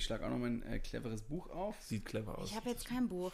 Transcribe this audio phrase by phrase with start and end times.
[0.00, 1.76] ich schlage auch noch mein äh, cleveres Buch auf.
[1.82, 2.48] Sieht clever aus.
[2.48, 3.32] Ich habe jetzt kein Buch.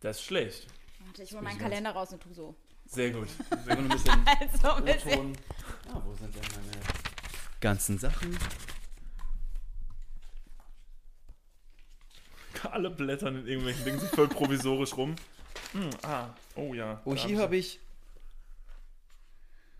[0.00, 0.66] Das ist schlecht.
[1.06, 2.54] Warte, ich hole meinen Kalender raus und tu so.
[2.84, 3.28] Sehr gut.
[3.64, 5.38] Sehr gut, ein bisschen Also ein bisschen.
[5.90, 6.72] Ah, wo sind denn meine
[7.58, 8.38] ganzen Sachen?
[12.70, 15.16] Alle blättern in irgendwelchen Dingen so voll provisorisch rum.
[15.72, 17.00] Hm, ah, oh ja.
[17.06, 17.80] Oh, hier hab habe ich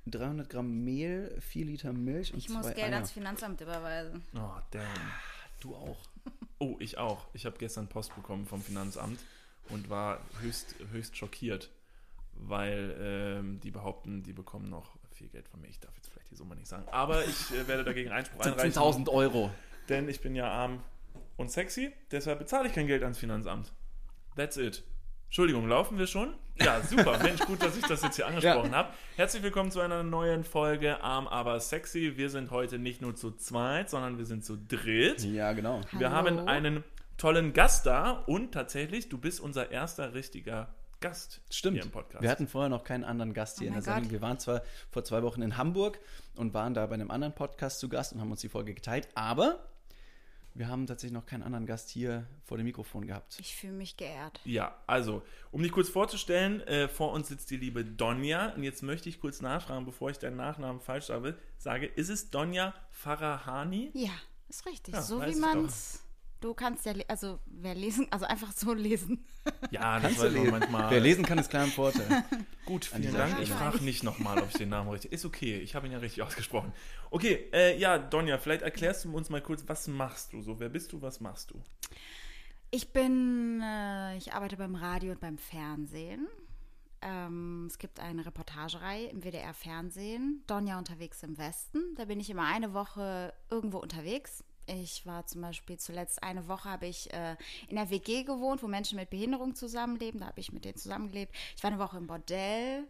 [0.07, 2.95] 300 Gramm Mehl, 4 Liter Milch und Ich muss Geld Eier.
[2.95, 4.23] ans Finanzamt überweisen.
[4.35, 4.87] Oh, damn.
[5.61, 5.99] Du auch.
[6.65, 7.27] Oh, ich auch.
[7.35, 9.21] Ich habe gestern Post bekommen vom Finanzamt
[9.69, 11.71] und war höchst, höchst schockiert,
[12.33, 15.69] weil ähm, die behaupten, die bekommen noch viel Geld von mir.
[15.69, 18.73] Ich darf jetzt vielleicht die Summe nicht sagen, aber ich äh, werde dagegen Einspruch einreichen.
[18.73, 19.51] 17.000 Euro.
[19.91, 20.83] Denn ich bin ja arm
[21.37, 23.73] und sexy, deshalb bezahle ich kein Geld ans Finanzamt.
[24.35, 24.83] That's it.
[25.27, 26.35] Entschuldigung, laufen wir schon?
[26.61, 27.19] Ja, super.
[27.23, 28.91] Mensch, gut, dass ich das jetzt hier angesprochen habe.
[29.17, 32.17] Herzlich willkommen zu einer neuen Folge Arm aber sexy.
[32.17, 35.25] Wir sind heute nicht nur zu zweit, sondern wir sind zu dritt.
[35.25, 35.81] Ja, genau.
[35.93, 36.17] Wir Hallo.
[36.17, 36.85] haben einen
[37.19, 41.75] tollen Gast da und tatsächlich, du bist unser erster richtiger Gast Stimmt.
[41.77, 42.23] hier im Podcast.
[42.23, 44.11] Wir hatten vorher noch keinen anderen Gast hier Oh in der Sendung.
[44.13, 45.99] Wir waren zwar vor zwei Wochen in Hamburg
[46.37, 49.09] und waren da bei einem anderen Podcast zu Gast und haben uns die Folge geteilt,
[49.17, 49.59] aber
[50.55, 53.37] wir haben tatsächlich noch keinen anderen Gast hier vor dem Mikrofon gehabt.
[53.41, 54.41] Ich fühle mich geehrt.
[54.45, 58.51] Ja, also, um dich kurz vorzustellen, äh, vor uns sitzt die liebe Donja.
[58.55, 61.37] Und jetzt möchte ich kurz nachfragen, bevor ich deinen Nachnamen falsch sage.
[61.59, 63.91] sage ist es Donja Farahani?
[63.95, 64.13] Ja,
[64.49, 64.95] ist richtig.
[64.95, 66.04] Ja, so wie man es.
[66.45, 69.25] Du kannst ja, also wer lesen, also einfach so lesen.
[69.71, 70.51] Ja, das man lesen?
[70.51, 70.91] manchmal.
[70.91, 72.23] Wer lesen kann, ist klar im Vorteil.
[72.67, 73.41] Gut, vielen Dank.
[73.41, 75.11] Ich frage nicht nochmal, ob ich den Namen richtig.
[75.11, 76.75] Ist okay, ich habe ihn ja richtig ausgesprochen.
[77.11, 80.61] Okay, äh, ja, Donja, vielleicht erklärst du uns mal kurz, was machst du so?
[80.61, 81.63] Wer bist du, was machst du?
[82.71, 86.29] Ich bin, äh, ich arbeite beim Radio und beim Fernsehen.
[87.01, 91.95] Ähm, es gibt eine Reportagerei im WDR Fernsehen, Donja unterwegs im Westen.
[91.97, 94.45] Da bin ich immer eine Woche irgendwo unterwegs.
[94.67, 97.37] Ich war zum Beispiel zuletzt eine Woche habe ich äh,
[97.69, 100.21] in der WG gewohnt, wo Menschen mit Behinderung zusammenleben.
[100.21, 101.35] Da habe ich mit denen zusammengelebt.
[101.57, 102.85] Ich war eine Woche im Bordell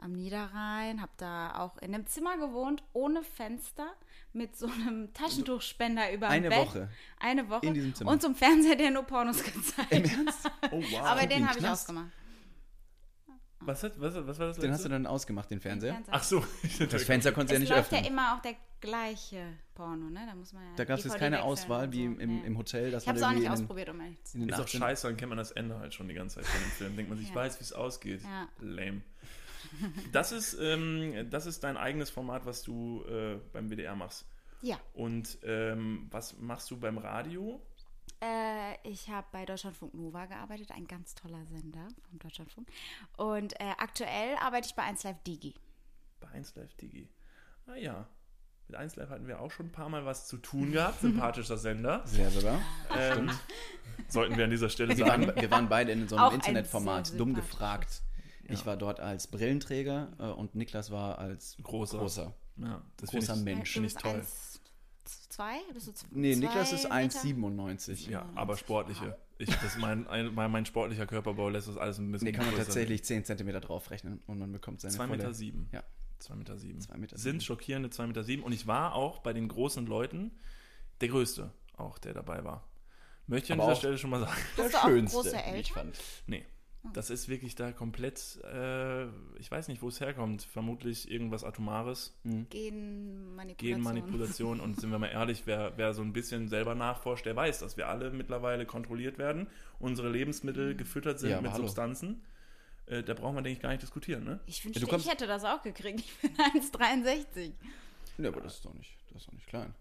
[0.00, 3.88] am Niederrhein, habe da auch in einem Zimmer gewohnt, ohne Fenster,
[4.32, 6.68] mit so einem Taschentuchspender über dem Eine Bett.
[6.68, 6.88] Woche?
[7.18, 7.66] Eine Woche.
[7.66, 8.12] In diesem Zimmer?
[8.12, 10.12] Und zum Fernseher, der nur Pornos gezeigt Im hat.
[10.12, 10.50] Ernst?
[10.70, 11.00] Oh, wow.
[11.00, 12.10] Aber den habe ich ausgemacht.
[13.68, 14.88] Was, hat, was, was war das Den hast du letzte?
[14.88, 15.92] dann ausgemacht, den Fernseher?
[15.94, 16.14] Fernseher.
[16.14, 16.44] Ach so.
[16.90, 18.02] Das Fenster konntest du ja es nicht läuft öffnen.
[18.04, 20.24] ja immer auch der gleiche Porno, ne?
[20.26, 22.58] Da muss man ja da gab es jetzt keine wechseln Auswahl wie im, im, im
[22.58, 22.90] Hotel.
[22.90, 24.58] Dass Ich habe es man auch nicht den- ausprobiert, um ehrlich zu in den Ist
[24.58, 26.70] doch 18 scheiße, dann kennt man das Ende halt schon die ganze Zeit von dem
[26.72, 26.96] Film.
[26.96, 27.40] Denkt man sich, ich Ja.
[27.40, 28.22] weiß, wie es ausgeht.
[28.22, 28.48] Ja.
[28.60, 29.02] Lame.
[30.12, 34.24] Das ist, ähm, das ist dein eigenes Format, was du äh, beim WDR machst.
[34.62, 37.60] Ja, Und ähm, was machst du beim Radio?
[38.20, 42.68] Äh, ich habe bei Deutschlandfunk Nova gearbeitet, ein ganz toller Sender vom Deutschlandfunk.
[43.16, 45.54] Und äh, aktuell arbeite ich bei 1 Live Digi.
[46.20, 47.08] Bei 1 Live Digi.
[47.66, 48.08] Ah ja.
[48.68, 51.00] Mit 1 Live hatten wir auch schon ein paar Mal was zu tun gehabt.
[51.00, 52.02] Sympathischer Sender.
[52.06, 52.60] Sehr sogar.
[52.96, 53.30] Ähm,
[54.08, 55.26] sollten wir an dieser Stelle Wir sagen.
[55.28, 58.02] waren, wir waren beide in so Auch einem ein Internetformat, sehr dumm gefragt.
[58.50, 61.98] Ich war dort als Brillenträger äh, und Niklas war als Großer.
[61.98, 62.34] großer.
[62.56, 63.72] Ja, das Großer finde ich, Mensch.
[63.72, 64.22] Finde ich toll.
[65.38, 65.72] 2?
[65.72, 66.94] Bist du z- Nee, zwei Niklas ist Meter?
[66.96, 68.10] 1,97.
[68.10, 69.16] Ja, aber sportliche.
[69.38, 72.44] Ich, das mein, ein, mein, mein sportlicher Körperbau lässt das alles ein bisschen Nee, kann
[72.44, 72.64] man größer.
[72.66, 75.16] tatsächlich 10 cm draufrechnen und man bekommt seine 2 volle...
[75.18, 75.68] Meter sieben.
[75.72, 75.84] Ja.
[76.18, 76.80] 2 Meter sieben.
[76.80, 77.40] Zwei Meter Sind sieben.
[77.42, 78.42] schockierende 2 Meter sieben.
[78.42, 80.32] Und ich war auch bei den großen Leuten
[81.00, 82.66] der Größte, auch der dabei war.
[83.28, 84.40] Möchte ich an Aber dieser auch- Stelle schon mal sagen.
[84.56, 84.82] Bist du auch
[85.12, 85.74] große wie ich Eltern?
[85.92, 86.00] fand.
[86.26, 86.44] Nee.
[86.94, 89.06] Das ist wirklich da komplett, äh,
[89.38, 90.42] ich weiß nicht, wo es herkommt.
[90.42, 92.16] Vermutlich irgendwas Atomares.
[92.24, 93.56] Genmanipulation.
[93.56, 94.60] Genmanipulation.
[94.60, 97.76] Und sind wir mal ehrlich, wer, wer so ein bisschen selber nachforscht, der weiß, dass
[97.76, 99.48] wir alle mittlerweile kontrolliert werden,
[99.80, 101.64] unsere Lebensmittel gefüttert sind Ja, mit hallo.
[101.64, 102.22] Substanzen.
[102.86, 104.40] Äh, da braucht man, denke ich, gar nicht diskutieren, ne?
[104.46, 106.00] Ich wünschte, kommst- ich hätte das auch gekriegt.
[106.00, 106.30] Ich bin
[106.62, 107.52] 1,63.
[108.18, 109.74] Ja, aber das ist doch nicht, das ist doch nicht klein.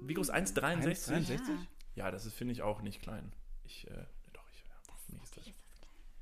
[0.00, 0.32] Wie groß?
[0.32, 1.12] 1,63?
[1.12, 1.40] 1,63?
[1.96, 3.32] Ja, das ist, finde ich, auch nicht klein.
[3.64, 4.06] Ich, äh, ja,
[5.08, 5.46] für mich ist das.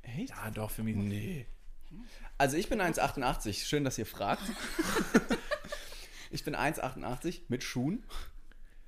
[0.03, 0.31] Echt?
[0.31, 0.97] Ja, doch, für mich.
[0.97, 1.47] Nee.
[2.39, 3.65] Also ich bin 1,88.
[3.65, 4.43] Schön, dass ihr fragt.
[6.31, 8.05] ich bin 1,88 mit Schuhen.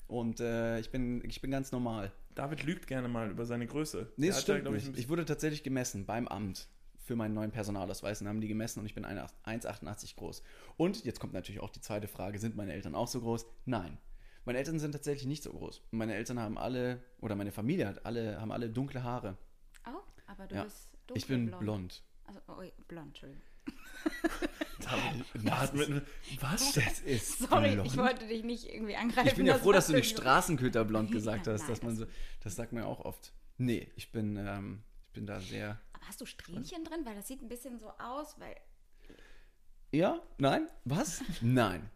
[0.06, 2.12] Und äh, ich, bin, ich bin ganz normal.
[2.34, 4.12] David lügt gerne mal über seine Größe.
[4.16, 7.50] Nee, das da, stimmt glaub ich, Ich wurde tatsächlich gemessen beim Amt für meinen neuen
[7.50, 10.42] Personalausweis und haben die gemessen und ich bin 1,88 groß.
[10.76, 13.46] Und jetzt kommt natürlich auch die zweite Frage, sind meine Eltern auch so groß?
[13.64, 13.98] Nein.
[14.44, 15.82] Meine Eltern sind tatsächlich nicht so groß.
[15.90, 19.36] Meine Eltern haben alle, oder meine Familie hat alle, haben alle dunkle Haare.
[20.28, 20.62] Aber du Ja.
[20.64, 22.02] bist Ich bin blond.
[22.24, 23.42] Also, oh, blond, Entschuldigung.
[25.74, 26.02] Mit,
[26.40, 26.72] was?
[26.74, 27.86] Das ist Sorry, blond.
[27.90, 29.28] ich wollte dich nicht irgendwie angreifen.
[29.28, 32.14] Ich bin ja froh, dass du nicht Straßenköterblond gesagt hast, nein, dass man das- so,
[32.40, 33.32] das sagt man ja auch oft.
[33.58, 35.80] Nee, ich bin, ähm, ich bin da sehr.
[35.92, 37.00] Aber hast du Strähnchen drin?
[37.04, 38.54] Weil das sieht ein bisschen so aus, weil.
[39.90, 40.22] Ja?
[40.38, 40.68] Nein?
[40.84, 41.22] Was?
[41.40, 41.90] Nein.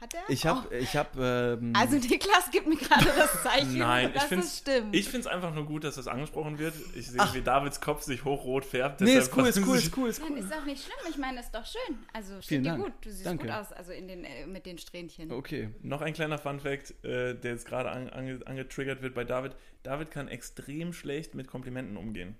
[0.00, 0.22] Hat er?
[0.28, 0.74] Ich habe, Oh.
[0.74, 4.58] ich habe, ähm, Also Niklas gibt mir gerade das Zeichen, Nein, ich dass finde das
[4.58, 4.94] stimmt.
[4.94, 6.74] ich find's einfach nur gut, dass das angesprochen wird.
[6.94, 7.34] Ich sehe, Ach.
[7.34, 9.00] wie Davids Kopf sich hochrot färbt.
[9.00, 10.38] nee, ist cool, ist cool, ist cool, ist Nein, cool.
[10.38, 10.96] ist auch nicht schlimm.
[11.10, 11.98] Ich meine, ist doch schön.
[12.12, 12.92] Also steht dir gut.
[13.00, 13.46] Du siehst Danke.
[13.46, 15.32] gut aus, also in den, äh, mit den Strähnchen.
[15.32, 15.70] Okay.
[15.82, 19.56] Noch ein kleiner Funfact, äh, der jetzt gerade an, ange, angetriggert wird bei David.
[19.82, 22.36] David kann extrem schlecht mit Komplimenten umgehen.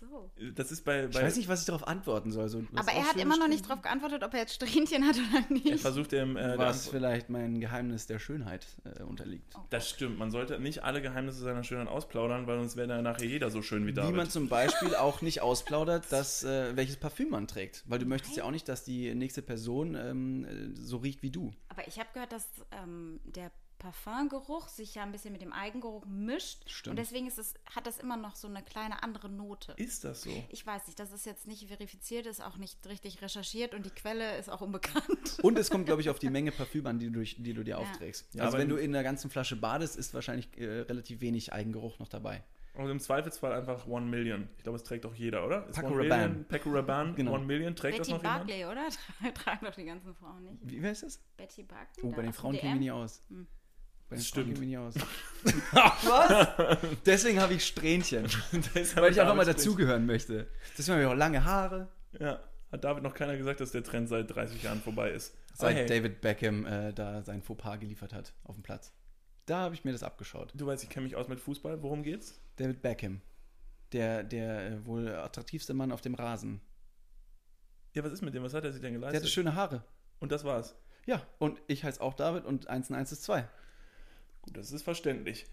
[0.00, 0.30] So.
[0.54, 2.48] Das ist bei, Ich bei weiß nicht, was ich darauf antworten soll.
[2.48, 5.44] So, Aber er hat immer noch nicht darauf geantwortet, ob er jetzt Strähnchen hat oder
[5.48, 5.80] er nicht.
[5.80, 9.54] versucht dem, äh, Was vielleicht mein Geheimnis der Schönheit äh, unterliegt.
[9.70, 13.26] Das stimmt, man sollte nicht alle Geheimnisse seiner Schönheit ausplaudern, weil sonst wäre dann nachher
[13.26, 14.16] jeder so schön wie Wie David.
[14.16, 17.82] man zum Beispiel auch nicht ausplaudert, dass, äh, welches Parfüm man trägt.
[17.86, 21.30] Weil du möchtest ja auch nicht, dass die nächste Person ähm, äh, so riecht wie
[21.30, 21.52] du.
[21.68, 22.46] Aber ich habe gehört, dass
[22.82, 26.68] ähm, der Parfumgeruch sich ja ein bisschen mit dem Eigengeruch mischt.
[26.68, 26.92] Stimmt.
[26.92, 29.72] Und deswegen ist es, hat das immer noch so eine kleine andere Note.
[29.76, 30.30] ist das so?
[30.48, 33.90] Ich weiß nicht, das ist jetzt nicht verifiziert, ist auch nicht richtig recherchiert und die
[33.90, 35.38] Quelle ist auch unbekannt.
[35.42, 37.78] Und es kommt, glaube ich, auf die Menge Parfüm an, die du, die du dir
[37.78, 38.34] aufträgst.
[38.34, 41.98] Ja, also wenn du in der ganzen Flasche badest, ist wahrscheinlich äh, relativ wenig Eigengeruch
[41.98, 42.42] noch dabei.
[42.76, 44.48] Und im Zweifelsfall einfach One Million.
[44.58, 45.66] Ich glaube, das trägt auch jeder, oder?
[45.66, 46.28] Ist Paco One Rabanne.
[46.28, 47.32] Million, Paco Rabanne, Genau.
[47.32, 48.46] One Million, trägt das Betty noch jemand?
[48.46, 49.32] Barclay, oder?
[49.34, 50.58] Tragen doch die ganzen Frauen nicht.
[50.62, 51.18] Wie, wer ist das?
[51.36, 52.04] Betty Barclay?
[52.04, 53.22] Oh, bei den Frauen kennen wir nie aus.
[54.08, 54.60] Bei den stimmt.
[54.60, 54.94] wir nie aus.
[56.02, 56.78] Was?
[57.04, 58.24] Deswegen habe ich Strähnchen.
[58.94, 60.46] Weil ich einfach mal dazugehören möchte.
[60.78, 61.88] Deswegen habe ich auch lange Haare.
[62.18, 65.34] Ja, hat David noch keiner gesagt, dass der Trend seit 30 Jahren vorbei ist.
[65.54, 68.92] Seit hey, David Beckham äh, da sein Fauxpas geliefert hat auf dem Platz.
[69.46, 70.52] Da habe ich mir das abgeschaut.
[70.54, 71.82] Du weißt, ich kenne mich aus mit Fußball.
[71.82, 72.40] Worum geht's?
[72.56, 73.20] David Beckham.
[73.92, 76.60] Der, der äh, wohl attraktivste Mann auf dem Rasen.
[77.94, 78.42] Ja, was ist mit dem?
[78.42, 79.22] Was hat er sich denn Der geleistet?
[79.22, 79.82] hatte schöne Haare.
[80.18, 80.76] Und das war's.
[81.06, 83.48] Ja, und ich heiße auch David und 1 und 1 ist 2.
[84.52, 85.46] Das ist verständlich.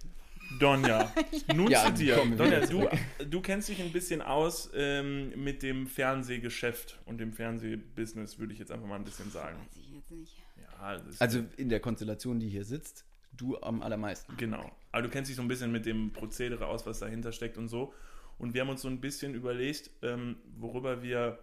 [0.59, 1.11] Donja,
[1.55, 2.15] nun Ja, zu dir.
[2.37, 2.87] Donja, du,
[3.29, 8.59] du kennst dich ein bisschen aus ähm, mit dem Fernsehgeschäft und dem Fernsehbusiness, würde ich
[8.59, 9.57] jetzt einfach mal ein bisschen sagen.
[9.59, 10.35] Weiß ich jetzt nicht.
[10.61, 13.05] Ja, das ist, Also in der Konstellation, die hier sitzt,
[13.35, 14.35] du am allermeisten.
[14.37, 14.69] genau.
[14.91, 17.67] Aber du kennst dich so ein bisschen mit dem Prozedere aus, was dahinter steckt und
[17.67, 17.93] so.
[18.37, 21.39] Und wir haben uns so ein bisschen überlegt, ähm, worüber wir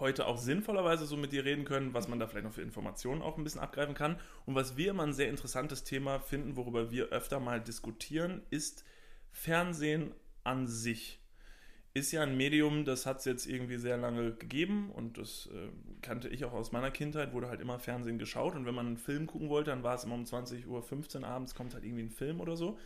[0.00, 3.22] heute auch sinnvollerweise so mit dir reden können, was man da vielleicht noch für Informationen
[3.22, 4.18] auch ein bisschen abgreifen kann.
[4.46, 8.84] Und was wir immer ein sehr interessantes Thema finden, worüber wir öfter mal diskutieren, ist
[9.32, 10.14] Fernsehen
[10.44, 11.20] an sich.
[11.92, 15.70] Ist ja ein Medium, das hat es jetzt irgendwie sehr lange gegeben und das äh,
[16.02, 18.96] kannte ich auch aus meiner Kindheit, wurde halt immer Fernsehen geschaut und wenn man einen
[18.96, 22.10] Film gucken wollte, dann war es immer um 20.15 Uhr abends, kommt halt irgendwie ein
[22.10, 22.78] Film oder so.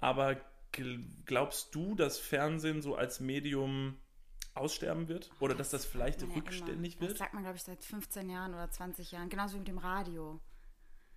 [0.00, 0.36] Aber
[0.72, 3.96] gl- glaubst du, dass Fernsehen so als Medium
[4.54, 5.30] aussterben wird?
[5.40, 7.00] Oder dass das vielleicht Ja, rückständig immer.
[7.00, 7.18] Das wird?
[7.18, 9.28] sagt man, glaube ich, seit 15 Jahren oder 20 Jahren.
[9.28, 10.40] Genauso wie mit dem Radio.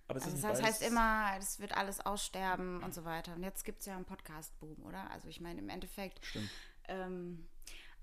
[0.08, 3.04] Aber es Also ist das heißt, beides- heißt immer, das wird alles aussterben und so
[3.04, 3.34] weiter.
[3.34, 5.10] Und jetzt gibt es ja einen Podcast-Boom, oder?
[5.10, 6.24] Also ich meine, im Endeffekt.
[6.24, 6.48] Stimmt.
[6.88, 7.48] Ähm,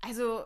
[0.02, 0.44] also,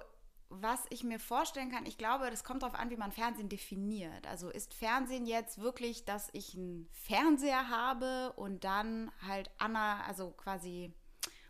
[0.50, 4.26] was ich mir vorstellen kann, ich glaube, das kommt darauf an, wie man Fernsehen definiert.
[4.28, 10.30] Also ist Fernsehen jetzt wirklich, dass ich einen Fernseher habe und dann halt Anna, also
[10.30, 10.94] quasi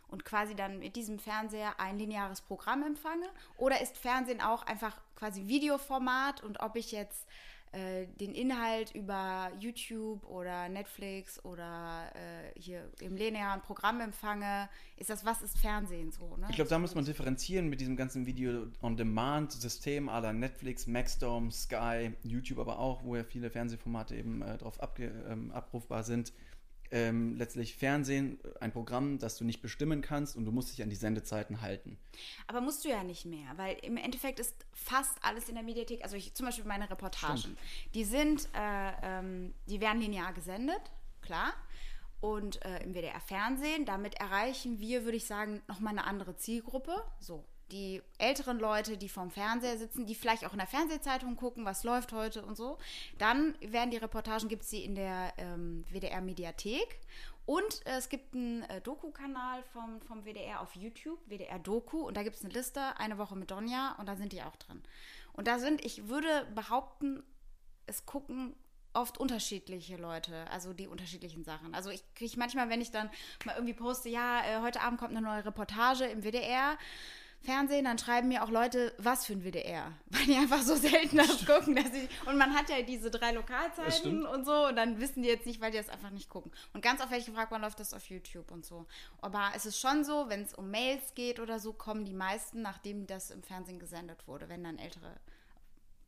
[0.09, 3.27] und quasi dann mit diesem Fernseher ein lineares Programm empfange?
[3.57, 7.27] Oder ist Fernsehen auch einfach quasi Videoformat und ob ich jetzt
[7.71, 14.67] äh, den Inhalt über YouTube oder Netflix oder äh, hier im linearen Programm empfange,
[14.97, 16.35] ist das, was ist Fernsehen so?
[16.37, 16.47] Ne?
[16.49, 22.57] Ich glaube, da muss man differenzieren mit diesem ganzen Video-on-Demand-System la Netflix, Maxdome, Sky, YouTube
[22.57, 26.33] aber auch, wo ja viele Fernsehformate eben äh, drauf abge ähm, abrufbar sind.
[26.91, 30.89] Ähm, letztlich Fernsehen, ein Programm, das du nicht bestimmen kannst und du musst dich an
[30.89, 31.99] die Sendezeiten halten.
[32.47, 36.03] Aber musst du ja nicht mehr, weil im Endeffekt ist fast alles in der Mediathek,
[36.03, 37.57] also ich, zum Beispiel meine Reportagen,
[37.93, 40.81] die sind, äh, ähm, die werden linear gesendet,
[41.21, 41.53] klar,
[42.21, 47.45] und äh, im WDR-Fernsehen, damit erreichen wir, würde ich sagen, nochmal eine andere Zielgruppe, so.
[47.71, 51.83] Die älteren Leute, die vorm Fernseher sitzen, die vielleicht auch in der Fernsehzeitung gucken, was
[51.83, 52.77] läuft heute und so.
[53.17, 56.99] Dann werden die Reportagen, gibt es sie in der ähm, WDR-Mediathek.
[57.45, 62.15] Und äh, es gibt einen äh, Doku-Kanal vom, vom WDR auf YouTube, WDR Doku, und
[62.15, 64.83] da gibt es eine Liste, eine Woche mit Donja, und da sind die auch drin.
[65.33, 67.23] Und da sind, ich würde behaupten,
[67.87, 68.55] es gucken
[68.93, 71.73] oft unterschiedliche Leute, also die unterschiedlichen Sachen.
[71.73, 73.09] Also ich kriege manchmal, wenn ich dann
[73.45, 76.77] mal irgendwie poste, ja, äh, heute Abend kommt eine neue Reportage im WDR,
[77.41, 79.93] Fernsehen, dann schreiben mir auch Leute, was für ein WDR.
[80.09, 81.75] Weil die einfach so selten das gucken.
[81.75, 85.29] Dass ich, und man hat ja diese drei Lokalzeiten und so und dann wissen die
[85.29, 86.51] jetzt nicht, weil die das einfach nicht gucken.
[86.73, 88.85] Und ganz oft werde ich gefragt, wann läuft das auf YouTube und so.
[89.21, 92.61] Aber es ist schon so, wenn es um Mails geht oder so, kommen die meisten,
[92.61, 95.15] nachdem das im Fernsehen gesendet wurde, wenn dann ältere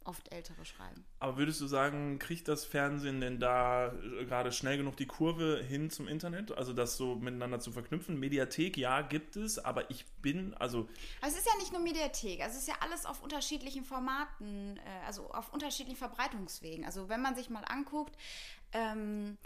[0.05, 1.05] oft Ältere schreiben.
[1.19, 5.63] Aber würdest du sagen, kriegt das Fernsehen denn da äh, gerade schnell genug die Kurve
[5.63, 6.51] hin zum Internet?
[6.51, 8.19] Also das so miteinander zu verknüpfen?
[8.19, 10.87] Mediathek, ja, gibt es, aber ich bin, also.
[11.21, 14.77] Also es ist ja nicht nur Mediathek, also es ist ja alles auf unterschiedlichen Formaten,
[14.77, 16.85] äh, also auf unterschiedlichen Verbreitungswegen.
[16.85, 18.17] Also wenn man sich mal anguckt,
[18.73, 19.37] ähm,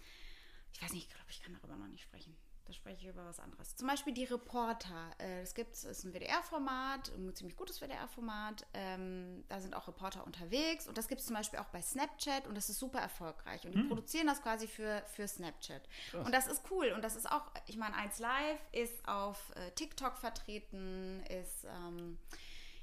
[0.74, 2.36] ich weiß nicht, ich glaube, ich kann darüber noch nicht sprechen.
[2.66, 3.76] Da spreche ich über was anderes.
[3.76, 5.12] Zum Beispiel die Reporter.
[5.20, 8.66] Äh, das gibt es, ist ein WDR-Format, ein ziemlich gutes WDR-Format.
[8.74, 10.88] Ähm, da sind auch Reporter unterwegs.
[10.88, 13.66] Und das gibt es zum Beispiel auch bei Snapchat und das ist super erfolgreich.
[13.66, 13.88] Und die hm.
[13.88, 15.88] produzieren das quasi für, für Snapchat.
[16.10, 16.26] Krass.
[16.26, 16.92] Und das ist cool.
[16.96, 21.66] Und das ist auch, ich meine, 1 Live ist auf äh, TikTok vertreten, ist.
[21.66, 22.18] Ähm,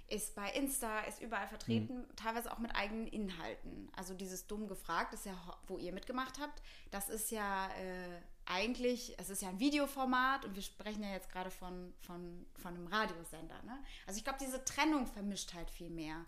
[0.09, 2.17] ist bei Insta, ist überall vertreten, mhm.
[2.17, 3.91] teilweise auch mit eigenen Inhalten.
[3.97, 5.33] Also dieses dumm gefragt, ist ja,
[5.67, 10.55] wo ihr mitgemacht habt, das ist ja äh, eigentlich, es ist ja ein Videoformat und
[10.55, 13.63] wir sprechen ja jetzt gerade von, von, von einem Radiosender.
[13.65, 13.79] Ne?
[14.07, 16.25] Also ich glaube, diese Trennung vermischt halt viel mehr.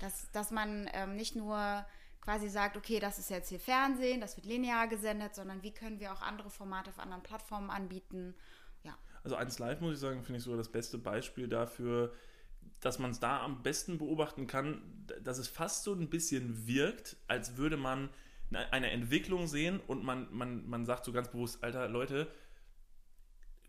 [0.00, 1.84] Dass, dass man ähm, nicht nur
[2.20, 5.98] quasi sagt, okay, das ist jetzt hier Fernsehen, das wird linear gesendet, sondern wie können
[5.98, 8.34] wir auch andere Formate auf anderen Plattformen anbieten.
[8.84, 8.96] Ja.
[9.24, 12.12] Also eins live, muss ich sagen, finde ich sogar das beste Beispiel dafür,
[12.80, 14.82] dass man es da am besten beobachten kann,
[15.22, 18.10] dass es fast so ein bisschen wirkt, als würde man
[18.50, 22.28] eine Entwicklung sehen und man, man, man sagt so ganz bewusst, Alter, Leute,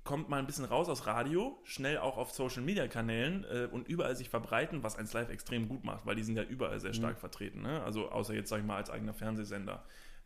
[0.04, 3.88] kommt mal ein bisschen raus aus Radio, schnell auch auf Social Media Kanälen äh, und
[3.88, 6.94] überall sich verbreiten, was 1 Live extrem gut macht, weil die sind ja überall sehr
[6.94, 7.20] stark mhm.
[7.20, 7.62] vertreten.
[7.62, 7.84] Ne?
[7.84, 9.84] Also außer jetzt, sag ich mal, als eigener Fernsehsender.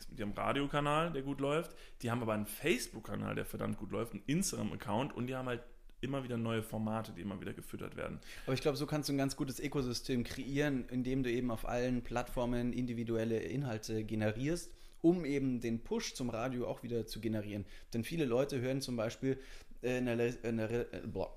[0.10, 3.92] Die haben einen Radiokanal, der gut läuft, die haben aber einen Facebook-Kanal, der verdammt gut
[3.92, 5.64] läuft, einen Instagram-Account und die haben halt
[6.04, 8.20] immer wieder neue Formate, die immer wieder gefüttert werden.
[8.46, 11.68] Aber ich glaube, so kannst du ein ganz gutes Ökosystem kreieren, indem du eben auf
[11.68, 17.66] allen Plattformen individuelle Inhalte generierst, um eben den Push zum Radio auch wieder zu generieren.
[17.94, 19.38] Denn viele Leute hören zum Beispiel
[19.82, 20.12] äh, eine,
[20.44, 20.86] eine, äh,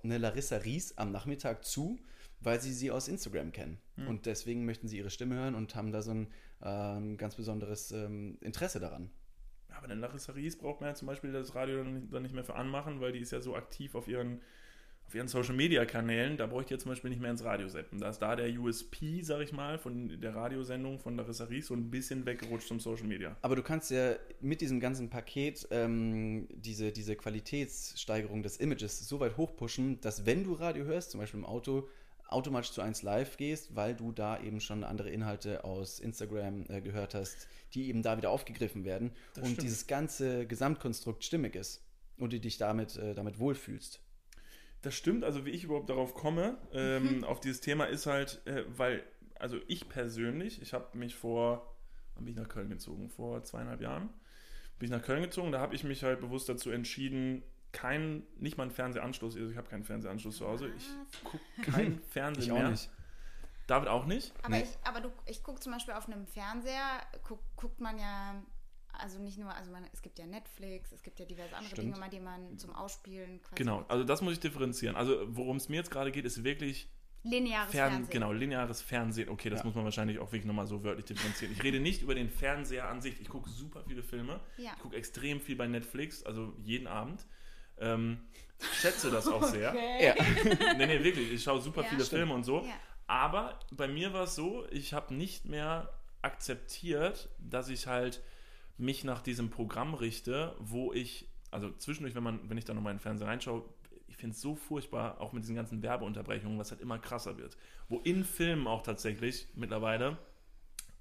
[0.02, 1.99] eine Larissa Ries am Nachmittag zu,
[2.40, 3.78] weil sie sie aus Instagram kennen.
[3.96, 4.08] Hm.
[4.08, 6.28] Und deswegen möchten sie ihre Stimme hören und haben da so ein
[6.62, 9.11] ähm, ganz besonderes ähm, Interesse daran.
[9.76, 13.00] Aber eine Larissa braucht man ja zum Beispiel das Radio dann nicht mehr für anmachen,
[13.00, 14.40] weil die ist ja so aktiv auf ihren
[15.06, 17.68] auf ihren Social Media Kanälen, da bräuchte ich jetzt zum Beispiel nicht mehr ins Radio
[17.68, 18.00] seppen.
[18.00, 21.75] Da ist da der USP, sag ich mal, von der Radiosendung von Larissa Ries so
[21.75, 23.37] ein bisschen weggerutscht zum Social Media.
[23.42, 29.21] Aber du kannst ja mit diesem ganzen Paket ähm, diese, diese Qualitätssteigerung des Images so
[29.21, 31.88] weit hochpushen, dass wenn du Radio hörst, zum Beispiel im Auto,
[32.28, 36.80] automatisch zu 1 Live gehst, weil du da eben schon andere Inhalte aus Instagram äh,
[36.80, 39.62] gehört hast, die eben da wieder aufgegriffen werden das und stimmt.
[39.62, 41.85] dieses ganze Gesamtkonstrukt stimmig ist
[42.18, 44.00] und du dich damit, äh, damit wohlfühlst.
[44.83, 47.25] Das stimmt, also wie ich überhaupt darauf komme, ähm, mhm.
[47.25, 49.02] auf dieses Thema ist halt, äh, weil,
[49.38, 51.76] also ich persönlich, ich habe mich vor,
[52.14, 53.09] wann bin ich nach Köln gezogen?
[53.09, 54.11] Vor zweieinhalb Jahren
[54.78, 57.42] bin ich nach Köln gezogen, da habe ich mich halt bewusst dazu entschieden,
[57.76, 60.88] kein, nicht mal einen Fernsehanschluss, also ich habe keinen Fernsehanschluss zu Hause, ich
[61.23, 62.66] gucke kein Fernsehen ich mehr.
[62.66, 62.90] Auch nicht.
[63.66, 64.33] David auch nicht?
[64.42, 64.62] Aber nee.
[64.62, 68.42] ich, aber du, ich gucke zum Beispiel auf einem Fernseher, guck, guckt man ja
[68.92, 71.97] also nicht nur, also man, es gibt ja Netflix, es gibt ja diverse andere Stimmt.
[71.97, 73.56] Dinge, die man zum Ausspielen quasi.
[73.56, 74.97] Genau, also das muss ich differenzieren.
[74.97, 76.88] Also worum es mir jetzt gerade geht, ist wirklich
[77.26, 78.12] Lineares Fern Fernsehen.
[78.12, 79.28] Genau, lineares Fernsehen.
[79.28, 79.66] Okay, das ja.
[79.66, 81.52] muss man wahrscheinlich auch wirklich nochmal so wörtlich differenzieren.
[81.52, 83.21] Ich rede nicht über den Fernseher an sich.
[83.21, 84.40] Ich gucke super viele Filme.
[84.56, 84.73] Ja.
[84.76, 87.26] Ich gucke extrem viel bei Netflix, also jeden Abend.
[87.78, 88.18] Ähm,
[88.73, 89.71] schätze das auch sehr.
[89.71, 90.06] Okay.
[90.06, 90.75] Ja.
[90.76, 91.33] nee, nee, wirklich.
[91.33, 92.21] Ich schaue super ja, viele stimmt.
[92.21, 92.64] Filme und so.
[93.06, 95.90] Aber bei mir war es so, ich habe nicht mehr
[96.23, 98.23] akzeptiert, dass ich halt
[98.78, 102.92] mich nach diesem Programm richte, wo ich, also zwischendurch, wenn man, wenn ich da nochmal
[102.92, 103.64] in den Fernseher reinschaue,
[104.09, 107.56] ich finde es so furchtbar, auch mit diesen ganzen Werbeunterbrechungen, was halt immer krasser wird.
[107.88, 110.18] Wo in Filmen auch tatsächlich mittlerweile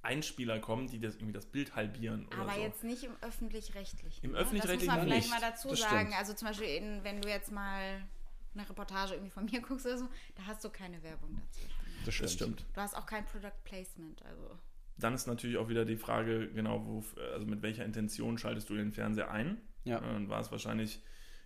[0.05, 2.27] Einspieler kommen, die das irgendwie das Bild halbieren.
[2.39, 2.61] Aber so.
[2.61, 4.23] jetzt nicht im öffentlich-rechtlichen.
[4.23, 4.37] Im ne?
[4.37, 5.99] öffentlich-rechtlichen Das muss man vielleicht mal dazu das sagen.
[5.99, 6.19] Stimmt.
[6.19, 8.01] Also zum Beispiel, in, wenn du jetzt mal
[8.53, 11.65] eine Reportage irgendwie von mir guckst oder so, da hast du keine Werbung dazu.
[12.05, 12.25] Das stimmt.
[12.25, 12.65] Das stimmt.
[12.73, 14.23] Du hast auch kein Product Placement.
[14.23, 14.57] Also
[14.97, 18.75] dann ist natürlich auch wieder die Frage, genau, wo, also mit welcher Intention schaltest du
[18.75, 19.57] den Fernseher ein?
[19.83, 19.99] Ja.
[19.99, 21.01] Dann war es wahrscheinlich,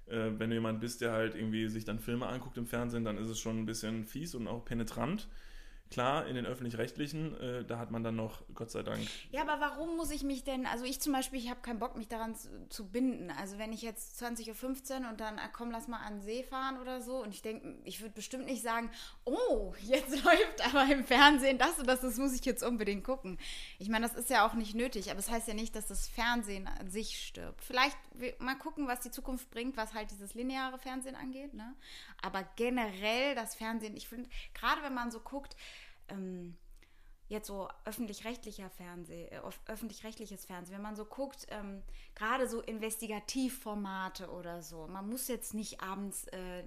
[0.06, 3.18] äh, wenn du jemand bist, der halt irgendwie sich dann Filme anguckt im Fernsehen, dann
[3.18, 5.28] ist es schon ein bisschen fies und auch penetrant.
[5.92, 9.02] Klar, in den öffentlich-rechtlichen, äh, da hat man dann noch, Gott sei Dank.
[9.32, 11.98] Ja, aber warum muss ich mich denn, also ich zum Beispiel, ich habe keinen Bock,
[11.98, 13.32] mich daran zu, zu, binden.
[13.32, 16.44] Also wenn ich jetzt 20.15 Uhr und dann, ah, komm, lass mal an den See
[16.44, 18.92] fahren oder so und ich denke, ich würde bestimmt nicht sagen,
[19.26, 23.40] oh, jetzt läuft aber im Fernsehen das und das, das muss ich jetzt unbedingt gucken.
[23.80, 25.88] Ich meine, das ist ja auch nicht nötig, aber es das heißt ja nicht, dass
[25.88, 27.64] das Fernsehen an sich stirbt.
[27.64, 27.98] Vielleicht
[28.40, 31.76] mal gucken, was die Zukunft bringt, was halt dieses lineare Fernsehen angeht, ne?
[32.22, 35.56] Aber generell das Fernsehen, ich finde, gerade wenn man so guckt,
[36.10, 36.58] ähm,
[37.30, 41.84] jetzt so öffentlich-rechtlicher Fernseh, äh, öffentlich-rechtliches Fernsehen, wenn man so guckt, ähm,
[42.16, 46.64] gerade so Investigativformate oder so, man muss jetzt nicht abends, äh,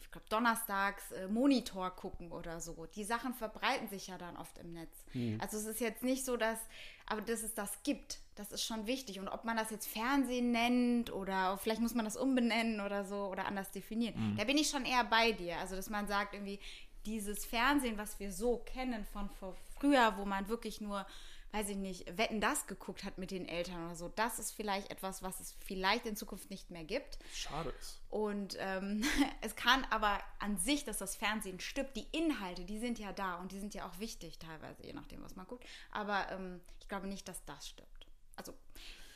[0.00, 2.86] ich glaube donnerstags äh, Monitor gucken oder so.
[2.94, 5.04] Die Sachen verbreiten sich ja dann oft im Netz.
[5.14, 5.40] Mhm.
[5.40, 6.60] Also es ist jetzt nicht so, dass,
[7.06, 9.18] aber dass es das gibt, das ist schon wichtig.
[9.18, 13.26] Und ob man das jetzt Fernsehen nennt oder vielleicht muss man das umbenennen oder so
[13.26, 14.36] oder anders definieren, mhm.
[14.36, 15.58] da bin ich schon eher bei dir.
[15.58, 16.60] Also dass man sagt irgendwie,
[17.06, 21.06] dieses Fernsehen, was wir so kennen von vor früher, wo man wirklich nur,
[21.52, 24.90] weiß ich nicht, Wetten das geguckt hat mit den Eltern oder so, das ist vielleicht
[24.90, 27.18] etwas, was es vielleicht in Zukunft nicht mehr gibt.
[27.32, 28.00] Schade ist.
[28.10, 29.04] Und ähm,
[29.40, 33.36] es kann aber an sich, dass das Fernsehen stirbt, die Inhalte, die sind ja da
[33.36, 35.64] und die sind ja auch wichtig teilweise, je nachdem, was man guckt.
[35.90, 38.06] Aber ähm, ich glaube nicht, dass das stirbt.
[38.36, 38.52] Also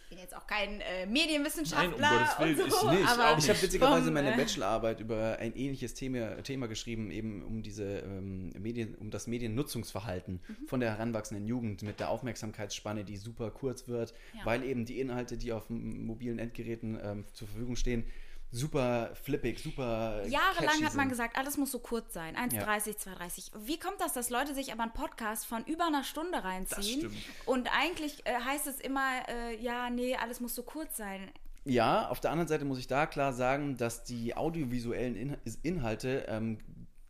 [0.09, 1.99] bin jetzt auch kein äh, Medienwissenschaftler.
[1.99, 3.09] Nein, um Gottes Willen, so, ich nicht.
[3.09, 7.62] Aber ich habe witzigerweise meine äh, Bachelorarbeit über ein ähnliches Thema, Thema geschrieben, eben um
[7.62, 10.67] diese ähm, Medien, um das Mediennutzungsverhalten mhm.
[10.67, 14.47] von der heranwachsenden Jugend mit der Aufmerksamkeitsspanne, die super kurz wird, ja.
[14.47, 18.05] weil eben die Inhalte, die auf mobilen Endgeräten ähm, zur Verfügung stehen,
[18.50, 20.26] super flippig, super.
[20.26, 22.37] Jahrelang hat man gesagt, alles muss so kurz sein.
[22.37, 22.62] 1,30, ja.
[22.64, 23.50] 2,30.
[23.67, 27.11] Wie kommt das, dass Leute sich aber einen Podcast von über einer Stunde reinziehen?
[27.47, 31.31] Und eigentlich äh, heißt es immer, äh, ja, nee, alles muss so kurz sein.
[31.64, 36.25] Ja, auf der anderen Seite muss ich da klar sagen, dass die audiovisuellen In Inhalte
[36.28, 36.59] ähm,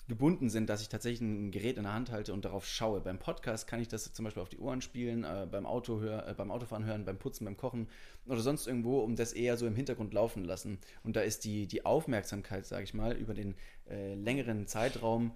[0.08, 3.00] gebunden sind, dass ich tatsächlich ein Gerät in der Hand halte und darauf schaue.
[3.00, 6.26] Beim Podcast kann ich das zum Beispiel auf die Ohren spielen, äh, beim, Auto hör,
[6.26, 7.88] äh, beim Autofahren hören, beim Putzen, beim Kochen
[8.26, 10.78] oder sonst irgendwo, um das eher so im Hintergrund laufen lassen.
[11.04, 13.54] Und da ist die, die Aufmerksamkeit, sage ich mal, über den
[13.88, 15.32] äh, längeren Zeitraum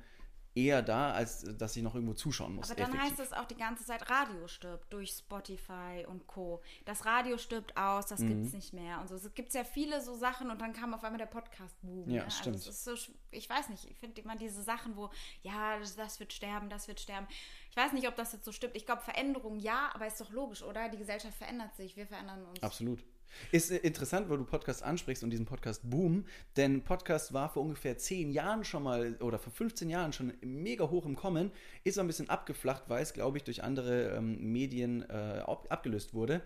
[0.54, 2.70] eher da, als dass ich noch irgendwo zuschauen muss.
[2.70, 3.10] Aber dann effektiv.
[3.10, 6.62] heißt es auch die ganze Zeit, Radio stirbt durch Spotify und Co.
[6.84, 8.28] Das Radio stirbt aus, das mhm.
[8.28, 9.14] gibt es nicht mehr und so.
[9.14, 12.10] Es gibt ja viele so Sachen und dann kam auf einmal der Podcast-Boom.
[12.10, 12.56] Ja, ja, also stimmt.
[12.66, 15.10] Also so, ich weiß nicht, ich finde immer diese Sachen, wo,
[15.42, 17.26] ja, das, das, wird sterben, das wird sterben.
[17.70, 18.76] Ich weiß nicht, ob das jetzt so stimmt.
[18.76, 20.90] Ich glaube, Veränderung ja, aber ist doch logisch, oder?
[20.90, 22.62] Die Gesellschaft verändert sich, wir verändern uns.
[22.62, 23.02] Absolut.
[23.50, 26.24] Ist interessant, weil du Podcast ansprichst und diesen Podcast Boom,
[26.56, 30.88] denn Podcast war vor ungefähr 10 Jahren schon mal oder vor 15 Jahren schon mega
[30.88, 31.50] hoch im Kommen,
[31.84, 36.42] ist ein bisschen abgeflacht, weil es, glaube ich, durch andere ähm, Medien äh, abgelöst wurde.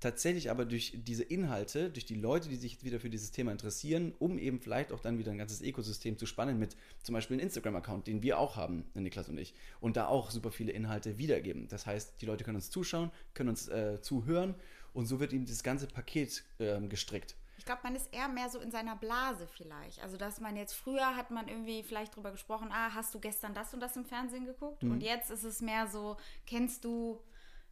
[0.00, 4.14] Tatsächlich aber durch diese Inhalte, durch die Leute, die sich wieder für dieses Thema interessieren,
[4.18, 7.44] um eben vielleicht auch dann wieder ein ganzes Ökosystem zu spannen mit zum Beispiel einem
[7.44, 11.68] Instagram-Account, den wir auch haben, Niklas und ich, und da auch super viele Inhalte wiedergeben.
[11.68, 14.54] Das heißt, die Leute können uns zuschauen, können uns äh, zuhören
[14.92, 17.36] und so wird ihm das ganze Paket ähm, gestrickt.
[17.58, 20.00] Ich glaube, man ist eher mehr so in seiner Blase vielleicht.
[20.00, 23.52] Also, dass man jetzt früher hat man irgendwie vielleicht drüber gesprochen, ah, hast du gestern
[23.52, 24.82] das und das im Fernsehen geguckt?
[24.82, 24.92] Mhm.
[24.92, 27.20] Und jetzt ist es mehr so, kennst du,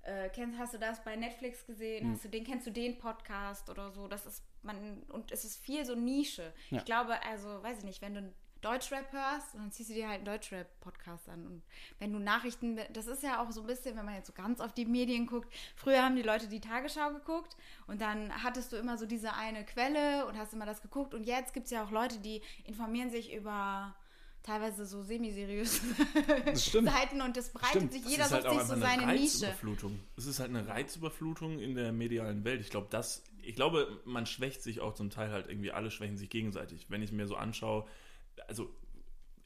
[0.03, 2.09] äh, kennst, hast du das bei Netflix gesehen?
[2.09, 2.13] Mhm.
[2.13, 4.09] Hast du den, kennst du den Podcast oder so?
[4.09, 6.53] Das ist man, und es ist viel so Nische.
[6.69, 6.79] Ja.
[6.79, 10.17] Ich glaube, also, weiß ich nicht, wenn du Deutschrap hörst, dann ziehst du dir halt
[10.17, 11.47] einen Deutschrap-Podcast an.
[11.47, 11.63] Und
[11.99, 14.61] wenn du Nachrichten, das ist ja auch so ein bisschen, wenn man jetzt so ganz
[14.61, 18.77] auf die Medien guckt, früher haben die Leute die Tagesschau geguckt und dann hattest du
[18.77, 21.15] immer so diese eine Quelle und hast immer das geguckt.
[21.15, 23.95] Und jetzt gibt es ja auch Leute, die informieren sich über
[24.43, 25.81] teilweise so semi-seriöse
[26.55, 27.93] Seiten und das breitet Stimmt.
[27.93, 29.55] sich, jeder sucht halt sich so seine Nische.
[30.17, 32.61] Es ist halt eine Reizüberflutung in der medialen Welt.
[32.61, 36.17] Ich glaube, das, ich glaube, man schwächt sich auch zum Teil halt irgendwie, alle schwächen
[36.17, 36.87] sich gegenseitig.
[36.89, 37.87] Wenn ich mir so anschaue,
[38.47, 38.71] also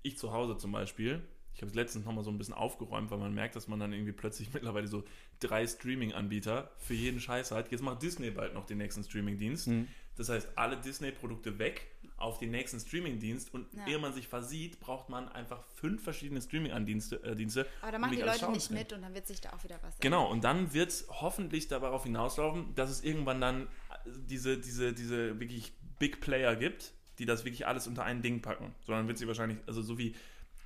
[0.02, 1.22] ich zu Hause zum Beispiel,
[1.54, 3.92] ich habe es letztens nochmal so ein bisschen aufgeräumt, weil man merkt, dass man dann
[3.92, 5.04] irgendwie plötzlich mittlerweile so
[5.40, 7.70] drei Streaming-Anbieter für jeden Scheiß hat.
[7.70, 9.68] Jetzt macht Disney bald noch den nächsten Streaming-Dienst.
[9.68, 9.88] Mhm.
[10.16, 13.86] Das heißt, alle Disney-Produkte weg auf den nächsten Streaming-Dienst und ja.
[13.86, 17.22] ehe man sich versieht, braucht man einfach fünf verschiedene Streaming-Dienste.
[17.24, 19.52] Äh, Dienste, Aber da machen um die Leute nicht mit und dann wird sich da
[19.52, 23.68] auch wieder was Genau, und dann wird es hoffentlich darauf hinauslaufen, dass es irgendwann dann
[24.06, 28.74] diese, diese, diese wirklich Big Player gibt, die das wirklich alles unter ein Ding packen,
[28.84, 30.14] sondern wird sie wahrscheinlich, also so wie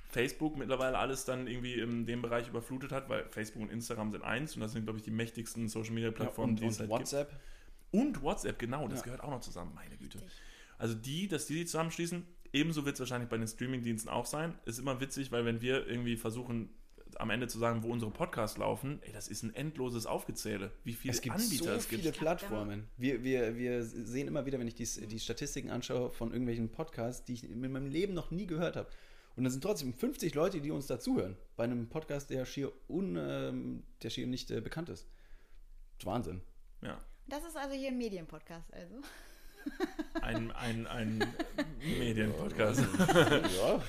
[0.09, 4.23] Facebook mittlerweile alles dann irgendwie in dem Bereich überflutet hat, weil Facebook und Instagram sind
[4.23, 6.79] eins und das sind, glaube ich, die mächtigsten Social Media Plattformen, ja, und, die es
[6.79, 7.29] halt WhatsApp.
[7.29, 7.41] gibt.
[7.91, 9.05] Und WhatsApp, genau, das ja.
[9.05, 10.19] gehört auch noch zusammen, meine Güte.
[10.77, 14.53] Also die, dass die die zusammenschließen, ebenso wird es wahrscheinlich bei den Streamingdiensten auch sein.
[14.65, 16.69] Ist immer witzig, weil wenn wir irgendwie versuchen,
[17.19, 20.93] am Ende zu sagen, wo unsere Podcasts laufen, ey, das ist ein endloses Aufgezähle, wie
[20.93, 22.01] viele es gibt Anbieter so es gibt.
[22.01, 22.87] viele Plattformen.
[22.97, 27.25] Wir, wir, wir sehen immer wieder, wenn ich die, die Statistiken anschaue von irgendwelchen Podcasts,
[27.25, 28.89] die ich in meinem Leben noch nie gehört habe.
[29.35, 31.37] Und da sind trotzdem 50 Leute, die uns dazuhören.
[31.55, 35.07] Bei einem Podcast, der schier, un, ähm, der schier nicht äh, bekannt ist.
[36.03, 36.41] Wahnsinn.
[36.81, 36.99] Ja.
[37.27, 38.95] Das ist also hier ein Medienpodcast, also.
[40.21, 41.19] Ein, ein, ein
[41.79, 42.79] Medienpodcast.
[43.57, 43.83] ja.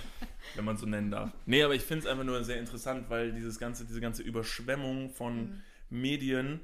[0.54, 1.30] Wenn man so nennen darf.
[1.46, 5.10] Nee, aber ich finde es einfach nur sehr interessant, weil dieses ganze, diese ganze Überschwemmung
[5.10, 5.62] von mhm.
[5.90, 6.60] Medien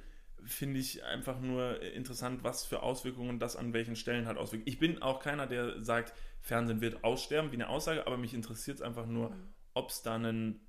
[0.46, 4.68] finde ich einfach nur interessant, was für Auswirkungen das an welchen Stellen hat auswirkt.
[4.68, 8.76] Ich bin auch keiner, der sagt, Fernsehen wird aussterben, wie eine Aussage, aber mich interessiert
[8.76, 9.54] es einfach nur, mhm.
[9.72, 10.60] ob es da einen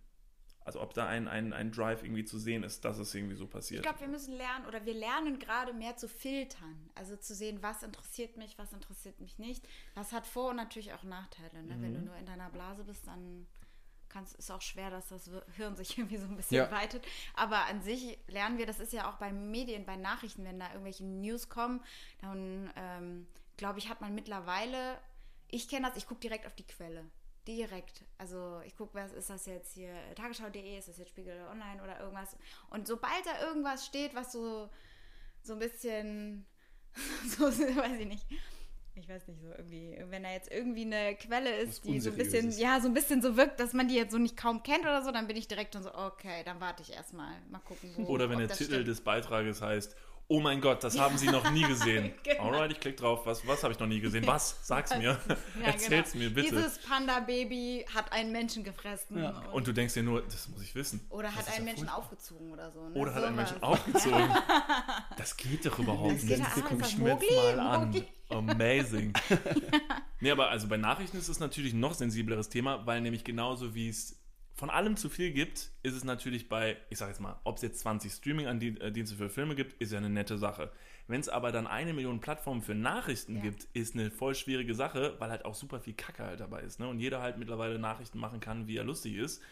[0.66, 3.46] Also ob da ein, ein, ein Drive irgendwie zu sehen ist, dass es irgendwie so
[3.46, 3.84] Ich passiert.
[3.84, 6.90] glaube, wir müssen lernen oder wir lernen gerade mehr zu filtern.
[6.96, 9.64] Also zu sehen, was interessiert mich, was interessiert mich nicht.
[9.94, 11.62] Das hat Vor- und natürlich auch Nachteile.
[11.64, 11.76] Ne?
[11.80, 12.06] Wenn du Mhm.
[12.06, 13.46] nur in deiner Blase bist, dann
[14.10, 16.72] kann's, ist auch schwer, dass das Hirn sich irgendwie so ein bisschen Ja.
[16.72, 17.06] weitet.
[17.36, 20.70] Aber an sich lernen wir, das ist ja auch bei Medien, bei Nachrichten, wenn da
[20.70, 21.80] irgendwelche News kommen,
[22.22, 24.98] dann ähm, glaube ich, hat man mittlerweile,
[25.48, 27.06] ich kenne das, ich gucke direkt auf die Quelle.
[27.48, 28.04] Direkt.
[28.18, 32.00] Also ich gucke, was ist das jetzt hier, tagesschau.de, ist das jetzt Spiegel Online oder
[32.00, 32.36] irgendwas.
[32.70, 34.70] Und sobald da irgendwas steht, was so,
[35.44, 36.46] so ein bisschen,
[37.38, 38.26] so, weiß ich nicht,
[38.98, 42.16] ich weiß nicht, so irgendwie, wenn da jetzt irgendwie eine Quelle ist, die so ein
[42.16, 42.62] bisschen, Unseriöses.
[42.62, 45.04] ja, so ein bisschen so wirkt, dass man die jetzt so nicht kaum kennt oder
[45.04, 48.04] so, dann bin ich direkt schon so, okay, dann warte ich erstmal, mal gucken, wo.
[48.06, 48.88] Oder wenn der Titel stimmt.
[48.88, 49.96] des Beitrages heißt,
[50.28, 52.14] oh mein Gott, das haben Sie noch nie gesehen.
[52.24, 52.44] Genau.
[52.46, 53.26] Alright, ich klicke drauf.
[53.26, 54.26] Was, was habe ich noch nie gesehen?
[54.26, 54.58] Was?
[54.64, 55.18] Sag's mir.
[55.60, 56.24] Ja, Erzähl's genau.
[56.26, 56.56] mir bitte.
[56.56, 59.22] Dieses Panda-Baby hat einen Menschen gefressen.
[59.22, 59.30] Ja.
[59.30, 61.06] Und, Und du denkst dir nur, das muss ich wissen.
[61.10, 61.98] oder Das hat einen ja Menschen furchtbar.
[62.00, 62.90] aufgezogen oder so.
[62.90, 62.96] Ne?
[62.96, 63.36] Oder hat einen.
[63.36, 64.30] Menschen aufgezogen.
[65.18, 66.42] Das geht doch überhaupt Das nicht.
[66.42, 67.36] das Schmerz Mowgli?
[67.36, 68.06] mal an.
[68.30, 69.14] Amazing.
[70.20, 73.76] nee, aber also bei Nachrichten ist es natürlich ein noch sensibleres Thema, weil nämlich genauso
[73.76, 74.18] wie es
[74.56, 77.62] von allem zu viel gibt, ist es natürlich bei, ich sag jetzt mal, ob es
[77.62, 80.72] jetzt 20 Streaming-Dienste für Filme gibt, ist ja eine nette Sache.
[81.08, 83.42] Wenn es aber dann eine Million Plattformen für Nachrichten Ja.
[83.42, 86.80] gibt, ist eine voll schwierige Sache, weil halt auch super viel Kacke halt dabei ist.
[86.80, 86.88] Ne?
[86.88, 89.44] Und jeder halt mittlerweile Nachrichten machen kann, wie er lustig ist.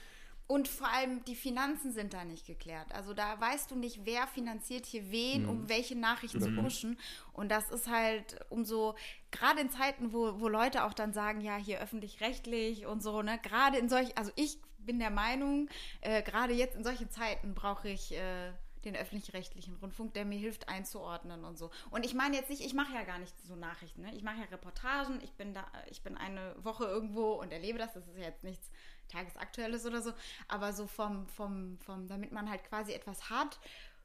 [0.47, 2.91] Und vor allem die Finanzen sind da nicht geklärt.
[2.93, 6.97] Also da weißt du nicht, wer finanziert hier wen, um welche Nachrichten zu pushen.
[7.31, 8.95] Und das ist halt umso,
[9.31, 13.39] gerade in Zeiten, wo, wo Leute auch dann sagen, ja, hier öffentlich-rechtlich und so, ne,
[13.41, 15.69] gerade in solch, also ich bin der Meinung,
[16.01, 18.51] äh, gerade jetzt in solchen Zeiten brauche ich äh,
[18.85, 21.71] den öffentlich-rechtlichen Rundfunk, der mir hilft einzuordnen und so.
[21.91, 24.13] Und ich meine jetzt nicht, ich mache ja gar nicht so Nachrichten, ne?
[24.13, 27.93] ich mache ja Reportagen, ich bin da, ich bin eine Woche irgendwo und erlebe das,
[27.93, 28.69] das ist ja jetzt nichts
[29.09, 30.13] Tagesaktuelles oder so,
[30.47, 33.59] aber so vom, vom, vom, damit man halt quasi etwas hat,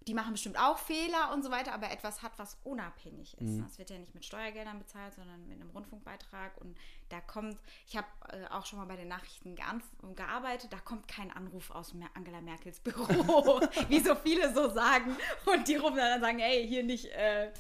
[0.09, 3.61] die machen bestimmt auch Fehler und so weiter, aber etwas hat, was unabhängig ist.
[3.61, 6.57] Das wird ja nicht mit Steuergeldern bezahlt, sondern mit einem Rundfunkbeitrag.
[6.59, 6.79] Und
[7.11, 11.31] da kommt, ich habe äh, auch schon mal bei den Nachrichten gearbeitet, da kommt kein
[11.31, 15.15] Anruf aus Angela Merkels Büro, wie so viele so sagen.
[15.45, 17.53] Und die rufen dann und sagen, ey, hier nicht, äh,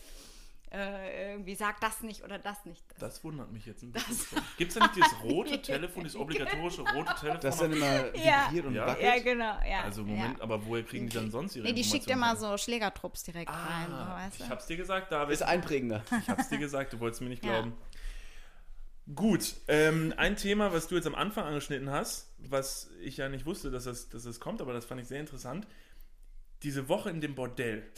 [0.70, 2.84] äh, irgendwie sag das nicht oder das nicht.
[2.98, 4.38] Das wundert mich jetzt ein bisschen.
[4.58, 7.40] Gibt es da nicht dieses rote Telefon, dieses obligatorische rote Telefon?
[7.40, 8.46] Das dann immer Ja.
[8.48, 8.86] vibriert und Ja.
[8.86, 9.04] wackelt.
[9.16, 9.58] ja, genau.
[9.68, 10.44] Ja, also Moment, ja.
[10.44, 13.86] aber woher kriegen die dann sonst ihre Nee, die schickt immer so Schlägertrupps direkt rein.
[13.88, 14.44] So, Ah, weißt du?
[14.44, 15.32] ich hab's dir gesagt, David.
[15.34, 16.02] Ist einprägender.
[16.20, 17.52] Ich hab's dir gesagt, du wolltest mir nicht Ja.
[17.60, 17.72] glauben.
[19.14, 23.46] Gut, ähm, ein Thema, was du jetzt am Anfang angeschnitten hast, was ich ja nicht
[23.46, 25.66] wusste, dass das, dass das kommt, aber das fand ich sehr interessant.
[26.62, 27.88] Diese Woche in dem Bordell.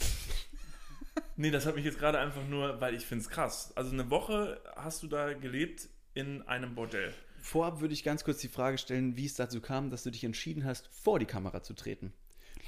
[1.37, 3.71] Nee, das hat mich jetzt gerade einfach nur, weil ich finde es krass.
[3.75, 7.13] Also eine Woche hast du da gelebt in einem Bordell.
[7.41, 10.23] Vorab würde ich ganz kurz die Frage stellen, wie es dazu kam, dass du dich
[10.23, 12.13] entschieden hast, vor die Kamera zu treten.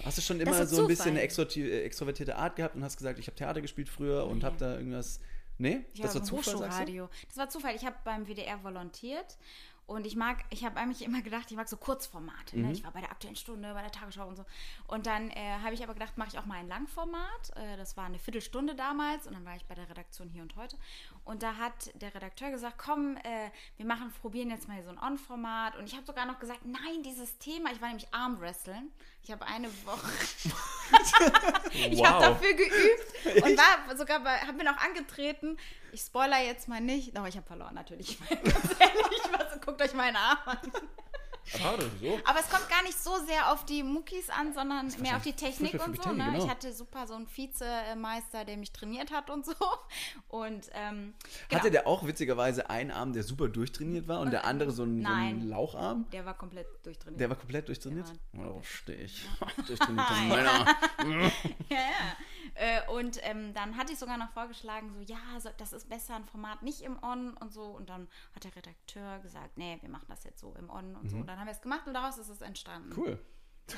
[0.04, 1.48] Hast du schon immer so ein bisschen Zufall.
[1.60, 4.58] eine äh, extrovertierte Art gehabt und hast gesagt, ich habe Theater gespielt früher und habe
[4.58, 5.20] da irgendwas.
[5.60, 5.86] Nee?
[5.94, 7.10] Ich das war Zufall, sagst du?
[7.28, 7.76] Das war Zufall.
[7.76, 9.38] Ich habe beim WDR volontiert
[9.86, 12.58] und ich mag, ich habe eigentlich immer gedacht, ich mag so Kurzformate.
[12.58, 12.64] Mhm.
[12.64, 12.72] Ne?
[12.72, 14.46] Ich war bei der Aktuellen Stunde, bei der Tagesschau und so.
[14.88, 17.52] Und dann äh, habe ich aber gedacht, mache ich auch mal ein Langformat.
[17.56, 20.56] Äh, das war eine Viertelstunde damals und dann war ich bei der Redaktion hier und
[20.56, 20.78] heute.
[21.26, 25.00] Und da hat der Redakteur gesagt, komm, äh, wir machen, probieren jetzt mal so ein
[25.00, 25.78] On-Format.
[25.78, 28.92] Und ich habe sogar noch gesagt, nein, dieses Thema, ich war nämlich Armwrestling.
[29.24, 30.12] Ich habe eine Woche
[31.74, 35.58] Ich habe dafür geübt und war sogar bei, habe mir noch angetreten.
[35.92, 38.12] Ich spoiler jetzt mal nicht, aber ich habe verloren natürlich.
[38.12, 39.22] Ich meine, ganz ehrlich,
[39.74, 40.58] guckt euch meinen Arm an.
[41.46, 42.20] Schade, so.
[42.26, 45.34] Aber es kommt gar nicht so sehr auf die Muckis an, sondern mehr auf die
[45.34, 46.02] Technik und so.
[46.04, 46.32] Technik, Ne?
[46.32, 46.44] genau.
[46.46, 49.54] Ich hatte super so einen Vizemeister, der mich trainiert hat und so.
[50.30, 51.14] Und ähm,
[51.48, 51.60] genau.
[51.60, 55.04] Hatte der auch witzigerweise einen Arm, der super durchtrainiert war und der andere so einen,
[55.04, 55.48] so einen.
[55.48, 56.10] Laucharm?
[56.12, 57.20] der war komplett durchtrainiert.
[57.20, 58.12] Der war komplett durchtrainiert?
[58.34, 59.26] Der Oh, stehe ich.
[59.68, 60.30] Durchtrainierte Nein.
[60.30, 60.66] Männer.
[61.70, 62.16] Ja, ja.
[62.56, 66.16] Äh, und ähm, dann hatte ich sogar noch vorgeschlagen, so, ja, so, das ist besser
[66.16, 67.64] ein Format nicht im On und so.
[67.64, 71.10] Und dann hat der Redakteur gesagt, nee, wir machen das jetzt so im On und
[71.10, 71.18] so.
[71.18, 72.94] Und dann haben wir es gemacht und daraus ist es entstanden.
[72.96, 73.18] Cool.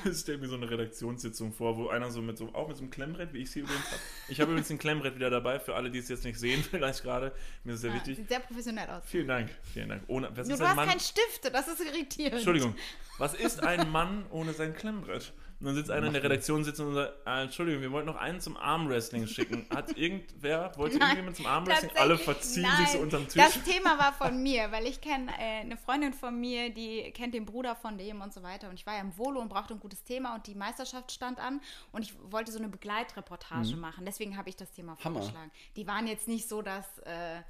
[0.04, 2.82] Ich stelle mir so eine Redaktionssitzung vor, wo einer so mit so, auch mit so
[2.82, 4.00] einem Klemmbrett, wie ich sie übrigens habe.
[4.28, 7.04] Ich habe übrigens ein Klemmbrett wieder dabei, für alle, die es jetzt nicht sehen, vielleicht
[7.04, 7.32] gerade.
[7.62, 8.16] Mir ist es sehr Ja, wichtig.
[8.16, 9.04] sieht sehr professionell aus.
[9.06, 10.02] Vielen Dank, vielen Dank.
[10.08, 10.88] Ohne, was ist du ein hast Mann?
[10.88, 12.34] keinen Stifte, das ist irritierend.
[12.34, 12.74] Entschuldigung.
[13.18, 15.32] Was ist ein Mann ohne sein Klemmbrett?
[15.58, 18.16] Und dann sitzt einer in der Redaktion sitzen und sagt, ah, Entschuldigung, wir wollten noch
[18.16, 19.66] einen zum Armwrestling schicken.
[19.74, 21.90] Hat irgendwer, wollte Nein, irgendjemand zum Armwrestling?
[21.96, 22.84] Alle verziehen nein.
[22.84, 23.42] sich so unterm Tisch.
[23.42, 27.32] Das Thema war von mir, weil ich kenne äh, eine Freundin von mir, die kennt
[27.32, 28.68] den Bruder von dem und so weiter.
[28.68, 31.38] Und ich war ja im Volo und brauchte ein gutes Thema und die Meisterschaft stand
[31.38, 34.04] an und ich wollte so eine Begleitreportage machen.
[34.04, 35.20] Deswegen habe ich das Thema Hammer.
[35.20, 35.50] vorgeschlagen.
[35.76, 36.98] Die waren jetzt nicht so, dass.
[36.98, 37.40] Äh,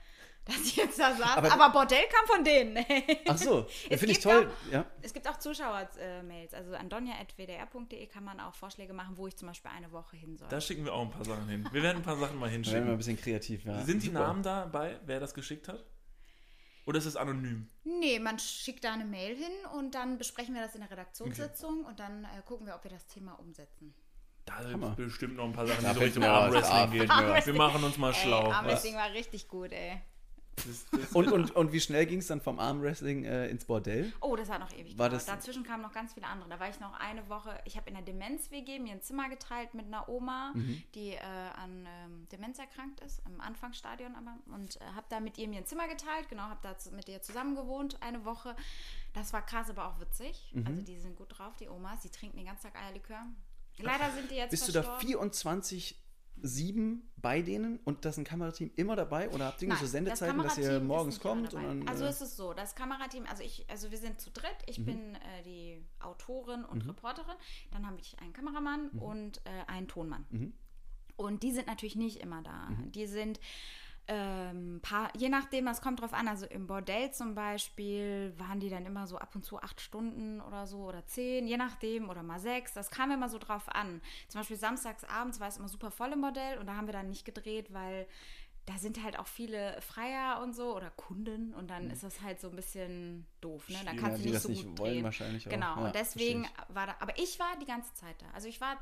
[0.46, 1.36] dass ich jetzt da saß.
[1.36, 2.84] Aber- Aber, Bordell kam von denen.
[3.28, 4.48] Ach so, Es finde ich gibt toll.
[4.68, 4.86] auch- Ja.
[5.02, 6.54] Es gibt auch Zuschauer-Mails.
[6.54, 10.36] Also an donja.wdr.de kann man auch Vorschläge machen, wo ich zum Beispiel eine Woche hin
[10.36, 10.48] soll.
[10.48, 11.68] Da schicken wir auch ein paar Sachen hin.
[11.72, 12.96] Wir werden ein paar Sachen mal Da werden wir ein hinschicken.
[12.96, 13.64] bisschen kreativ.
[13.64, 13.82] Ja.
[13.84, 14.20] Sind die Super.
[14.20, 15.84] Namen dabei, wer das geschickt hat?
[16.86, 17.68] Oder ist es anonym?
[17.82, 21.84] Nee, man schickt da eine Mail hin und dann besprechen wir das in der Redaktionssitzung
[21.84, 23.92] und dann äh, gucken wir, ob wir das Thema umsetzen.
[24.44, 27.08] Da sind bestimmt noch ein paar Sachen, die so Richtung Armwrestling gehen.
[27.46, 28.52] Wir machen uns mal schlau.
[28.52, 30.00] Armwrestling war richtig gut, ey.
[30.56, 34.12] Das- das- Und, und, und wie schnell ging es dann vom Armwrestling äh, ins Bordell?
[34.20, 35.12] Oh, das hat noch ewig War gedauert.
[35.12, 36.48] das- Dazwischen kamen noch ganz viele andere.
[36.48, 39.74] Da war ich noch eine Woche, ich habe in der Demenz-WG mir ein Zimmer geteilt
[39.74, 40.82] mit einer Oma, Mhm.
[40.94, 44.34] die äh, an ähm, Demenz erkrankt ist, im Anfangsstadion aber.
[44.54, 47.08] Und äh, habe da mit ihr mir ein Zimmer geteilt, genau, habe da zu, mit
[47.08, 48.56] ihr zusammen gewohnt eine Woche.
[49.12, 50.50] Das war krass, aber auch witzig.
[50.52, 50.66] Mhm.
[50.66, 53.22] Also die sind gut drauf, die Omas, die trinken den ganzen Tag Eierlikör.
[53.78, 55.06] Leider sind die jetzt Bist du da verstorben.
[55.08, 56.02] 24
[56.42, 59.90] 7 bei denen und das ist ein Kamerateam immer dabei oder habt ihr irgendwie so
[59.90, 63.64] Sendezeiten, dass ihr morgens kommt dann also äh, es ist so, das Kamerateam, also ich,
[63.68, 64.56] also wir sind zu dritt.
[64.66, 66.90] Ich bin äh, die Autorin und Mhm.
[66.90, 67.36] Reporterin.
[67.72, 70.24] Dann habe ich einen Kameramann und äh, einen Tonmann.
[70.30, 70.52] Mhm.
[71.16, 72.68] Und die sind natürlich nicht immer da.
[72.94, 73.40] Die sind
[74.08, 76.28] ähm, paar, je nachdem, das kommt drauf an.
[76.28, 80.40] Also im Bordell zum Beispiel waren die dann immer so ab und zu acht Stunden
[80.40, 82.72] oder so oder zehn, je nachdem, oder mal sechs.
[82.72, 84.00] Das kam immer so drauf an.
[84.28, 86.92] Zum Beispiel samstags abends war es immer super voll im Bordell und da haben wir
[86.92, 88.06] dann nicht gedreht, weil
[88.66, 92.40] da sind halt auch viele Freier und so oder Kunden und dann ist das halt
[92.40, 93.68] so ein bisschen doof.
[93.68, 93.76] Ne?
[93.84, 95.04] Dann Ja, kannst die du nicht so nicht gut wollen drehen.
[95.04, 95.50] wahrscheinlich auch.
[95.52, 98.26] Genau, Ja, und deswegen war da, aber ich war die ganze Zeit da.
[98.34, 98.76] Also ich war,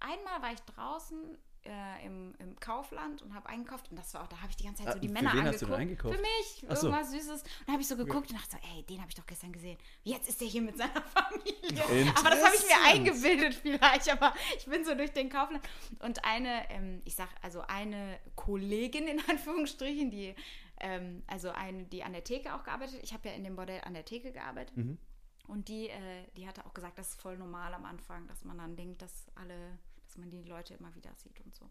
[0.00, 4.26] einmal war ich draußen äh, im, im Kaufland und habe eingekauft und das war auch,
[4.28, 5.80] da habe ich die ganze Zeit Ah, so die für Männer wen hast du angeguckt.
[5.80, 6.14] eingekauft?
[6.16, 6.86] Für mich, Ach so.
[6.88, 7.42] irgendwas Süßes.
[7.42, 9.52] Und da habe ich so geguckt und dachte so, ey, den habe ich doch gestern
[9.52, 9.78] gesehen.
[10.02, 12.12] Jetzt ist der hier mit seiner Familie.
[12.16, 15.62] Aber das habe ich mir eingebildet vielleicht, aber ich bin so durch den Kaufland.
[15.98, 20.34] Und eine, ähm, ich sag, also eine Kollegin in Anführungsstrichen, die,
[20.80, 23.82] ähm, also eine, die an der Theke auch gearbeitet, ich habe ja in dem Bordell
[23.84, 24.76] an der Theke gearbeitet.
[24.76, 24.98] Mhm.
[25.46, 28.56] Und die, äh, die hatte auch gesagt, das ist voll normal am Anfang, dass man
[28.58, 29.78] dann denkt, dass alle,
[30.10, 31.70] dass man die Leute immer wieder sieht und so.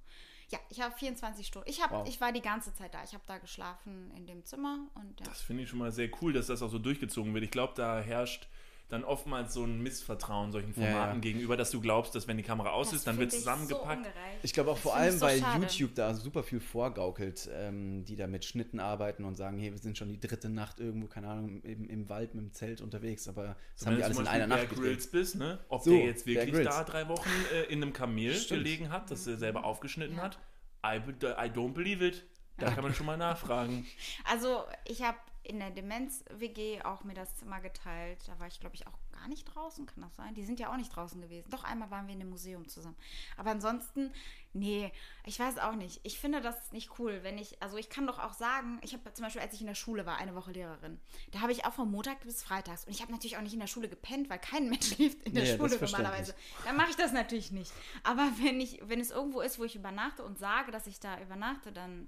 [0.49, 1.69] Ja, ich habe 24 Stunden.
[1.69, 2.07] Ich, hab, Wow.
[2.07, 3.03] ich war die ganze Zeit da.
[3.03, 5.25] Ich habe da geschlafen in dem Zimmer und ja.
[5.25, 7.43] Das finde ich schon mal sehr cool, dass das auch so durchgezogen wird.
[7.43, 8.47] Ich glaube, da herrscht
[8.89, 11.19] dann oftmals so ein Missvertrauen solchen Formaten ja.
[11.21, 14.05] gegenüber, dass du glaubst, dass wenn die Kamera aus Das ist, dann wird ich zusammengepackt.
[14.05, 14.11] So.
[14.41, 15.61] Ich glaube auch Das vor allem, so weil schade.
[15.61, 19.77] YouTube da super viel vorgaukelt, ähm, die da mit Schnitten arbeiten und sagen, hey, wir
[19.77, 23.27] sind schon die dritte Nacht irgendwo, keine Ahnung, im, im Wald mit dem Zelt unterwegs,
[23.27, 24.69] aber das haben die alles in einer Nacht.
[24.69, 25.59] Grills bist, ne?
[25.69, 28.63] Ob So, der jetzt wirklich da drei Wochen äh, in einem Kamel Stimmt.
[28.63, 30.23] gelegen hat, das er selber aufgeschnitten Ja.
[30.23, 30.39] hat,
[30.83, 32.25] I, I don't believe it.
[32.57, 33.85] Da kann man schon mal nachfragen.
[34.29, 35.17] Also ich habe
[35.49, 38.19] in der Demenz-WG auch mir das Zimmer geteilt.
[38.27, 40.33] Da war ich, glaube ich, auch gar nicht draußen, kann das sein?
[40.35, 41.49] Die sind ja auch nicht draußen gewesen.
[41.49, 42.95] Doch, einmal waren wir in dem Museum zusammen.
[43.35, 44.11] Aber ansonsten,
[44.53, 44.91] nee,
[45.25, 45.99] ich weiß auch nicht.
[46.03, 49.11] Ich finde das nicht cool, wenn ich, also ich kann doch auch sagen, ich habe
[49.11, 50.99] zum Beispiel, als ich in der Schule war, eine Woche Lehrerin,
[51.31, 53.59] da habe ich auch von Montag bis Freitags und ich habe natürlich auch nicht in
[53.59, 56.35] der Schule gepennt, weil kein Mensch schläft in der Nee, Schule normalerweise.
[56.65, 57.73] Dann mache ich das natürlich nicht.
[58.03, 61.19] Aber wenn ich, wenn es irgendwo ist, wo ich übernachte und sage, dass ich da
[61.21, 62.07] übernachte, dann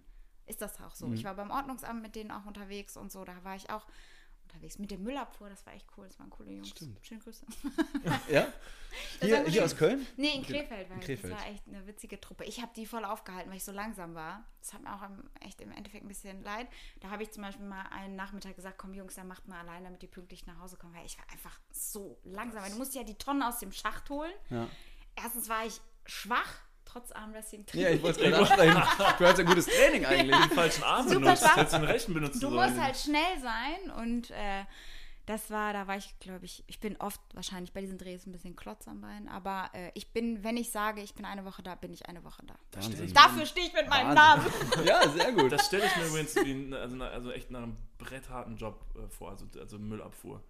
[0.51, 1.07] ist das auch so.
[1.07, 1.13] Mhm.
[1.15, 3.85] Ich war beim Ordnungsamt mit denen auch unterwegs und so, da war ich auch
[4.43, 4.77] unterwegs.
[4.79, 6.69] Mit dem Müllabfuhr, das war echt cool, das waren coole Jungs.
[6.69, 6.99] Stimmt.
[7.05, 7.45] Schöne Grüße.
[8.29, 8.47] Ja?
[9.21, 10.05] Hier, war hier aus Köln?
[10.17, 10.43] Nee, in.
[10.43, 11.31] Krefeld, weil In Krefeld.
[11.31, 12.43] das war echt eine witzige Truppe.
[12.43, 14.43] Ich habe die voll aufgehalten, weil ich so langsam war.
[14.59, 16.67] Das hat mir auch im, echt im Endeffekt ein bisschen leid.
[16.99, 19.85] Da habe ich zum Beispiel mal einen Nachmittag gesagt, komm Jungs, dann macht mal allein,
[19.85, 22.63] damit die pünktlich nach Hause kommen, weil ich war einfach so langsam.
[22.63, 24.33] Weil du musst ja die Tonnen aus dem Schacht holen.
[24.49, 24.67] Ja.
[25.15, 26.59] Erstens war ich schwach,
[26.91, 27.65] trotz Armwrestling.
[27.73, 28.83] Ja, ich wollte es gerade ansprechen.
[29.17, 30.35] Du hast ein gutes Training eigentlich.
[30.47, 31.57] Den falschen Arm Super benutzt, schwach.
[31.57, 32.69] hättest du den rechten benutzen Du sollen.
[32.69, 34.63] musst halt schnell sein und äh,
[35.27, 38.31] das war, da war ich, glaube ich, ich bin oft wahrscheinlich bei diesen Drehs ein
[38.31, 41.61] bisschen Klotz am Bein, aber äh, ich bin, wenn ich sage, ich bin eine Woche
[41.61, 42.55] da, bin ich eine Woche da.
[42.73, 43.13] Wahnsinn.
[43.13, 44.45] Dafür stehe ich mit meinem Namen.
[44.83, 45.51] Ja, sehr gut.
[45.51, 49.29] Das stelle ich mir übrigens wie also, also echt nach einem brettharten Job äh, vor,
[49.31, 50.41] also, also Müllabfuhr.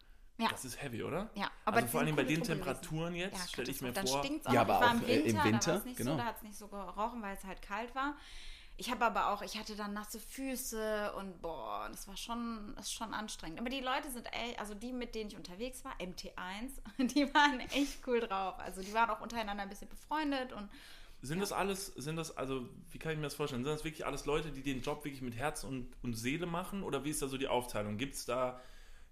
[0.42, 0.50] Ja.
[0.50, 1.30] Das ist heavy, oder?
[1.36, 3.32] Ja, aber also vor allem bei den Temperaturen gewesen.
[3.32, 4.12] jetzt, Ja, stelle ich mir Katastrophe.
[4.12, 4.22] vor.
[4.22, 4.54] Dann stinkt's auch.
[4.54, 6.12] Ja, aber ich war im auch, im Winter, da Winter, war es nicht genau.
[6.12, 8.16] so, da hat es nicht so gerochen, weil es halt kalt war.
[8.78, 12.88] Ich habe aber auch, ich hatte dann nasse Füße und boah, das war schon, das
[12.88, 13.60] ist schon anstrengend.
[13.60, 16.80] Aber die Leute sind echt, also die, mit denen ich unterwegs war, MT1,
[17.14, 18.56] die waren echt cool drauf.
[18.58, 20.68] Also die waren auch untereinander ein bisschen befreundet und
[21.22, 23.64] Sind das alles, sind das, also, wie kann ich mir das vorstellen?
[23.64, 26.82] Sind das wirklich alles Leute, die den Job wirklich mit Herz und, und Seele machen?
[26.82, 27.98] Oder wie ist da so die Aufteilung?
[28.00, 28.60] Gibt es da,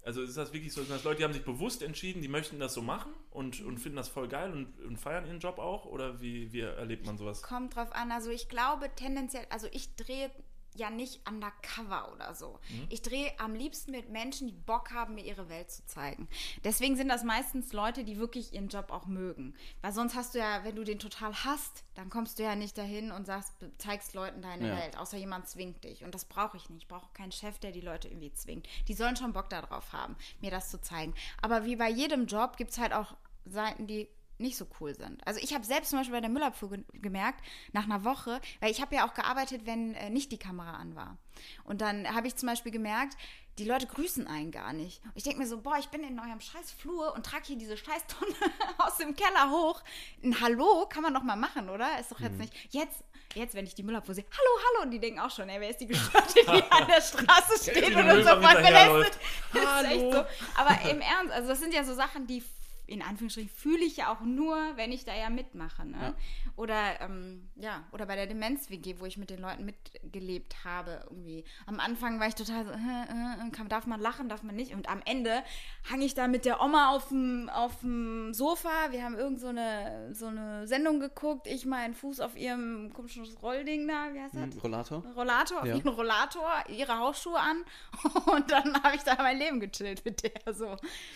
[0.04, 2.60] also ist das wirklich so, sind das Leute, die haben sich bewusst entschieden, die möchten
[2.60, 5.86] das so machen und, und finden das voll geil und, und feiern ihren Job auch?
[5.86, 7.42] Oder wie, wie erlebt man sowas?
[7.42, 8.12] kommt drauf an.
[8.12, 10.32] Also ich glaube tendenziell, also ich drehe
[10.76, 12.60] ja nicht undercover oder so.
[12.70, 12.88] Mhm.
[12.90, 16.28] Ich drehe am liebsten mit Menschen, die Bock haben, mir ihre Welt zu zeigen.
[16.64, 19.56] Deswegen sind das meistens Leute, die wirklich ihren Job auch mögen.
[19.82, 22.78] Weil sonst hast du ja, wenn du den total hast, dann kommst du ja nicht
[22.78, 24.78] dahin und sagst, zeigst Leuten deine Ja.
[24.78, 26.04] Welt, außer jemand zwingt dich.
[26.04, 26.84] Und das brauche ich nicht.
[26.84, 28.68] Ich brauche keinen Chef, der die Leute irgendwie zwingt.
[28.88, 31.14] Die sollen schon Bock darauf haben, mir das zu zeigen.
[31.42, 34.08] Aber wie bei jedem Job gibt es halt auch Seiten, die
[34.40, 35.26] nicht so cool sind.
[35.28, 38.72] Also ich habe selbst zum Beispiel bei der Müllabfuhr ge gemerkt, nach einer Woche, weil
[38.72, 41.18] ich habe ja auch gearbeitet, wenn äh, nicht die Kamera an war.
[41.64, 43.16] Und dann habe ich zum Beispiel gemerkt,
[43.60, 45.04] die Leute grüßen einen gar nicht.
[45.04, 47.58] Und ich denke mir so, boah, ich bin in eurem scheiß Flur und trage hier
[47.58, 48.34] diese Scheißtonne
[48.78, 49.84] aus dem Keller hoch.
[50.24, 52.00] Ein Hallo kann man doch mal machen, oder?
[52.00, 52.54] Ist doch jetzt nicht.
[52.72, 53.04] Jetzt,
[53.36, 55.70] jetzt, wenn ich die Müllabfuhr sehe, hallo, hallo, und die denken auch schon, ey, wer
[55.70, 59.20] ist die Gestörte, die an der Straße steht und uns sofort belästigt.
[59.54, 60.24] Das ist echt so.
[60.56, 62.42] Aber im Ernst, also das sind ja so Sachen, die
[62.90, 65.86] in Anführungsstrichen fühle ich ja auch nur, wenn ich da ja mitmache.
[65.86, 65.98] Ne?
[66.02, 66.14] Ja.
[66.56, 71.02] Oder ähm, ja, oder bei der Demenz-WG, wo ich mit den Leuten mitgelebt habe.
[71.10, 71.44] Irgendwie.
[71.68, 74.74] Am Anfang war ich total so, äh, äh, kann, darf man lachen, darf man nicht.
[74.74, 75.44] Und am Ende
[75.90, 78.70] hang ich da mit der Oma auf dem, auf dem Sofa.
[78.92, 81.48] Wir haben irgend so eine, so eine Sendung geguckt.
[81.48, 84.42] Ich meinen Fuß auf ihrem komischen Rollding da, wie heißt das?
[84.42, 85.04] Hm, Rollator?
[85.16, 85.76] Rollator, auf Ja.
[85.76, 87.64] ihren Rollator, ihre Hausschuhe an
[88.34, 90.76] und dann habe ich da mein Leben gechillt mit der so.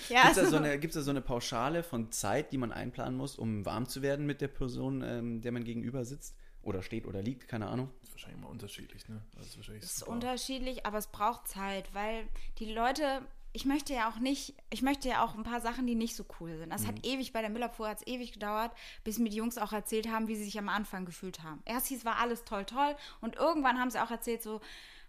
[0.09, 2.57] Ja, Gibt es da, also- so eine, gibt's da so eine Pauschale von Zeit, die
[2.57, 6.35] man einplanen muss, um warm zu werden mit der Person, ähm, der man gegenüber sitzt?
[6.61, 7.89] Oder steht oder liegt, keine Ahnung.
[7.99, 9.21] Das ist wahrscheinlich mal unterschiedlich, ne?
[9.35, 12.25] Das ist wahrscheinlich ist unterschiedlich, aber es braucht Zeit, weil
[12.59, 13.21] die Leute,
[13.51, 16.25] ich möchte ja auch nicht, ich möchte ja auch ein paar Sachen, die nicht so
[16.39, 16.71] cool sind.
[16.71, 18.71] Das hat ewig bei der Müllabfuhr hat es ewig gedauert,
[19.03, 21.61] bis mir die Jungs auch erzählt haben, wie sie sich am Anfang gefühlt haben.
[21.65, 24.61] Erst hieß war alles toll, toll und irgendwann haben sie auch erzählt, so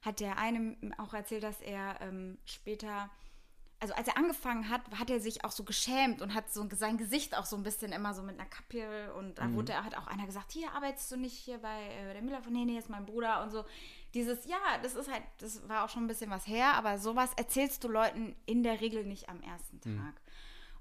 [0.03, 3.11] hat der eine auch erzählt, dass er ähm, später
[3.85, 6.97] also als er angefangen hat, hat er sich auch so geschämt und hat so sein
[6.97, 9.95] Gesicht auch so ein bisschen immer so mit einer Kappe und da wurde er, hat
[9.95, 12.79] auch einer gesagt, hier arbeitest du nicht hier bei äh, der Müller von nee, nee,
[12.79, 13.67] ist mein Bruder und so.
[14.15, 17.31] Dieses, ja, das ist halt, das war auch schon ein bisschen was her, aber sowas
[17.37, 20.15] erzählst du Leuten in der Regel nicht am ersten Tag.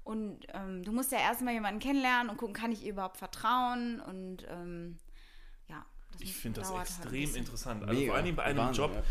[0.02, 4.00] Und ähm, du musst ja erstmal jemanden kennenlernen und gucken, kann ich ihr überhaupt vertrauen
[4.00, 4.98] und ähm,
[5.68, 5.84] ja.
[6.12, 7.36] das Ich finde das halt extrem bisschen.
[7.36, 7.82] interessant.
[7.82, 8.12] Also Mega.
[8.12, 9.02] vor allem bei einem Wahnsinn, Job, ja.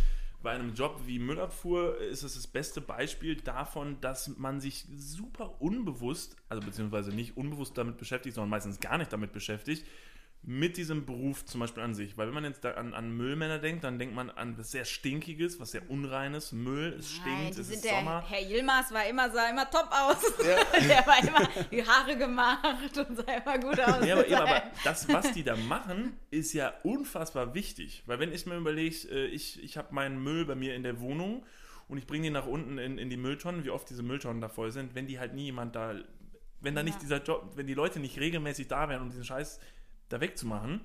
[0.44, 5.62] Bei einem Job wie Müllabfuhr ist es das beste Beispiel davon, dass man sich super
[5.62, 9.88] unbewusst, also beziehungsweise nicht unbewusst damit beschäftigt, sondern meistens gar nicht damit beschäftigt,
[10.46, 12.18] mit diesem Beruf zum Beispiel an sich.
[12.18, 15.58] Weil wenn man jetzt an, an Müllmänner denkt, dann denkt man an was sehr Stinkiges,
[15.62, 16.52] was sehr Unreines.
[16.52, 18.26] Müll, es Nein, stinkt, es ist der, Sommer.
[18.28, 20.22] Herr Yilmaz war immer, sah immer top aus.
[20.38, 24.06] der war immer die Haare gemacht und sah immer gut aus.
[24.06, 28.04] Ja, aber, eben, aber das, was die da machen, ist ja unfassbar wichtig.
[28.06, 31.00] Weil wenn ich mir überlege, äh, ich, ich habe meinen Müll bei mir in der
[31.00, 31.46] Wohnung
[31.88, 34.50] und ich bringe den nach unten in, in die Mülltonnen, wie oft diese Mülltonnen da
[34.50, 35.96] voll sind, wenn die halt nie jemand da,
[36.60, 37.00] wenn da nicht Ja.
[37.02, 39.60] dieser Job, wenn die Leute nicht regelmäßig da wären, um diesen Scheiß
[40.14, 40.82] da wegzumachen,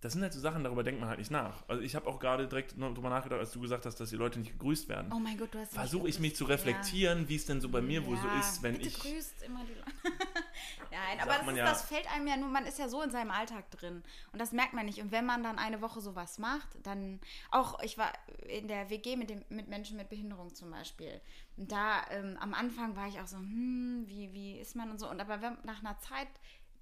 [0.00, 1.66] das sind halt so Sachen, darüber denkt man halt nicht nach.
[1.66, 4.38] Also ich habe auch gerade direkt drüber nachgedacht, als du gesagt hast, dass die Leute
[4.38, 5.10] nicht gegrüßt werden.
[5.14, 7.80] oh mein Gott, du hast Versuche ich mich zu reflektieren, wie es denn so bei
[7.80, 8.38] mir wohl so Ja.
[8.38, 9.90] ist, wenn Bitte ich grüßt immer die Leute.
[10.90, 13.10] Nein, aber das, ist, ja- das fällt einem ja nur, man ist ja so in
[13.10, 14.02] seinem Alltag drin.
[14.32, 15.00] Und das merkt man nicht.
[15.00, 17.18] Und wenn man dann eine Woche sowas macht, dann
[17.50, 18.12] auch, ich war
[18.46, 21.20] in der WG mit, dem, mit Menschen mit Behinderung zum Beispiel.
[21.56, 25.00] Und da ähm, am Anfang war ich auch so, hm, wie, wie ist man und
[25.00, 25.08] so.
[25.08, 26.28] Und aber wenn, nach einer Zeit,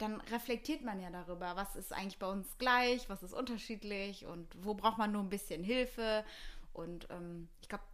[0.03, 4.49] dann reflektiert man ja darüber, was ist eigentlich bei uns gleich, was ist unterschiedlich und
[4.61, 6.25] wo braucht man nur ein bisschen Hilfe.
[6.73, 7.85] Und ähm, ich glaube,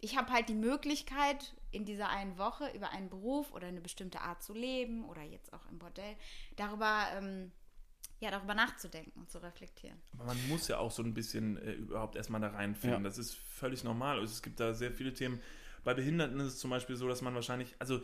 [0.00, 4.20] ich habe halt die Möglichkeit, in dieser einen Woche über einen Beruf oder eine bestimmte
[4.20, 6.16] Art zu leben oder jetzt auch im Bordell,
[6.56, 7.52] darüber, ähm,
[8.20, 10.00] ja, darüber nachzudenken und zu reflektieren.
[10.14, 13.02] Aber man muss ja auch so ein bisschen äh, überhaupt erstmal da reinfinden.
[13.02, 13.08] Ja.
[13.08, 14.18] Das ist völlig normal.
[14.18, 15.42] Also es gibt da sehr viele Themen.
[15.84, 18.00] Bei Behinderten ist es zum Beispiel so, dass man wahrscheinlich, also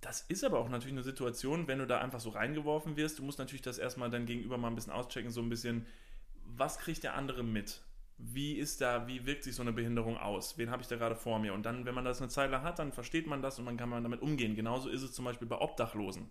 [0.00, 3.22] das ist aber auch natürlich eine Situation, wenn du da einfach so reingeworfen wirst, du
[3.22, 5.86] musst natürlich das erstmal dann gegenüber mal ein bisschen auschecken, so ein bisschen,
[6.44, 7.82] was kriegt der andere mit?
[8.16, 10.58] Wie ist da, wie wirkt sich so eine Behinderung aus?
[10.58, 11.54] Wen habe ich da gerade vor mir?
[11.54, 13.76] Und dann, wenn man das eine Zeit lang hat, dann versteht man das und dann
[13.76, 14.56] kann man damit umgehen.
[14.56, 16.28] Genauso ist es zum Beispiel bei Obdachlosen.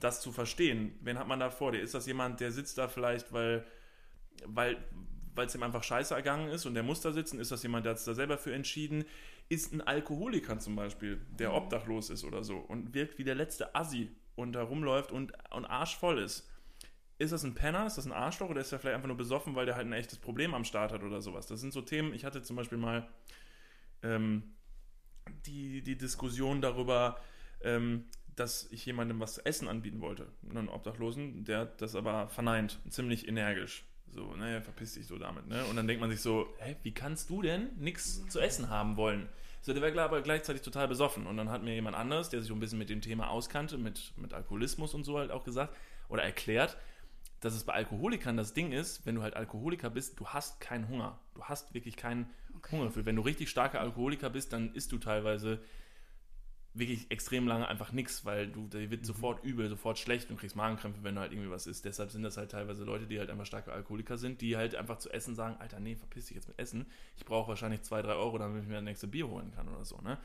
[0.00, 1.80] Das zu verstehen, wen hat man da vor dir?
[1.80, 3.64] Ist das jemand, der sitzt da vielleicht, weil
[4.46, 4.76] weil
[5.34, 7.40] weil es ihm einfach scheiße ergangen ist und der muss da sitzen?
[7.40, 9.04] Ist das jemand, der hat sich da selber für entschieden?
[9.48, 13.74] Ist ein Alkoholiker zum Beispiel, der obdachlos ist oder so und wirkt wie der letzte
[13.74, 16.50] Assi und da rumläuft und, und arschvoll ist?
[17.18, 17.86] Ist das ein Penner?
[17.86, 19.92] Ist das ein Arschloch oder ist er vielleicht einfach nur besoffen, weil der halt ein
[19.92, 21.46] echtes Problem am Start hat oder sowas?
[21.46, 22.12] Das sind so Themen.
[22.12, 23.08] Ich hatte zum Beispiel mal
[24.02, 24.54] ähm,
[25.46, 27.20] die, die Diskussion darüber,
[27.62, 32.28] ähm, dass ich jemandem was zu essen anbieten wollte, einen Obdachlosen, der hat das aber
[32.28, 33.84] verneint, ziemlich energisch.
[34.06, 35.64] So, naja, verpiss dich so damit, ne?
[35.64, 38.96] Und dann denkt man sich so, hä, wie kannst du denn nichts zu essen haben
[38.96, 39.28] wollen?
[39.60, 41.26] So, der war klar, aber gleichzeitig total besoffen.
[41.26, 44.12] Und dann hat mir jemand anderes, der sich ein bisschen mit dem Thema auskannte, mit,
[44.16, 45.74] mit Alkoholismus und so halt auch gesagt
[46.08, 46.76] oder erklärt,
[47.40, 50.88] dass es bei Alkoholikern das Ding ist, wenn du halt Alkoholiker bist, du hast keinen
[50.88, 51.18] Hunger.
[51.34, 52.76] Du hast wirklich keinen Okay.
[52.76, 53.04] Hungergefühl.
[53.04, 55.60] Wenn du richtig starker Alkoholiker bist, dann isst du teilweise
[56.74, 60.56] wirklich extrem lange einfach nichts, weil du, dir wird sofort übel, sofort schlecht und kriegst
[60.56, 61.84] Magenkrämpfe, wenn du halt irgendwie was isst.
[61.84, 64.98] Deshalb sind das halt teilweise Leute, die halt einfach starke Alkoholiker sind, die halt einfach
[64.98, 66.86] zu essen sagen, Alter, nee, verpiss dich jetzt mit Essen.
[67.16, 69.84] Ich brauche wahrscheinlich zwei, drei Euro, damit ich mir das nächste Bier holen kann oder
[69.84, 70.18] so, ne?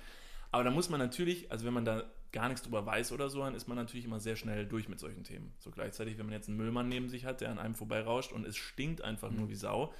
[0.51, 3.41] Aber da muss man natürlich, also wenn man da gar nichts drüber weiß oder so,
[3.41, 5.53] dann ist man natürlich immer sehr schnell durch mit solchen Themen.
[5.59, 8.47] So gleichzeitig, wenn man jetzt einen Müllmann neben sich hat, der an einem vorbeirauscht und
[8.47, 9.93] es stinkt einfach nur wie Sau,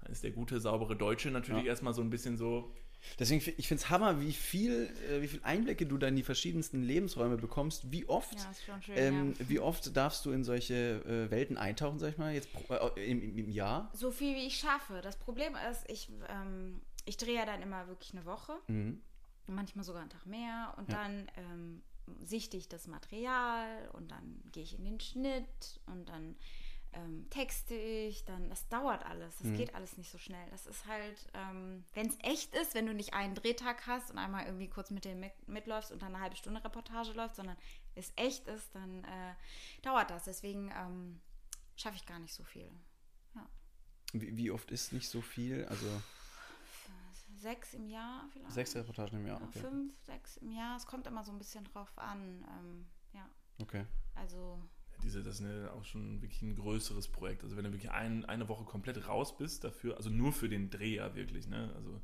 [0.00, 1.68] dann ist der gute, saubere Deutsche natürlich Ja.
[1.68, 2.74] erstmal so ein bisschen so,
[3.18, 6.22] Deswegen, ich finde es Hammer, wie viel, äh, wie viel Einblicke du da in die
[6.22, 7.90] verschiedensten Lebensräume bekommst.
[7.92, 9.48] Wie oft, Ja, schön, ähm, ja.
[9.48, 13.22] wie oft darfst du in solche äh, Welten eintauchen, sag ich mal, jetzt äh, im,
[13.22, 13.90] im, im Jahr?
[13.94, 15.00] So viel wie ich schaffe.
[15.02, 19.00] Das Problem ist, ich, ähm, ich drehe ja dann immer wirklich eine Woche, Mhm.
[19.46, 21.02] manchmal sogar einen Tag mehr und Ja.
[21.02, 21.82] dann ähm,
[22.22, 26.36] sichte ich das Material und dann gehe ich in den Schnitt und dann
[26.94, 29.56] ähm, texte ich, dann das dauert alles, das Mhm.
[29.56, 30.48] geht alles nicht so schnell.
[30.50, 34.18] Das ist halt, ähm, wenn es echt ist, wenn du nicht einen Drehtag hast und
[34.18, 37.56] einmal irgendwie kurz mit dem mit, mitläufst und dann eine halbe Stunde Reportage läuft, sondern
[37.94, 39.34] es echt ist, dann äh,
[39.82, 40.24] dauert das.
[40.24, 41.20] Deswegen ähm,
[41.76, 42.70] schaffe ich gar nicht so viel.
[44.12, 45.64] Wie, wie oft ist nicht so viel?
[45.64, 45.86] Also
[47.36, 48.52] Sechs im Jahr vielleicht.
[48.52, 49.58] sechs Reportagen im Jahr, Ja, okay.
[49.60, 50.76] Fünf, sechs im Jahr.
[50.76, 52.42] Es kommt immer so ein bisschen drauf an.
[52.58, 53.28] Ähm, ja,
[53.60, 53.84] okay.
[54.14, 54.62] also
[55.04, 57.44] diese, das ist ja auch schon wirklich ein größeres Projekt.
[57.44, 60.70] Also wenn du wirklich ein, eine Woche komplett raus bist dafür, also nur für den
[60.70, 61.72] Dreh ja wirklich, ne?
[61.76, 62.00] Also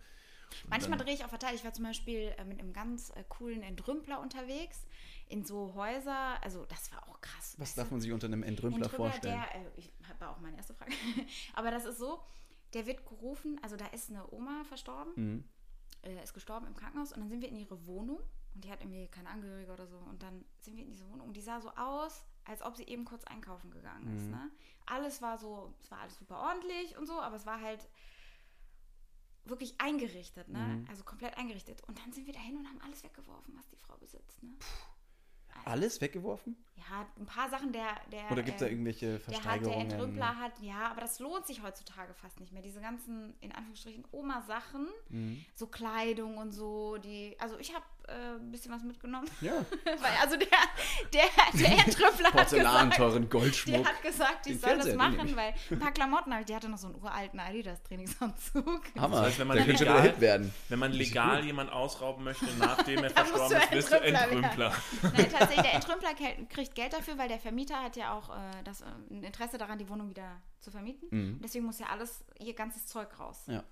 [0.69, 1.55] manchmal dann- drehe ich auch verteilt.
[1.57, 4.87] Ich war zum Beispiel äh, mit einem ganz äh, coolen Entrümpler unterwegs
[5.29, 6.43] in so Häuser.
[6.45, 7.55] Also das war auch krass.
[7.59, 7.95] Was weißt darf du?
[7.95, 9.43] man sich unter einem Entrümpler Entrümpler, vorstellen?
[9.53, 10.93] Der, äh, ich war auch meine erste Frage.
[11.55, 12.21] Aber das ist so,
[12.75, 15.45] der wird gerufen, also da ist eine Oma verstorben, Mhm.
[16.03, 18.19] äh, ist gestorben im Krankenhaus und dann sind wir in ihre Wohnung
[18.55, 21.29] und die hat irgendwie keine Angehörige oder so und dann sind wir in diese Wohnung
[21.29, 24.25] und die sah so aus, als ob sie eben kurz einkaufen gegangen ist.
[24.25, 24.31] Mhm.
[24.31, 24.51] Ne?
[24.87, 27.89] Alles war so, es war alles super ordentlich und so, aber es war halt
[29.45, 30.59] wirklich eingerichtet, ne?
[30.59, 30.87] Mhm.
[30.89, 31.83] Also komplett eingerichtet.
[31.89, 34.51] Und dann sind wir dahin und haben alles weggeworfen, was die Frau besitzt, ne?
[35.65, 36.57] Alles weggeworfen?
[36.77, 39.35] Ja, ein paar Sachen der, der Oder gibt es da ähm, irgendwelche der hat, der
[39.43, 39.91] Versteigerungen?
[39.91, 42.63] Entrümpler hat, ja, aber das lohnt sich heutzutage fast nicht mehr.
[42.63, 45.45] Diese ganzen, in Anführungsstrichen, Oma-Sachen, Mhm.
[45.55, 49.29] so Kleidung und so, die, also ich habe äh, ein bisschen was mitgenommen.
[49.41, 49.53] Ja.
[49.85, 50.49] Weil, also der,
[51.13, 51.23] der,
[51.55, 53.87] der Entrümpler hat Porzellan, gesagt, teuren der Goldschmuck.
[53.89, 56.47] hat gesagt, ich Den soll das Fernseher, den machen, weil ein paar Klamotten habe ich,
[56.47, 58.83] die hatte noch so einen uralten Adidas-Trainingsanzug.
[58.99, 59.17] Hammer.
[59.17, 60.55] Das heißt, wenn man der könnte schon legal- wieder Hit werden.
[60.69, 64.73] Wenn man legal jemanden ausrauben möchte, nachdem er verstorben ist, bist du Entrümpler.
[65.03, 66.11] Nein, tatsächlich, der Entrümpler
[66.49, 69.79] kriegt Geld dafür, weil der Vermieter hat ja auch äh, das, äh, ein Interesse daran,
[69.79, 71.09] die Wohnung wieder zu vermieten.
[71.11, 71.41] Mhm.
[71.43, 73.45] Deswegen muss ja alles, ihr ganzes Zeug raus.
[73.47, 73.63] Ja.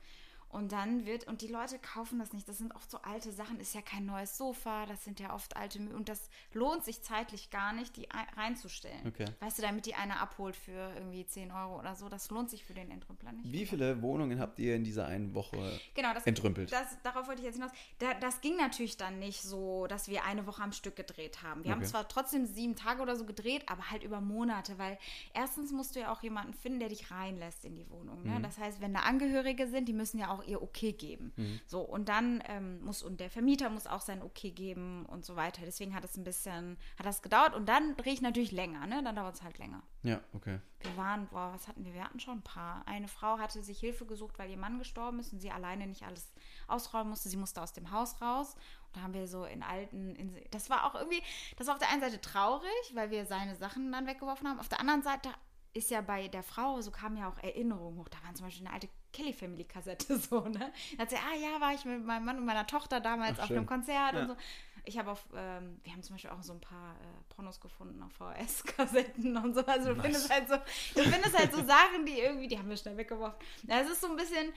[0.51, 2.49] Und dann wird, und die Leute kaufen das nicht.
[2.49, 5.57] Das sind oft so alte Sachen, ist ja kein neues Sofa, das sind ja oft
[5.57, 9.07] alte Mü Und das lohnt sich zeitlich gar nicht, die ein- reinzustellen.
[9.09, 9.27] Okay.
[9.41, 12.65] Weißt du, damit die eine abholt für irgendwie 10 Euro oder so, das lohnt sich
[12.65, 13.53] für den Entrümpler nicht.
[13.53, 16.73] Wie viele Wohnungen habt ihr in dieser einen Woche Genau, das, entrümpelt?
[16.73, 17.73] Das, darauf wollte ich jetzt hinaus.
[17.99, 21.63] Da, das ging natürlich dann nicht so, dass wir eine Woche am Stück gedreht haben.
[21.65, 21.89] Wir haben Okay.
[21.91, 24.99] zwar trotzdem sieben Tage oder so gedreht, aber halt über Monate, weil
[25.35, 28.23] erstens musst du ja auch jemanden finden, der dich reinlässt in die Wohnung.
[28.23, 28.33] Mhm.
[28.35, 28.41] Ne?
[28.41, 31.33] Das heißt, wenn da Angehörige sind, die müssen ja auch ihr Okay geben.
[31.37, 31.61] Mhm.
[31.67, 35.37] So, und dann ähm, muss, und der Vermieter muss auch sein Okay geben und so
[35.37, 35.63] weiter.
[35.65, 39.03] Deswegen hat es ein bisschen, hat das gedauert und dann drehe ich natürlich länger, ne?
[39.03, 39.83] Dann dauert es halt länger.
[40.03, 40.61] Ja, okay.
[40.81, 41.93] Wir waren, boah, was hatten wir?
[41.93, 42.87] Wir hatten schon ein paar.
[42.87, 46.05] Eine Frau hatte sich Hilfe gesucht, weil ihr Mann gestorben ist und sie alleine nicht
[46.05, 46.33] alles
[46.69, 47.29] ausräumen musste.
[47.29, 48.55] Sie musste aus dem Haus raus.
[48.87, 51.23] Und da haben wir so in alten, in, das war auch irgendwie,
[51.57, 54.61] das war auf der einen Seite traurig, weil wir seine Sachen dann weggeworfen haben.
[54.61, 55.31] Auf der anderen Seite
[55.75, 58.09] ist ja bei der Frau, so kamen ja auch Erinnerungen hoch.
[58.09, 60.73] Da waren zum Beispiel eine alte Kelly Family Kassette so, ne?
[60.97, 63.43] Da hat sie, ah ja, war ich mit meinem Mann und meiner Tochter damals Ach,
[63.43, 63.59] auf schön.
[63.59, 64.23] einem Konzert Ja.
[64.23, 64.37] und so.
[64.85, 67.05] Ich habe auf, ähm, wir haben zum Beispiel auch so ein paar äh,
[67.35, 69.65] Pornos gefunden auf VHS-Kassetten und so.
[69.67, 70.55] Also du findest halt so,
[70.95, 73.39] du findest halt so Sachen, die irgendwie, die haben wir schnell weggeworfen.
[73.65, 74.53] Das ist so ein bisschen,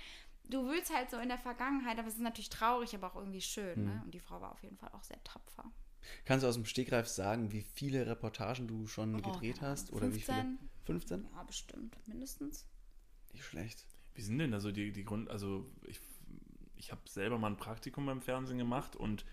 [0.46, 3.42] du wühlst halt so in der Vergangenheit, aber es ist natürlich traurig, aber auch irgendwie
[3.42, 3.80] schön.
[3.82, 3.86] Mhm.
[3.88, 4.02] Ne?
[4.06, 5.70] Und die Frau war auf jeden Fall auch sehr tapfer.
[6.26, 9.92] Kannst du aus dem Stegreif sagen, wie viele Reportagen du schon Oh, gedreht hast?
[9.92, 10.38] Oder wie viele?
[10.38, 10.70] 15?
[10.86, 11.28] 15?
[11.36, 12.66] Ja, bestimmt, mindestens.
[13.34, 13.86] Nicht schlecht.
[14.14, 16.00] Wie sind denn also die, die Grund, also ich,
[16.76, 19.26] ich habe selber mal ein Praktikum beim Fernsehen gemacht und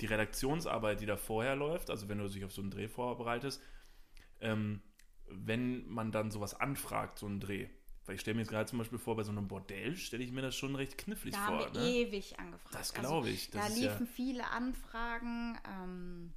[0.00, 3.62] die Redaktionsarbeit, die da vorher läuft, also wenn du dich auf so einen Dreh vorbereitest,
[4.40, 4.82] ähm,
[5.28, 7.68] wenn man dann sowas anfragt, so einen Dreh,
[8.04, 10.30] weil ich stelle mir jetzt gerade zum Beispiel vor, bei so einem Bordell stelle ich
[10.30, 11.58] mir das schon recht knifflig Da vor.
[11.66, 11.88] haben wir ne?
[11.88, 12.74] ewig angefragt.
[12.74, 13.50] Das Also, glaube ich.
[13.50, 15.58] Das da ist ja, liefen viele Anfragen.
[15.66, 16.32] Ähm,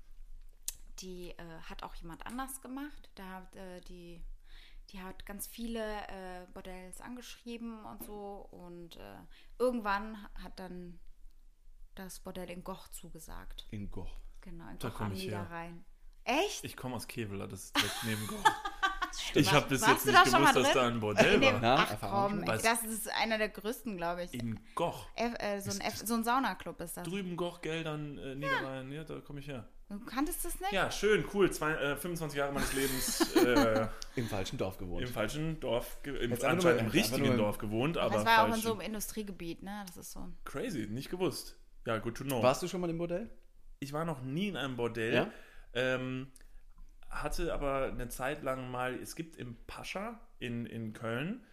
[0.99, 3.09] die äh, hat auch jemand anders gemacht.
[3.15, 4.19] Da hat äh, die,
[4.91, 8.47] die hat ganz viele äh, Bordells angeschrieben und so.
[8.51, 9.17] Und äh,
[9.57, 10.99] irgendwann hat dann
[11.95, 13.67] das Bordell in Goch zugesagt.
[13.71, 14.17] In Goch.
[14.41, 15.41] Genau, in Da Goch am ich her.
[15.41, 15.85] Niederrhein.
[16.23, 16.63] Echt?
[16.63, 18.43] ich komme aus Kevela, das ist direkt neben Goch.
[19.33, 21.59] Ich habe bis jetzt nicht da schon mal gewusst, dass da ein Bordell war.
[21.59, 24.33] Na, ach Erfahrung komm, das ist einer der größten, glaube ich.
[24.33, 25.07] In Goch.
[25.15, 27.03] F, äh, so, ein F, so ein Saunaclub ist das.
[27.07, 28.91] Drüben Goch, Geldern, äh, Niederrhein.
[28.91, 29.67] Ja, da komme ich her.
[29.89, 30.71] Du kanntest das nicht?
[30.71, 31.51] Ja, schön, cool.
[31.51, 35.01] Zwei, äh, 25 Jahre meines Lebens äh, Im falschen Dorf gewohnt.
[35.01, 38.55] im falschen Dorf, im, anscheinend nur- im richtigen Dorf gewohnt, aber das war ja auch
[38.55, 39.83] in so einem Industriegebiet, ne?
[39.87, 40.27] Das ist so.
[40.45, 41.55] Crazy, nicht gewusst.
[41.85, 42.43] Ja, good to know.
[42.43, 43.29] Warst du schon mal im Bordell?
[43.79, 45.13] Ich war noch nie in einem Bordell.
[45.13, 45.31] Ja?
[45.73, 46.27] Ähm,
[47.09, 51.43] hatte aber eine Zeit lang mal, es gibt im Pascha in, in Köln,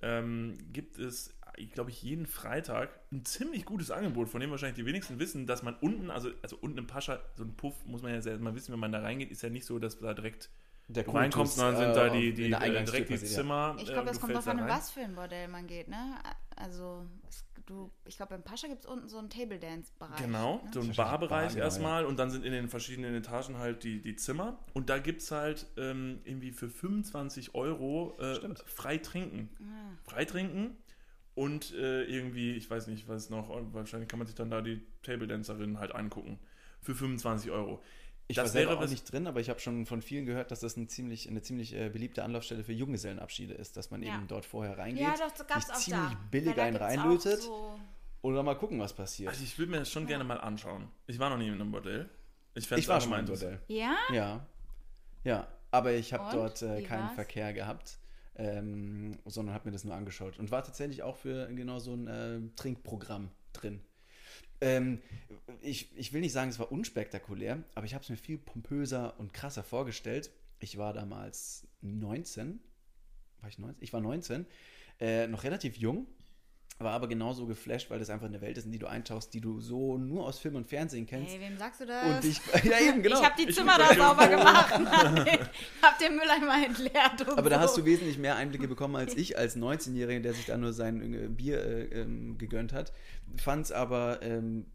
[0.00, 1.34] ähm, gibt es,
[1.72, 5.62] glaube ich, jeden Freitag ein ziemlich gutes Angebot, von dem wahrscheinlich die wenigsten wissen, dass
[5.62, 8.54] man unten, also, also unten im Pascha, so ein Puff, muss man ja selbst mal
[8.54, 10.50] wissen, wenn man da reingeht, ist ja nicht so, dass da direkt
[10.88, 13.24] Der du reinkommst, sondern sind da die, die äh, direkt die ja.
[13.24, 13.76] Zimmer.
[13.78, 15.88] Ich äh, glaube, das du kommt drauf an, in was für ein Bordell man geht,
[15.88, 16.16] ne?
[16.56, 20.20] Also, es, du, ich glaube, im Pascha gibt es unten so einen Table Dance-Bereich.
[20.20, 20.60] Genau, Ne?
[20.72, 23.84] so ein Wahrscheinlich Barbereich Bar, genau, erstmal und dann sind in den verschiedenen Etagen halt
[23.84, 28.98] die, die Zimmer und da gibt es halt ähm, irgendwie für 25 Euro äh, frei
[28.98, 29.50] trinken.
[29.60, 30.10] Ah.
[30.10, 30.76] Frei trinken
[31.34, 34.80] und äh, irgendwie, ich weiß nicht, was noch, wahrscheinlich kann man sich dann da die
[35.02, 36.38] Table Dancerin halt angucken.
[36.80, 37.82] Für 25 Euro.
[38.26, 40.24] Ich Das war selber wäre auch was- nicht drin, aber ich habe schon von vielen
[40.26, 44.02] gehört, dass das ein ziemlich, eine ziemlich äh, beliebte Anlaufstelle für Junggesellenabschiede ist, dass man
[44.02, 44.14] Ja.
[44.16, 46.26] eben dort vorher reingeht, Ja, doch, das gab's sich auch ziemlich da.
[46.30, 47.78] billig einen reinlötet So
[48.22, 49.28] dann mal gucken, was passiert.
[49.30, 50.88] Also ich würde mir das schon gerne mal anschauen.
[51.06, 52.08] Ich war noch nie in einem Bordell.
[52.54, 53.58] Ich, ich war auch schon mal im interessant.
[53.66, 53.76] Bordell.
[53.78, 53.96] ja?
[54.14, 54.46] Ja.
[55.24, 57.14] Ja, aber ich habe dort äh, keinen war's?
[57.14, 57.98] Verkehr gehabt,
[58.36, 62.06] ähm, sondern habe mir das nur angeschaut und war tatsächlich auch für genau so ein
[62.06, 63.80] äh, Trinkprogramm drin.
[64.60, 65.00] Ähm,
[65.60, 69.18] ich, ich will nicht sagen, es war unspektakulär, aber ich habe es mir viel pompöser
[69.18, 70.30] und krasser vorgestellt.
[70.58, 72.60] Ich war damals 19.
[73.40, 73.82] War ich 19?
[73.82, 74.46] Ich war 19.
[75.00, 76.06] Äh, noch relativ jung,
[76.78, 79.40] war aber genauso geflasht, weil das einfach eine Welt ist, in die du eintauchst, die
[79.40, 81.32] du so nur aus Film und Fernsehen kennst.
[81.32, 82.16] Hey, wem sagst du das?
[82.16, 83.20] und ich, ja eben, genau.
[83.20, 84.72] Ich habe die Ich Zimmer da sauber gemacht.
[85.82, 87.28] hab den Mülleimer entleert.
[87.36, 90.56] Aber da hast du wesentlich mehr Einblicke bekommen als ich als 19-Jähriger, der sich da
[90.56, 92.92] nur sein äh, Bier äh, ähm, gegönnt hat.
[93.36, 94.66] Fand es aber, ähm,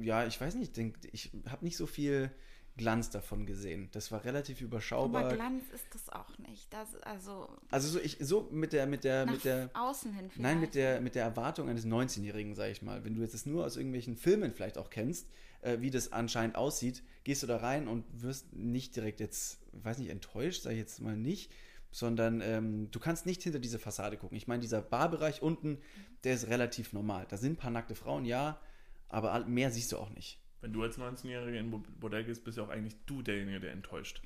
[0.00, 2.30] ja, ich weiß nicht, denk, ich habe nicht so viel
[2.78, 3.90] Glanz davon gesehen.
[3.92, 5.34] Das war relativ Aber überschaubar.
[5.34, 6.72] Glanz ist das auch nicht.
[6.72, 10.42] Das, also Also so, ich, so mit der, mit der, mit der, außen hin vielleicht.
[10.42, 13.04] nein, mit der, mit der Erwartung eines 19-Jährigen, sag ich mal.
[13.04, 15.28] Wenn du jetzt das nur aus irgendwelchen Filmen vielleicht auch kennst,
[15.60, 19.98] äh, wie das anscheinend aussieht, gehst du da rein und wirst nicht direkt jetzt, weiß
[19.98, 21.52] nicht, enttäuscht, sag ich jetzt mal nicht,
[21.90, 24.36] sondern ähm, du kannst nicht hinter diese Fassade gucken.
[24.36, 25.78] Ich meine, dieser Barbereich unten,
[26.24, 27.26] der ist relativ normal.
[27.28, 28.60] Da sind ein paar nackte Frauen, ja,
[29.08, 30.38] aber mehr siehst du auch nicht.
[30.60, 33.72] Wenn du als 19-Jähriger in ein Bordell gehst, bist ja auch eigentlich du derjenige, der
[33.72, 34.20] enttäuscht.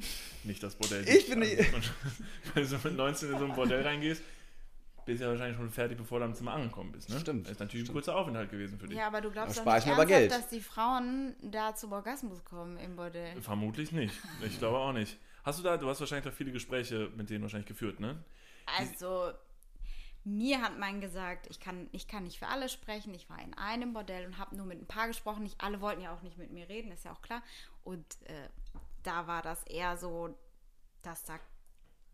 [0.45, 1.07] Nicht das Bordell.
[1.09, 1.59] Ich bin nicht-
[2.55, 4.23] Also, Wenn du mit 19 in so ein Bordell reingehst,
[5.05, 7.11] bist du ja wahrscheinlich schon fertig, bevor du am Zimmer angekommen bist.
[7.11, 7.19] Ne?
[7.21, 7.95] Stimmt, Das ist natürlich ein stimmt.
[7.97, 8.97] kurzer Aufenthalt gewesen für dich.
[8.97, 10.31] Ja, aber du glaubst doch nicht aber ernsthaft, Geld.
[10.31, 13.41] dass die Frauen da zum Orgasmus kommen im Bordell.
[13.43, 14.15] Vermutlich nicht.
[14.47, 15.19] Ich glaube auch nicht.
[15.45, 18.17] Hast du da, du hast wahrscheinlich da viele Gespräche mit denen wahrscheinlich geführt, ne?
[18.79, 19.33] Also,
[20.25, 23.13] mir hat man gesagt, ich kann, ich kann nicht für alle sprechen.
[23.15, 25.43] Ich war in einem Bordell und habe nur mit ein paar gesprochen.
[25.43, 27.43] Nicht alle wollten ja auch nicht mit mir reden, ist ja auch klar.
[27.83, 28.49] Und äh,
[29.03, 30.37] da war das eher so,
[31.03, 31.41] dass da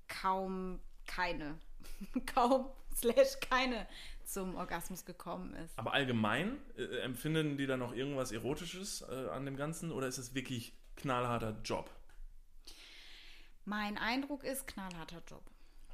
[0.08, 1.58] kaum keine,
[2.34, 3.86] kaum slash keine
[4.24, 5.78] zum Orgasmus gekommen ist.
[5.78, 10.18] Aber allgemein, äh, empfinden die da noch irgendwas Erotisches äh, an dem Ganzen oder ist
[10.18, 11.90] es wirklich knallharter Job?
[13.64, 15.42] Mein Eindruck ist, knallharter Job.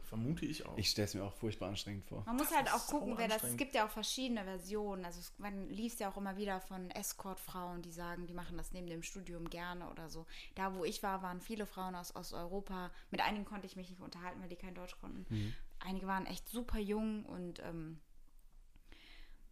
[0.05, 0.76] Vermute ich auch.
[0.76, 2.22] Ich stelle es mir auch furchtbar anstrengend vor.
[2.26, 3.42] Man muss Das halt auch gucken, wer das.
[3.42, 5.05] Es gibt ja auch verschiedene Versionen.
[5.05, 8.72] Also es, man liest ja auch immer wieder von Escort-Frauen, die sagen, die machen das
[8.72, 10.26] neben dem Studium gerne oder so.
[10.55, 12.90] Da, wo ich war, waren viele Frauen aus Osteuropa.
[13.11, 15.55] Mit einigen konnte ich mich nicht unterhalten, weil die kein Deutsch konnten.
[15.80, 18.00] Einige waren echt super jung und ähm,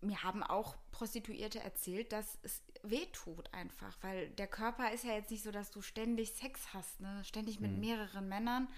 [0.02, 5.14] mir haben auch Prostituierte erzählt, dass es weh tut einfach, weil der Körper ist ja
[5.14, 7.22] jetzt nicht so, dass du ständig Sex hast, ne?
[7.24, 8.68] ständig mit mehreren Männern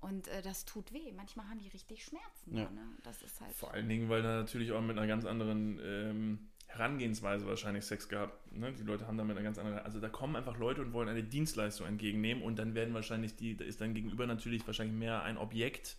[0.00, 1.12] und äh, das tut weh.
[1.16, 2.56] Manchmal haben die richtig Schmerzen.
[2.56, 2.70] Ja.
[2.70, 2.82] Ne?
[3.02, 3.54] Das ist halt.
[3.54, 8.08] Vor allen Dingen, weil da natürlich auch mit einer ganz anderen ähm, Herangehensweise wahrscheinlich Sex
[8.08, 8.52] gehabt.
[8.52, 8.72] Ne?
[8.72, 9.84] Die Leute haben damit eine ganz andere.
[9.84, 13.56] Also da kommen einfach Leute und wollen eine Dienstleistung entgegennehmen und dann werden wahrscheinlich die,
[13.56, 15.96] da ist dann gegenüber natürlich wahrscheinlich mehr ein Objekt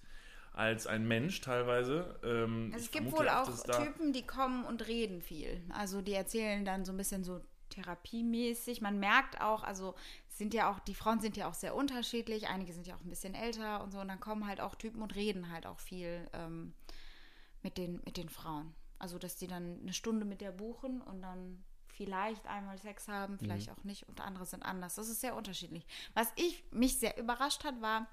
[0.54, 2.20] als ein Mensch teilweise.
[2.24, 5.62] Ähm, Also es gibt wohl auch Typen, die kommen und reden viel.
[5.70, 8.82] Also die erzählen dann so ein bisschen so therapiemäßig.
[8.82, 9.96] Man merkt auch, also
[10.40, 13.10] sind ja auch, die Frauen sind ja auch sehr unterschiedlich, einige sind ja auch ein
[13.10, 14.00] bisschen älter und so.
[14.00, 16.74] Und dann kommen halt auch Typen und reden halt auch viel ähm,
[17.62, 18.74] mit, den, mit den Frauen.
[18.98, 23.38] Also dass die dann eine Stunde mit der buchen und dann vielleicht einmal Sex haben,
[23.38, 24.96] vielleicht auch nicht und andere sind anders.
[24.96, 25.86] Das ist sehr unterschiedlich.
[26.14, 28.08] Was ich mich sehr überrascht hat, war,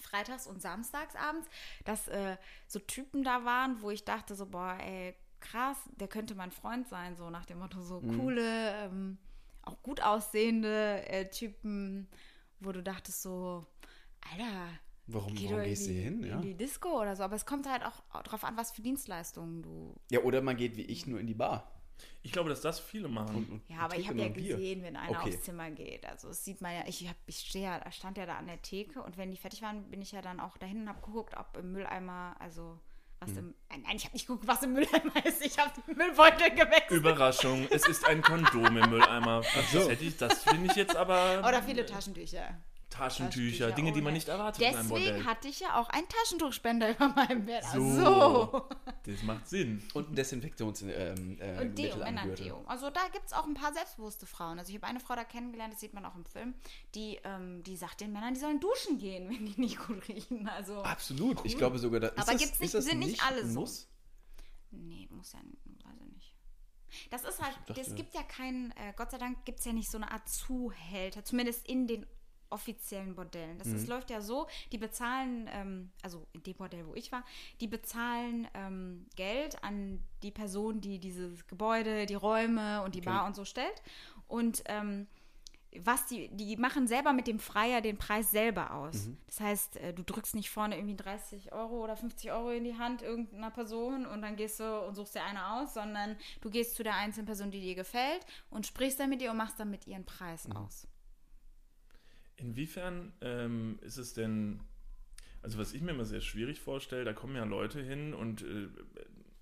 [0.00, 1.48] freitags und samstags abends,
[1.84, 6.34] dass äh, so Typen da waren, wo ich dachte so, boah, ey, krass, der könnte
[6.34, 9.18] mein Freund sein, so nach dem Motto, so coole, ähm,
[9.62, 12.08] auch gut aussehende äh, Typen,
[12.60, 13.66] wo du dachtest so,
[14.30, 14.68] Alter,
[15.06, 16.22] Warum, Geh warum gehst du in hier hin?
[16.22, 16.40] in Ja?
[16.42, 17.24] die Disco oder so.
[17.24, 19.94] Aber es kommt halt auch drauf an, was für Dienstleistungen du.
[20.10, 21.74] ja, oder man geht wie ich nur in die Bar.
[22.22, 23.36] Ich glaube, dass das viele machen.
[23.36, 24.56] Und, und Ja, aber ich habe ja Bier.
[24.56, 25.34] gesehen, wenn einer Okay.
[25.34, 26.06] aufs Zimmer geht.
[26.06, 28.62] Also das sieht man ja, ich, hab, ich stehe ja, stand ja da an der
[28.62, 31.36] Theke und wenn die fertig waren, bin ich ja dann auch dahin und habe geguckt,
[31.36, 32.78] ob im Mülleimer, also
[33.20, 33.38] was Mhm.
[33.38, 33.54] im.
[33.82, 35.44] Nein, ich habe nicht geguckt, was im Mülleimer ist.
[35.44, 36.90] Ich habe den Müllbeutel gewechselt.
[36.90, 39.42] Überraschung, es ist ein Kondom im Mülleimer.
[39.42, 41.40] Was das hätte ich, das finde ich jetzt aber.
[41.46, 42.58] Oder viele Taschentücher.
[43.00, 45.06] Taschentücher, Dinge, die man nicht erwartet in einem Bordell.
[45.08, 47.64] Deswegen hatte ich ja auch einen Taschentuchspender über meinem Bett.
[47.72, 47.90] So.
[47.94, 48.68] So.
[49.04, 49.82] Das macht Sinn.
[49.94, 51.98] Und ein Desinfektions ähm, äh, Und Gürtel.
[51.98, 52.62] Männerdeo.
[52.66, 54.58] Also da gibt es auch ein paar selbstbewusste Frauen.
[54.58, 56.54] Also ich habe eine Frau da kennengelernt, das sieht man auch im Film,
[56.94, 60.48] die, ähm, die sagt den Männern, die sollen duschen gehen, wenn die nicht gut riechen.
[60.48, 61.44] Also, Absolut.
[61.44, 63.60] Ich glaube sogar, da ist Aber das, gibt's nicht- ist das sind nicht alle so.
[63.60, 63.88] Muss?
[64.70, 66.34] nee, muss ja, weiß ich nicht.
[67.10, 69.90] Das ist halt, es gibt ja keinen, äh, Gott sei Dank gibt es ja nicht
[69.90, 72.06] so eine Art Zuhälter, zumindest in den
[72.50, 73.58] offiziellen Bordellen.
[73.58, 73.76] Das Mhm.
[73.76, 77.24] ist, läuft ja so, die bezahlen, ähm, also in dem Bordell, wo ich war,
[77.60, 83.08] die bezahlen ähm, Geld an die Person, die dieses Gebäude, die Räume und die Okay.
[83.10, 83.82] Bar und so stellt.
[84.28, 85.06] Und ähm,
[85.84, 89.06] was die, die machen selber mit dem Freier den Preis selber aus.
[89.06, 89.16] Mhm.
[89.28, 92.76] Das heißt, äh, du drückst nicht vorne irgendwie 30 Euro oder 50 Euro in die
[92.76, 96.74] Hand irgendeiner Person und dann gehst du und suchst dir eine aus, sondern du gehst
[96.74, 99.70] zu der einzelnen Person, die dir gefällt und sprichst dann mit ihr und machst dann
[99.70, 100.56] mit ihren Preis Mhm.
[100.56, 100.88] aus.
[102.40, 104.60] Inwiefern ähm, ist es denn,
[105.42, 108.68] also was ich mir immer sehr schwierig vorstelle, da kommen ja Leute hin und äh,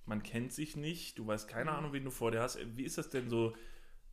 [0.07, 1.53] man kennt sich nicht, du weißt Mhm.
[1.53, 2.59] keine Ahnung, wen du vor dir hast.
[2.77, 3.55] Wie ist das denn so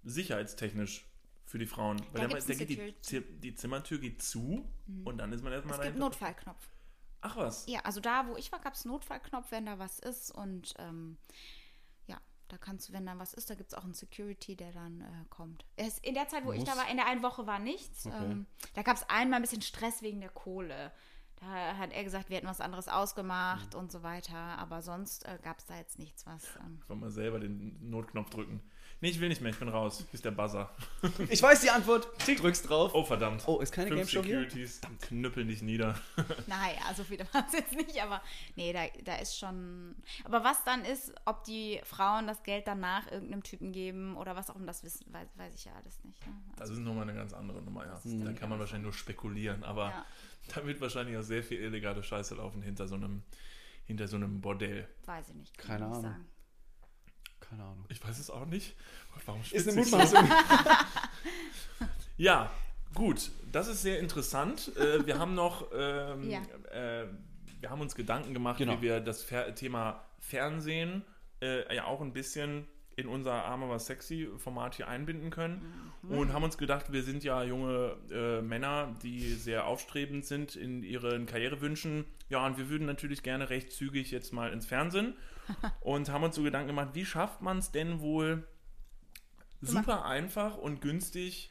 [0.03, 1.05] sicherheitstechnisch
[1.45, 1.97] für die Frauen?
[2.13, 2.69] Da da, ein geht
[3.11, 4.67] die, die Zimmertür geht zu
[5.03, 5.99] und dann ist man erstmal Es gibt einen dahinter.
[5.99, 6.69] Notfallknopf.
[7.21, 7.65] Ach was.
[7.67, 10.75] Ja, also da, wo ich war, gab es einen Notfallknopf, wenn da was ist und
[10.77, 11.17] ähm,
[12.47, 15.01] da kannst du, wenn da was ist, da gibt es auch einen Security, der dann
[15.01, 15.65] äh, kommt.
[15.75, 18.05] Es, in der Zeit, wo ich da Muss- war, in der einen Woche war nichts.
[18.05, 18.15] Okay.
[18.23, 20.91] Ähm, da gab es einmal ein bisschen Stress wegen der Kohle.
[21.37, 23.79] Da hat er gesagt, wir hätten was anderes ausgemacht Mhm.
[23.79, 24.37] und so weiter.
[24.37, 26.43] Aber sonst äh, gab es da jetzt nichts, was.
[26.59, 28.61] Ähm, Einfach mal selber den Notknopf drücken.
[29.01, 29.97] Nee, ich will nicht mehr, ich bin raus.
[29.99, 30.69] Hier ist der Buzzer.
[31.29, 32.07] Ich weiß die Antwort.
[32.25, 32.91] Drückst drauf.
[32.95, 33.43] Oh, verdammt.
[33.47, 34.39] Oh, ist keine Fünf Game Show hier?
[34.39, 35.99] Securities knüppeln dich nieder.
[36.47, 38.21] naja, so viele waren es jetzt nicht, aber
[38.55, 39.95] nee, da, da ist schon.
[40.23, 44.49] Aber was dann ist, ob die Frauen das Geld danach irgendeinem Typen geben oder was
[44.49, 46.25] auch immer, das wissen, weiß, weiß ich ja alles nicht.
[46.25, 46.33] Ne?
[46.57, 47.99] Das ist nochmal eine ganz andere Nummer, ja.
[48.03, 50.05] Da kann man wahrscheinlich nur spekulieren, aber Ja.
[50.55, 53.23] da wird wahrscheinlich auch sehr viel illegale Scheiße laufen hinter so einem,
[53.85, 54.87] hinter so einem Bordell.
[55.05, 55.57] Weiß ich nicht.
[55.57, 56.25] kann Keine ich nicht Ahnung.
[57.49, 57.85] Keine Ahnung.
[57.89, 58.75] Ich weiß es auch nicht.
[59.25, 59.97] Warum Ist eine so?
[59.97, 60.29] Mutmaßung.
[62.17, 62.49] Ja,
[62.93, 63.31] gut.
[63.51, 64.75] Das ist sehr interessant.
[64.77, 66.39] Äh, wir haben noch, ähm, Ja.
[66.71, 67.07] äh,
[67.59, 68.77] wir haben uns Gedanken gemacht, Genau.
[68.77, 71.03] wie wir das Fer Thema Fernsehen
[71.41, 72.67] äh, ja auch ein bisschen
[72.97, 77.23] in unser Arm aber sexy Format hier einbinden können und haben uns gedacht, wir sind
[77.23, 82.05] ja junge äh, Männer, die sehr aufstrebend sind in ihren Karrierewünschen.
[82.29, 85.15] Ja, und wir würden natürlich gerne recht zügig jetzt mal ins Fernsehen
[85.81, 88.47] und haben uns so Gedanken gemacht, wie schafft man es denn wohl
[89.61, 91.49] super einfach und günstig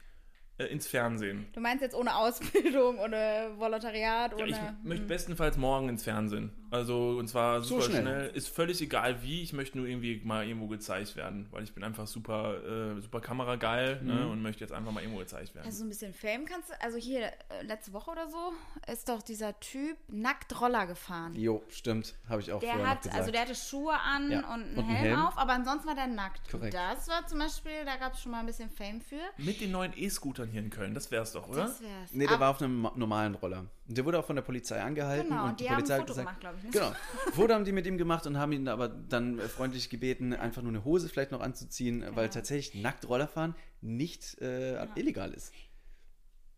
[0.59, 1.47] äh, ins Fernsehen?
[1.53, 4.51] Du meinst jetzt ohne Ausbildung, ohne Volontariat, Ja, ohne.
[4.83, 6.53] ich möchte bestenfalls morgen ins Fernsehen.
[6.75, 8.03] Also, und zwar So super schnell.
[8.03, 8.31] schnell.
[8.35, 9.43] Ist völlig egal wie.
[9.43, 13.21] Ich möchte nur irgendwie mal irgendwo gezeigt werden, weil ich bin einfach super, äh, super
[13.21, 14.07] kamerageil Mhm.
[14.07, 15.67] ne, und möchte jetzt einfach mal irgendwo gezeigt werden.
[15.67, 16.75] Also so ein bisschen Fame kannst du.
[16.83, 18.53] Also hier, äh, letzte Woche oder so,
[18.93, 21.35] ist doch dieser Typ nackt Roller gefahren.
[21.37, 22.15] Jo, stimmt.
[22.29, 23.17] Habe ich auch Der vorher hat, gesagt.
[23.19, 25.21] also der hatte Schuhe an Ja, und einen und Helm, Helm.
[25.27, 26.51] auf, aber ansonsten war der nackt.
[26.51, 26.75] Korrekt.
[26.75, 29.21] Das war zum Beispiel, da gab es schon mal ein bisschen Fame für.
[29.37, 31.63] Mit den neuen E-Scootern hier in Köln, das wär's doch, oder?
[31.67, 32.13] Das wär's.
[32.13, 33.67] Nee, der Ab- war auf einem ma- normalen Roller.
[33.87, 35.29] Und Der wurde auch von der Polizei angehalten.
[35.29, 36.65] Genau, und die die haben ein Polizei Foto hat gesagt, gemacht, glaube ich.
[36.65, 36.71] Ne?
[36.71, 36.93] Genau.
[37.35, 40.71] Foto haben die mit ihm gemacht und haben ihn aber dann freundlich gebeten, einfach nur
[40.73, 42.17] eine Hose vielleicht noch anzuziehen, Genau.
[42.17, 45.53] weil tatsächlich nackt Rollerfahren nicht äh, illegal ist.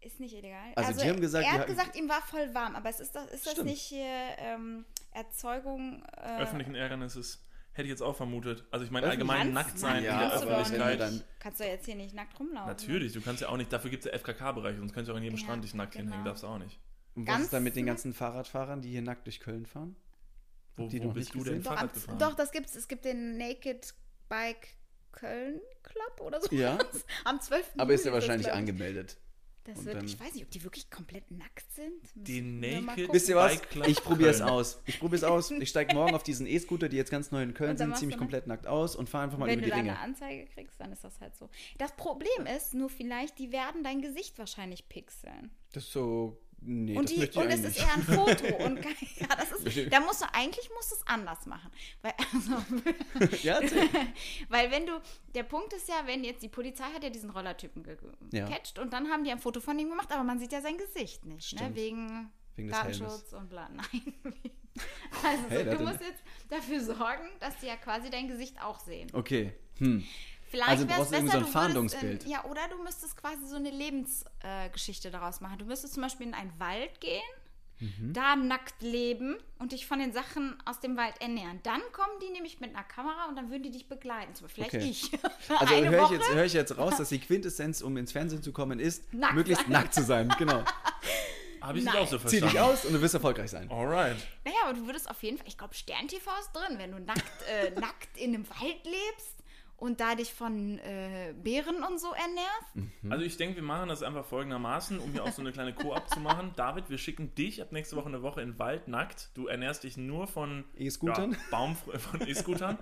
[0.01, 0.73] Ist nicht illegal.
[0.77, 3.29] Also die haben gesagt, er hat gesagt, ihm war voll warm, aber es ist das,
[3.33, 4.07] ist das nicht hier
[4.39, 6.05] ähm, Erzeugung.
[6.17, 7.43] Äh, Öffentlichen Ärgernisses.
[7.73, 8.65] Hätte ich jetzt auch vermutet.
[8.71, 11.01] Also ich meine allgemein Kannst- nackt sein Ja, in der Öffentlichkeit.
[11.01, 12.69] dann- Kannst du jetzt hier nicht nackt rumlaufen.
[12.69, 15.17] Natürlich, du kannst ja auch nicht, dafür gibt es ja FKK-Bereiche, sonst kannst du auch
[15.17, 16.05] an jedem Ja, Strand dich nackt genau.
[16.05, 16.79] hinhängen, darfst du auch nicht.
[17.17, 19.97] Und was ist da mit den ganzen Fahrradfahrern, die hier nackt durch Köln fahren?
[20.77, 21.63] Wo, ihr wo noch bist nicht du denn gesehen?
[21.65, 22.19] Doch, Fahrrad am, gefahren?
[22.19, 22.75] doch, das gibt's.
[22.77, 23.95] Es gibt den Naked
[24.29, 24.69] Bike
[25.13, 26.55] Köln Club oder so.
[26.55, 26.79] Ja.
[27.25, 27.73] Am 12.
[27.79, 29.17] Aber ist ja wahrscheinlich angemeldet.
[29.65, 32.01] Das wird, dann- ich weiß nicht, ob die wirklich komplett nackt sind.
[32.15, 33.13] Die Naked-.
[33.13, 33.53] Wisst ihr was?
[33.53, 34.81] Bike Club Ich probiere es aus.
[34.87, 35.51] Ich probiere es aus.
[35.51, 38.21] Ich steige morgen auf diesen E-Scooter, die jetzt ganz neu in Köln sind, ziemlich du,
[38.21, 39.93] komplett nackt aus und fahre einfach mal Wenn über du die Ringe.
[39.93, 41.49] eine Anzeige kriegst, dann ist das halt so.
[41.79, 45.51] Das Problem ist nur vielleicht, die werden dein Gesicht wahrscheinlich pixeln.
[45.73, 46.39] Das ist so.
[46.69, 48.57] Nee, und das die, und es ist eher ein Foto.
[48.65, 48.85] und
[49.17, 51.71] ja, das ist, da musst du, eigentlich musst du es anders machen.
[52.03, 53.37] Weil, also.
[53.43, 53.61] Ja.
[54.49, 55.01] Weil wenn du,
[55.35, 57.97] der Punkt ist ja, wenn jetzt die Polizei hat ja diesen Rollertypen ge
[58.33, 58.47] Ja.
[58.47, 60.77] gecatcht und dann haben die ein Foto von ihm gemacht, aber man sieht ja sein
[60.77, 61.71] Gesicht nicht, ne?
[61.75, 62.71] Wegen Wegen.
[62.71, 63.69] Datenschutz und bla.
[63.69, 64.15] Nein.
[65.23, 68.81] Also Hey, so, du musst jetzt dafür sorgen, dass die ja quasi dein Gesicht auch
[68.81, 69.09] sehen.
[69.13, 69.53] Okay.
[69.79, 70.05] Hm.
[70.49, 72.25] Vielleicht Also wär's brauchst du irgendwie so ein besser, du würdest Fahndungsbild.
[72.25, 75.59] In, ja, oder du müsstest quasi so eine Lebensgeschichte äh, daraus machen.
[75.59, 77.23] Du müsstest zum Beispiel in einen Wald gehen,
[77.79, 78.15] Mhm.
[78.15, 81.61] da nackt leben und dich von den Sachen aus dem Wald ernähren.
[81.63, 84.35] Dann kommen die nämlich mit einer Kamera und dann würden die dich begleiten.
[84.35, 84.91] Zum Beispiel vielleicht Okay.
[84.91, 85.11] ich.
[85.61, 88.43] Also Eine höre ich, jetzt, hör ich jetzt raus, dass die Quintessenz, um ins Fernsehen
[88.43, 89.73] zu kommen, ist, Nackt möglichst sein.
[89.73, 90.35] nackt zu sein.
[90.39, 90.65] Genau.
[91.61, 91.97] Habe ich Nein.
[91.97, 92.49] auch so Zieh verstanden.
[92.49, 93.71] dich aus und du wirst erfolgreich sein.
[93.71, 94.17] Alright.
[94.47, 97.43] Naja, aber du würdest auf jeden Fall, ich glaube, Stern-TV ist drin, wenn du nackt,
[97.51, 99.35] äh, nackt in einem Wald lebst
[99.79, 102.91] und da dich von äh, Bären und so ernährst.
[103.11, 106.09] Also ich denke, wir machen das einfach folgendermaßen, um hier auch so eine kleine Koop
[106.09, 106.53] zu machen.
[106.57, 109.31] David, wir schicken dich ab nächste Woche eine Woche in den Wald nackt.
[109.35, 111.33] Du ernährst dich nur von E-Scootern?
[111.33, 112.79] Ja, Baum von E-Scootern.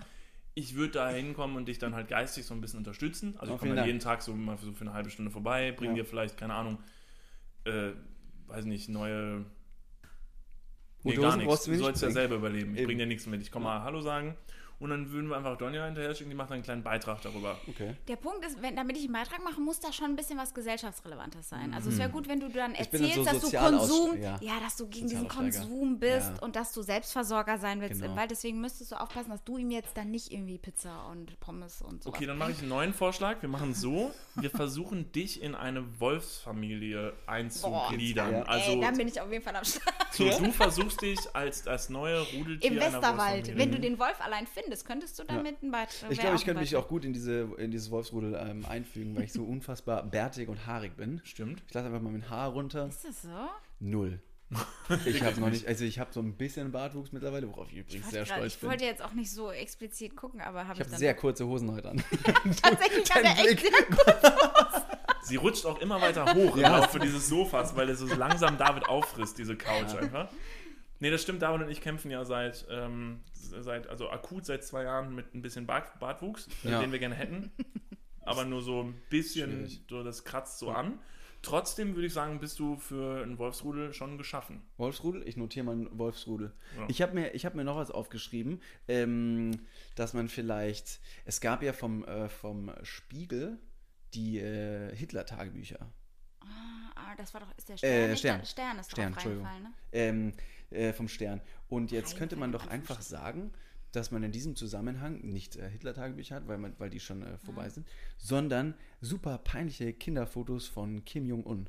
[0.55, 3.35] Ich würde da hinkommen und dich dann halt geistig so ein bisschen unterstützen.
[3.39, 5.91] Also Oh, ich komme jeden Tag so mal so für eine halbe Stunde vorbei, bring
[5.91, 6.03] Ja.
[6.03, 6.79] dir vielleicht, keine Ahnung,
[7.65, 7.91] äh,
[8.47, 9.47] weiß nicht, neue.
[11.03, 11.65] Nee, gar nichts.
[11.65, 12.75] du sollst ja selber überleben.
[12.75, 12.87] Ich Eben.
[12.87, 13.43] bring dir nichts mit.
[13.43, 14.37] Ich komme mal Hallo sagen.
[14.81, 17.57] Und dann würden wir einfach Donja hinterher schicken, die macht dann einen kleinen Beitrag darüber.
[17.69, 17.95] Okay.
[18.09, 20.53] Der Punkt ist, wenn, damit ich einen Beitrag mache, muss da schon ein bisschen was
[20.55, 21.73] Gesellschaftsrelevantes sein.
[21.75, 22.77] Also es wäre gut, wenn du dann Mhm.
[22.77, 24.39] Erzählst, so dass du Konsum, ja.
[24.41, 24.61] ja.
[24.63, 25.29] dass du gegen diesen.
[25.29, 26.43] Konsum bist Ja.
[26.43, 28.13] und dass du Selbstversorger sein willst Genau.
[28.13, 28.31] im Wald.
[28.31, 32.03] Deswegen müsstest du aufpassen, dass du ihm jetzt dann nicht irgendwie Pizza und Pommes und
[32.03, 32.11] so.
[32.11, 33.41] Okay, dann mache ich einen neuen Vorschlag.
[33.43, 38.33] Wir machen so, wir versuchen dich in eine Wolfsfamilie einzugliedern.
[38.33, 38.43] Ja.
[38.43, 39.95] Also Ey, dann bin ich auf jeden Fall am Start.
[40.13, 43.57] so, du versuchst dich als das neue Rudeltier Im Westerwald.
[43.57, 46.11] Wenn du den Wolf allein findest, könntest du damit einen Beitrag.
[46.11, 49.25] Ich glaube, ich könnte mich auch gut in, diese, in dieses Wolfsrudel ähm, einfügen, weil
[49.25, 51.21] ich so unfassbar bärtig und haarig bin.
[51.25, 51.63] Stimmt.
[51.69, 52.87] Ich lasse einfach mal mein Haar runter.
[52.89, 53.29] Ist das so?
[53.81, 54.21] Null.
[55.07, 58.11] Ich habe noch nicht, also ich habe so ein bisschen Bartwuchs mittlerweile, worauf ich übrigens
[58.11, 58.69] sehr Wollte grad- stolz ich bin.
[58.71, 61.73] wollte jetzt auch nicht so explizit gucken, aber habe Ich ich, habe sehr kurze Hosen
[61.73, 62.05] heute an.
[62.63, 63.97] tatsächlich hat er echt Blick.
[65.23, 66.77] Sie rutscht auch immer weiter hoch Ja.
[66.77, 70.29] im Laufe dieses Sofas, weil er so langsam David auffrisst, diese Couch einfach.
[71.01, 74.85] Nee, das stimmt, David und ich kämpfen ja seit, ähm, seit, also akut seit zwei
[74.85, 76.81] Jahren mit ein bisschen Bart, Bartwuchs, Ja.
[76.81, 77.51] den wir gerne hätten.
[78.23, 79.83] Aber nur so ein bisschen, Schwierig.
[79.89, 80.99] so das kratzt so an.
[81.43, 84.63] Trotzdem würde ich sagen, bist du für ein Wolfsrudel schon geschaffen.
[84.79, 85.29] Wolfsrudel?
[85.29, 86.55] Ich notiere mal Wolfsrudel.
[86.79, 86.87] Ja.
[86.89, 89.51] Ich habe mir, ich hab mir noch was aufgeschrieben, ähm,
[89.95, 93.59] dass man vielleicht, es gab ja vom, äh, vom Spiegel
[94.15, 95.93] die äh, Hitler-Tagebücher.
[96.41, 98.11] Ah, das war doch, ist der Stern?
[98.11, 98.17] Äh?
[98.17, 98.39] Stern.
[98.41, 99.73] Der Stern ist Stern, reingefallen, ne?
[99.93, 100.33] Ähm,
[100.75, 101.41] äh, vom Stern.
[101.69, 103.53] Und jetzt Rein könnte man doch einfach sagen,
[103.93, 107.39] dass man in diesem Zusammenhang nicht äh, Hitler-Tagebücher hat, weil, man, weil die schon äh,
[107.39, 107.87] vorbei sind,
[108.19, 111.69] sondern super peinliche Kinderfotos von Kim Jong-un.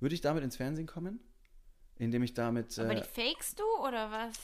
[0.00, 1.20] Würde ich damit ins Fernsehen kommen?
[1.96, 2.78] Indem ich damit.
[2.78, 4.38] Aber Äh, die fakest du oder was?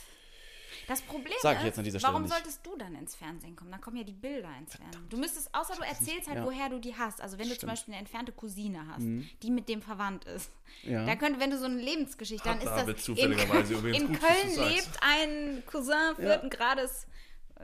[0.86, 2.34] Das Problem Sag ich ist, jetzt an dieser Stelle warum nicht.
[2.34, 3.70] solltest du dann ins Fernsehen kommen?
[3.70, 5.08] Dann kommen ja die Bilder ins Fernsehen.
[5.08, 6.44] Du müsstest, außer du erzählst halt, ja.
[6.44, 7.20] woher du die hast.
[7.20, 7.62] Also wenn du zum Stimmt.
[7.62, 7.72] Mhm.
[7.72, 9.06] Beispiel eine entfernte Cousine hast,
[9.42, 10.50] die mit dem verwandt ist.
[10.82, 11.04] Ja.
[11.04, 13.04] Da könnte, wenn du so eine Lebensgeschichte, Hat dann ist David das.
[13.04, 17.06] zufälligerweise in, in Köln lebt ein Cousin vierten Grades.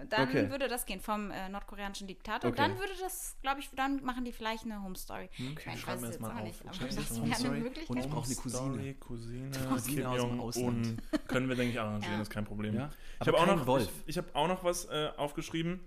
[0.09, 0.51] Dann Okay.
[0.51, 2.51] würde das gehen vom äh, nordkoreanischen Diktator.
[2.51, 2.57] Okay.
[2.61, 5.29] Dann würde das, glaube ich, dann machen die vielleicht eine Home Story.
[5.33, 6.43] Okay, ich weiß schreiben wir es das jetzt mal auch auf.
[6.45, 7.61] nicht, aber das wäre eine.
[7.61, 7.91] Möglichkeit.
[7.91, 8.51] Und ich brauche eine Cousine.
[8.75, 11.03] Story, Cousine, Cousine Kim aus dem Ausland.
[11.29, 12.19] Können wir, denke ich, arrangieren, Ja.
[12.19, 12.75] das ist kein Problem.
[12.75, 12.91] Ja,
[13.21, 13.89] Ich habe auch, noch- Wolf.
[14.03, 15.81] Ich, ich hab auch noch was äh, aufgeschrieben,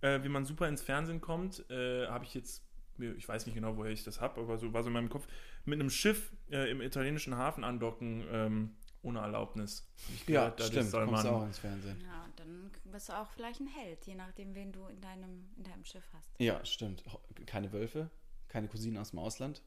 [0.00, 1.64] äh, wie man super ins Fernsehen kommt.
[1.70, 2.64] Äh, habe ich jetzt,
[2.98, 5.26] ich weiß nicht genau, woher ich das habe, aber so war so in meinem Kopf,
[5.66, 9.86] mit einem Schiff äh, im italienischen Hafen andocken, ähm, ohne Erlaubnis.
[10.14, 10.90] Ich ja, gehört, dadurch stimmt.
[10.90, 12.00] soll Kommst man- auch ins Fernsehen.
[12.02, 15.64] Ja, dann bist du auch vielleicht ein Held, je nachdem, wen du in deinem, in
[15.64, 16.30] deinem Schiff hast.
[16.38, 17.02] Ja, stimmt.
[17.46, 18.10] Keine Wölfe,
[18.48, 19.62] keine Cousinen aus dem Ausland.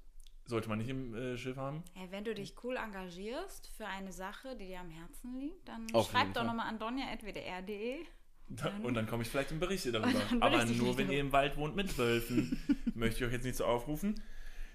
[0.45, 1.84] Sollte man nicht im äh, Schiff haben.
[1.93, 5.88] Hey, wenn du dich cool engagierst für eine Sache, die dir am Herzen liegt, dann
[5.93, 7.99] Auf schreib doch nochmal an donja.wdr.de.
[8.49, 10.19] Da, und dann komme ich vielleicht in Berichte darüber.
[10.29, 12.61] dann Aber nur, wenn ihr im Wald wohnt mit Wölfen.
[12.93, 14.21] Möchte ich euch jetzt nicht so aufrufen.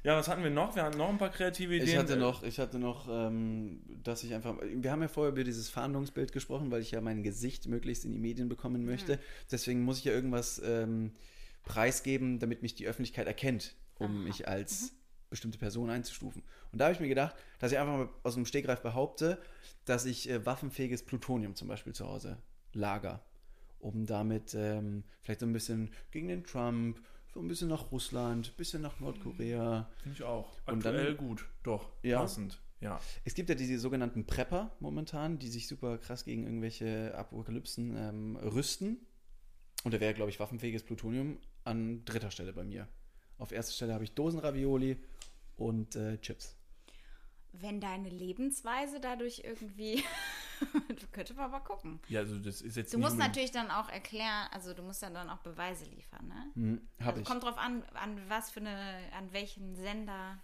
[0.09, 0.75] Ja, was hatten wir noch?
[0.75, 1.87] Wir hatten noch ein paar kreative Ideen.
[1.87, 4.57] Ich hatte noch, ich hatte noch, ähm, dass ich einfach.
[4.63, 8.13] Wir haben ja vorher über dieses Fahndungsbild gesprochen, weil ich ja mein Gesicht möglichst in
[8.13, 9.19] die Medien bekommen möchte.
[9.51, 11.13] Deswegen muss ich ja irgendwas ähm,
[11.65, 14.95] preisgeben, damit mich die Öffentlichkeit erkennt, um mich als
[15.29, 16.43] bestimmte Person einzustufen.
[16.73, 19.39] Und da habe ich mir gedacht, dass ich einfach mal aus dem Stegreif behaupte,
[19.85, 22.39] dass ich äh, waffenfähiges Plutonium zum Beispiel zu Hause
[22.73, 23.21] lager,
[23.79, 26.99] um damit ähm, vielleicht so ein bisschen gegen den Trump,
[27.35, 29.89] so ein bisschen nach Russland, ein bisschen nach Nordkorea.
[30.03, 30.53] Finde ich auch.
[30.67, 31.47] Und dann- Aktuell gut.
[31.63, 31.91] Doch.
[32.03, 32.21] Ja.
[32.21, 32.61] Passend.
[32.81, 33.01] Ja.
[33.25, 38.37] Es gibt ja diese sogenannten Prepper momentan, die sich super krass gegen irgendwelche Apokalypsen ähm,
[38.37, 38.99] rüsten.
[39.85, 42.89] Und da wäre, glaube ich, waffenfähiges Plutonium an dritter Stelle bei mir.
[43.37, 44.97] Auf erster Stelle habe ich Dosenravioli
[45.57, 46.57] und äh, Chips.
[47.53, 50.05] Wenn deine Lebensweise dadurch irgendwie.
[51.13, 52.01] könnte man mal gucken.
[52.09, 55.11] Ja, also das ist jetzt Du musst natürlich dann auch erklären, also du musst ja
[55.11, 56.45] dann auch Beweise liefern, ne?
[56.55, 57.27] Hm, habe Also ich.
[57.29, 60.39] kommt drauf an, an was für eine, an welchen Sender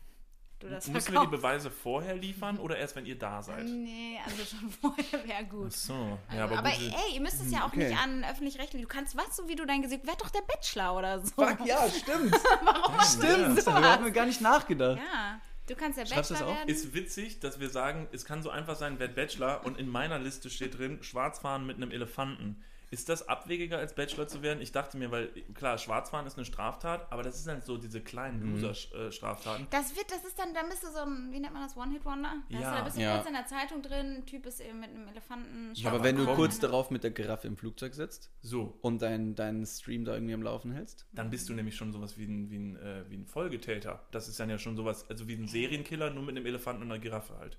[0.61, 1.31] du das Müssen wir die verkaufst.
[1.33, 3.65] Beweise vorher liefern oder erst, wenn ihr da seid?
[3.65, 5.69] Nee, also schon vorher wäre gut.
[5.73, 6.19] Ach so.
[6.33, 7.89] Ja, aber, aber gut, ey, ihr müsst es ja auch Okay.
[7.89, 8.83] nicht an öffentlich-rechtlich.
[8.83, 10.07] Du kannst was, so wie du dein Gesicht.
[10.07, 11.33] Werd doch der Bachelor oder so.
[11.35, 12.33] Fuck, ja, stimmt.
[12.65, 13.51] Warum stimmt.
[13.61, 13.65] sowas?
[13.65, 14.99] Darüber haben wir gar nicht nachgedacht.
[14.99, 16.69] Ja, du kannst der Schreibst du Bachelor werden.
[16.69, 20.19] ist witzig, dass wir sagen, es kann so einfach sein, werd Bachelor und in meiner
[20.19, 22.63] Liste steht drin, Schwarzfahren mit einem Elefanten.
[22.91, 24.61] Ist das abwegiger als Bachelor zu werden?
[24.61, 28.01] Ich dachte mir, weil klar, Schwarzfahren ist eine Straftat, aber das ist dann so diese
[28.01, 28.63] kleinen Mhm.
[28.63, 29.67] Loser-Straftaten.
[29.71, 32.35] Das wird, das ist dann, dann bist du so ein, wie nennt man das, One-Hit-Wonder?
[32.49, 32.61] Ja.
[32.77, 33.17] da bist du Ja.
[33.17, 35.73] kurz in der Zeitung drin, ein Typ ist eben mit einem Elefanten.
[35.87, 36.37] Aber wenn du komm.
[36.37, 40.35] kurz darauf mit der Giraffe im Flugzeug sitzt So, und deinen deinen Stream da irgendwie
[40.35, 41.07] am Laufen hältst.
[41.13, 44.07] dann bist du nämlich schon sowas wie ein, wie ein, äh, wie ein Folgetäter.
[44.13, 46.91] Das ist dann ja schon sowas, also wie ein Serienkiller, nur mit einem Elefanten und
[46.93, 47.59] einer Giraffe halt.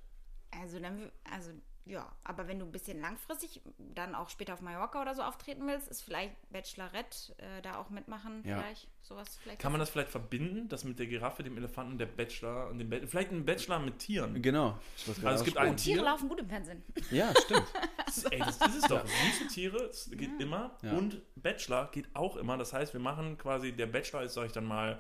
[0.52, 1.52] Also dann, also
[1.86, 5.68] ja, aber wenn du ein bisschen langfristig dann auch später auf Mallorca oder so auftreten
[5.68, 8.58] willst, ist vielleicht Bachelorette äh, da auch mitmachen, Ja.
[8.60, 9.60] vielleicht sowas vielleicht.
[9.60, 12.90] Kann man das vielleicht verbinden, das mit der Giraffe, dem Elefanten, der Bachelor und dem
[12.90, 14.42] Ba- vielleicht ein Bachelor mit Tieren?
[14.42, 14.80] Genau.
[15.08, 16.06] Also es gibt einen Tiere Tier.
[16.06, 16.84] laufen gut im Fernsehen.
[17.12, 17.68] Ja, stimmt.
[18.32, 19.06] Ey, das ist es doch.
[19.06, 20.76] Süße Tiere, es geht immer.
[20.82, 20.94] Ja.
[20.94, 22.58] Und Bachelor geht auch immer.
[22.58, 25.00] Das heißt, wir machen quasi, der Bachelor ist, sag ich dann mal,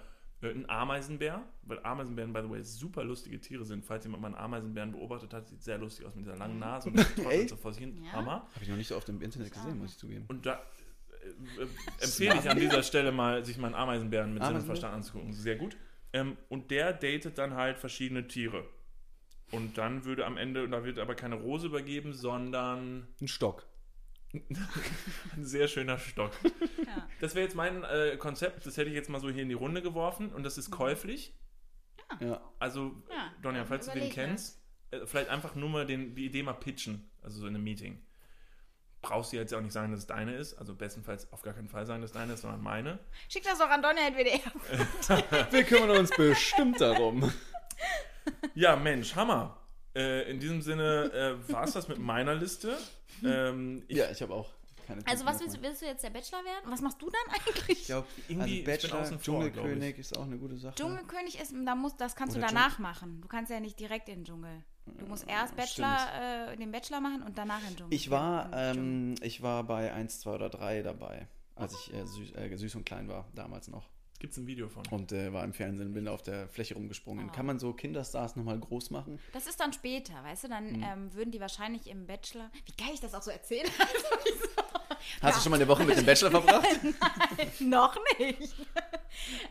[0.51, 1.43] ein Ameisenbär.
[1.63, 3.85] Weil Ameisenbären, by the way, super lustige Tiere sind.
[3.85, 6.89] Falls jemand mal einen Ameisenbären beobachtet hat, sieht sehr lustig aus mit dieser langen Nase
[6.89, 6.97] und
[7.29, 7.49] Echt?
[7.49, 8.03] so vor sich hin.
[8.03, 8.13] Ja.
[8.13, 8.47] Hammer.
[8.53, 10.25] Habe ich noch nicht so oft im Internet gesehen, muss ich zugeben.
[10.27, 10.53] Und da
[11.23, 11.67] äh, äh,
[12.01, 14.75] empfehle ich an dieser Stelle mal, sich mal einen Ameisenbären mit Sinn und Ameisenbär?
[14.75, 15.33] Verstand anzugucken.
[15.33, 15.75] Sehr gut.
[16.13, 18.65] Ähm, und der datet dann halt verschiedene Tiere.
[19.51, 23.65] Und dann würde am Ende, da wird aber keine Rose übergeben, sondern Ein Stock.
[25.35, 26.31] Ein sehr schöner Stock.
[26.85, 27.07] Ja.
[27.21, 29.55] Das wäre jetzt mein äh, Konzept, das hätte ich jetzt mal so hier in die
[29.55, 31.33] Runde geworfen und das ist käuflich.
[32.19, 32.41] Ja.
[32.59, 34.61] Also, Ja, Donja, falls du den kennst,
[34.91, 38.01] äh, vielleicht einfach nur mal den, die Idee mal pitchen, also so in einem Meeting.
[39.01, 41.69] Brauchst du jetzt auch nicht sagen, dass es deine ist, also bestenfalls auf gar keinen
[41.69, 42.99] Fall sagen, dass es deine ist, sondern meine.
[43.29, 45.51] Schick das doch an Donner WDR.
[45.51, 47.31] Wir kümmern uns bestimmt darum.
[48.55, 49.64] Ja, Mensch, Hammer.
[49.95, 52.77] Äh, in diesem Sinne äh, war es das mit meiner Liste.
[53.23, 54.49] Ähm, ich, Ja, ich habe auch
[54.85, 56.69] keine Also was willst, willst du jetzt der Bachelor werden?
[56.69, 57.79] Was machst du dann eigentlich?
[57.81, 60.75] Ich glaube, Irgendwie, also ich bin Bachelor, vor, Dschungelkönig ist auch eine gute Sache.
[60.75, 63.21] Dschungelkönig ist, da muss, das kannst Oder du danach machen.
[63.21, 64.63] Du kannst ja nicht direkt in den Dschungel.
[64.85, 67.93] Du musst erst Bachelor, äh, den Bachelor machen und danach in den Dschungel.
[67.93, 72.31] Ich war, ähm, ich war bei 1, 2 oder 3 dabei, als ich äh, süß,
[72.35, 73.89] äh, süß und klein war, damals noch.
[74.25, 74.81] Gibt es ein Video von?
[74.89, 77.29] Und äh, war im Fernsehen, bin auf der Fläche rumgesprungen.
[77.29, 77.31] Oh.
[77.31, 79.19] Kann man so Kinderstars nochmal groß machen?
[79.33, 80.47] Das ist dann später, weißt du?
[80.47, 80.51] Mhm.
[80.51, 82.49] Dann ähm, würden die wahrscheinlich im Bachelor.
[82.65, 83.69] Wie geil ich das auch so erzähle.
[85.21, 85.27] Also?
[85.27, 86.65] Hast du schon mal eine Woche mit dem Bachelor verbracht?
[87.59, 88.55] Noch nicht.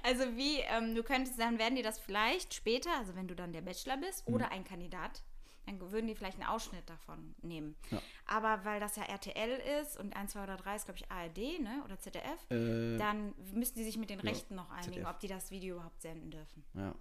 [0.02, 3.52] Also wie, ähm, du könntest, dann werden die das vielleicht später, also wenn du dann
[3.52, 4.34] der Bachelor bist Mhm.
[4.34, 5.22] oder ein Kandidat,
[5.66, 7.74] dann würden die vielleicht einen Ausschnitt davon nehmen.
[7.90, 8.00] Ja.
[8.26, 11.60] Aber weil das ja RTL ist und 1, 2 oder 3 ist, glaube ich, ARD,
[11.60, 11.82] ne?
[11.84, 15.08] Oder ZDF, Äh, dann müssen die sich mit den Ja, Rechten noch einigen, ZDF.
[15.10, 16.64] ob die das Video überhaupt senden dürfen.
[16.74, 16.94] ja.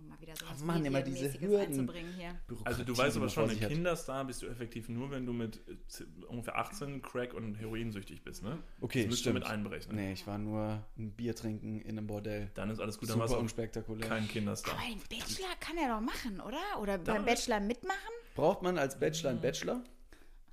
[0.00, 1.60] Um mal wieder so was Oh Mann, immer diese Hürden.
[1.60, 2.34] einzubringen hier.
[2.64, 3.68] Also du weißt aber schon, ein hat.
[3.68, 8.42] Kinderstar bist du effektiv nur, wenn du mit äh, ungefähr 18 Crack und Heroinsüchtig bist,
[8.42, 8.58] ne?
[8.80, 9.34] Okay, das stimmt.
[9.34, 9.96] mit einberechnen.
[9.96, 12.50] Nee, ich war nur ein Bier trinken in einem Bordell.
[12.54, 14.08] Dann ist alles gut, dann warst du unspektakulär.
[14.08, 14.74] kein Kinderstar.
[14.74, 16.80] Aber den Bachelor kann er doch machen, oder?
[16.80, 17.98] Oder beim Bachelor mitmachen?
[18.34, 19.82] Braucht man als Bachelor einen Bachelor?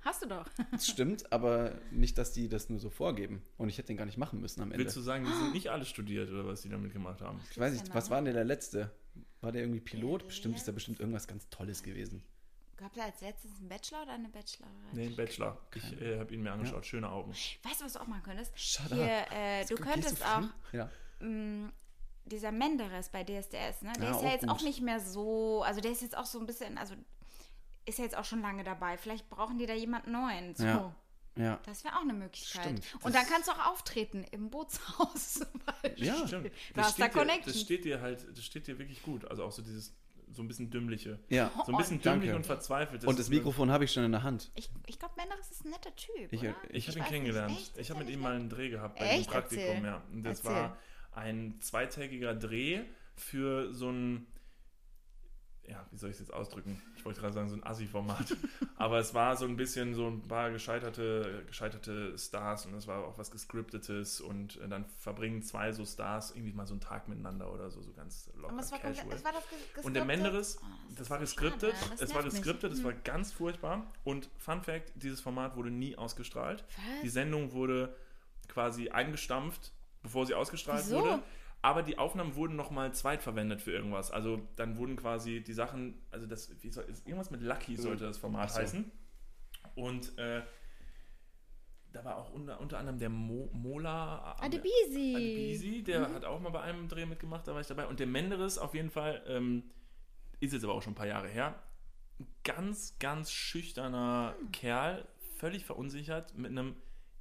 [0.00, 0.46] Hast du doch.
[0.70, 3.42] Das stimmt, aber nicht, dass die das nur so vorgeben.
[3.56, 4.84] Und ich hätte den gar nicht machen müssen am Ende.
[4.84, 7.40] Willst du sagen, die sind nicht alle studiert oder was die damit gemacht haben?
[7.50, 8.90] ich weiß nicht, was war denn der letzte?
[9.40, 10.26] War der irgendwie Pilot?
[10.26, 12.22] Bestimmt ist da bestimmt irgendwas ganz Tolles gewesen.
[12.76, 14.74] Gab es als letztes einen Bachelor oder eine Bachelorin?
[14.92, 15.58] Nee, ein Bachelor.
[15.74, 16.86] Ich äh, habe ihn mir angeschaut.
[16.86, 17.32] Schöne Augen.
[17.32, 18.52] Weißt du, was du auch machen könntest?
[18.58, 19.32] Shut Hier, up.
[19.34, 20.54] äh, du könntest auch, fremd?
[20.72, 20.90] Ja.
[21.20, 21.72] mh,
[22.26, 23.92] dieser Menderes bei DSDS, ne?
[23.98, 24.66] Der Ja, ist ja auch jetzt auch gut.
[24.66, 26.94] nicht mehr so, also der ist jetzt auch so ein bisschen, also
[27.84, 28.96] ist ja jetzt auch schon lange dabei.
[28.98, 30.54] Vielleicht brauchen die da jemanden neuen.
[30.54, 30.64] So.
[30.64, 30.94] Ja.
[31.38, 31.58] Ja.
[31.64, 32.62] Das wäre auch eine Möglichkeit.
[32.64, 36.04] Stimmt, Und dann kannst du auch auftreten im Bootshaus zum Beispiel.
[36.06, 36.26] Ja.
[36.26, 36.46] Stimmt.
[36.46, 39.24] Du Das hast da steht, dir, das steht dir halt, das steht dir wirklich gut.
[39.30, 39.94] Also auch so dieses,
[40.30, 41.18] so ein bisschen dümmliche.
[41.30, 41.50] Ja.
[41.64, 42.36] So ein bisschen Oh, dümmlich danke.
[42.36, 43.04] und verzweifelt.
[43.04, 44.50] Und das Mikrofon habe ich schon in der Hand.
[44.54, 46.54] Ich, ich glaube, Menderes ist ein netter Typ, Ich- oder?
[46.70, 47.72] Ich habe ihn kennengelernt.
[47.76, 49.84] ich habe mit ihm mal einen Dreh gehabt bei einem Praktikum, Erzähl.
[49.84, 50.02] ja.
[50.12, 50.52] Und das Erzähl.
[50.54, 50.78] war
[51.12, 52.80] ein zweitägiger Dreh
[53.16, 54.26] für so ein,
[55.68, 56.80] ja, wie soll ich es jetzt ausdrücken?
[56.96, 58.36] Ich wollte gerade sagen, so ein Assi-Format.
[58.76, 63.04] Aber es war so ein bisschen so ein paar gescheiterte, gescheiterte Stars und es war
[63.06, 67.08] auch was Gescriptetes und äh, dann verbringen zwei so Stars irgendwie mal so einen Tag
[67.08, 69.02] miteinander oder so, so ganz locker, Und was war, casual.
[69.08, 69.32] komplett, war
[69.76, 70.04] das Und der?
[70.04, 70.64] Menderes, Oh,
[70.96, 71.32] das, war das
[72.00, 73.86] es war geskriptet, es war ganz furchtbar.
[74.04, 76.64] Und Fun Fact, dieses Format wurde nie ausgestrahlt.
[76.76, 77.02] Was?
[77.02, 77.94] Die Sendung wurde
[78.48, 81.00] quasi eingestampft, bevor sie ausgestrahlt Wieso?
[81.02, 81.22] wurde.
[81.60, 84.10] Aber die Aufnahmen wurden nochmal zweitverwendet für irgendwas.
[84.10, 88.04] Also dann wurden quasi die Sachen, also das, wie soll, ist, irgendwas mit Lucky sollte
[88.04, 88.60] das Format so.
[88.60, 88.90] heißen.
[89.74, 90.42] Und äh,
[91.92, 95.14] da war auch unter, unter anderem der Mo, Mola Adebisi.
[95.16, 97.86] Adebisi, der hat auch mal bei einem Dreh mitgemacht, da war ich dabei.
[97.86, 99.64] Und der Menderes auf jeden Fall, ähm,
[100.40, 101.60] ist jetzt aber auch schon ein paar Jahre her.
[102.20, 105.06] Ein ganz, ganz schüchterner Kerl,
[105.36, 106.76] völlig verunsichert, mit einem,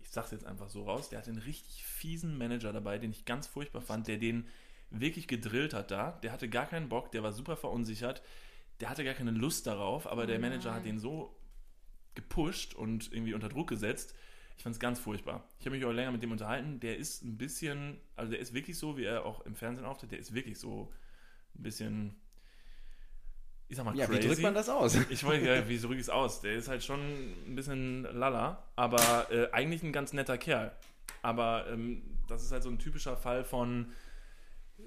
[0.08, 3.26] ich sag's jetzt einfach so raus, der hat einen richtig fiesen Manager dabei, den ich
[3.26, 4.48] ganz furchtbar fand, der den
[4.90, 6.12] wirklich gedrillt hat da.
[6.24, 8.22] Der hatte gar keinen Bock, der war super verunsichert,
[8.80, 11.38] der hatte gar keine Lust darauf, aber der Manager hat den so
[12.16, 14.16] gepusht und irgendwie unter Druck gesetzt.
[14.56, 15.48] Ich fand es ganz furchtbar.
[15.60, 16.80] Ich habe mich auch länger mit dem unterhalten.
[16.80, 20.12] Der ist ein bisschen, also der ist wirklich so, wie er auch im Fernsehen auftritt,
[20.12, 20.90] der ist wirklich so
[21.56, 22.16] ein bisschen,
[23.70, 24.22] ich sag mal, Ja, crazy.
[24.24, 24.98] wie drückt man das aus?
[25.10, 26.42] Ich wollte ja, wie drücke ich es aus?
[26.42, 30.72] Der ist halt schon ein bisschen lala, aber äh, eigentlich ein ganz netter Kerl.
[31.22, 33.88] Aber ähm, das ist halt so ein typischer Fall von,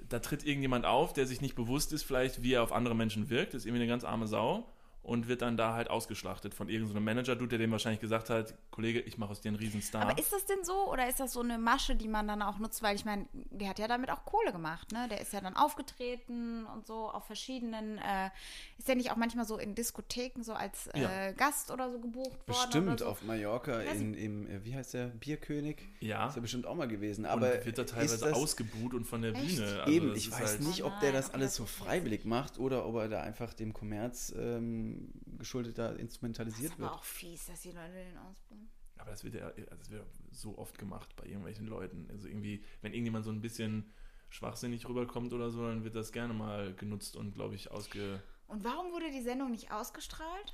[0.09, 3.29] da tritt irgendjemand auf, der sich nicht bewusst ist, vielleicht, wie er auf andere Menschen
[3.29, 4.67] wirkt, ist irgendwie eine ganz arme Sau
[5.03, 8.99] und wird dann da halt ausgeschlachtet von irgendeinem Manager-Dude, der dem wahrscheinlich gesagt hat, Kollege,
[8.99, 10.03] ich mache aus dir einen Riesenstar.
[10.03, 12.59] Aber ist das denn so oder ist das so eine Masche, die man dann auch
[12.59, 12.83] nutzt?
[12.83, 15.07] Weil ich meine, der hat ja damit auch Kohle gemacht, ne?
[15.09, 18.29] Der ist ja dann aufgetreten und so auf verschiedenen, äh,
[18.77, 21.31] ist der nicht auch manchmal so in Diskotheken so als äh, Ja.
[21.31, 22.43] Gast oder so gebucht worden?
[22.45, 23.05] Bestimmt oder so?
[23.07, 25.81] auf Mallorca in, im, äh, wie heißt der, Bierkönig?
[25.99, 26.27] Ja.
[26.27, 27.25] Ist er bestimmt auch mal gewesen.
[27.25, 29.55] und Aber wird da teilweise das, ausgebuht und von der Echt?
[29.57, 29.81] Bühne.
[29.81, 32.85] Also Eben, ich weiß halt- nicht, ob der nein, das alles so freiwillig macht oder
[32.85, 34.90] ob er da einfach dem Kommerz ähm,
[35.37, 36.89] geschuldet da instrumentalisiert Das ist wird.
[36.89, 38.69] aber auch fies, dass die Leute den ausbauen.
[38.97, 42.07] Aber das wird ja das wird so oft gemacht bei irgendwelchen Leuten.
[42.11, 43.91] Also irgendwie, wenn irgendjemand so ein bisschen
[44.29, 48.21] schwachsinnig rüberkommt oder so, dann wird das gerne mal genutzt und, glaube ich, ausge...
[48.47, 50.53] Und warum wurde die Sendung nicht ausgestrahlt?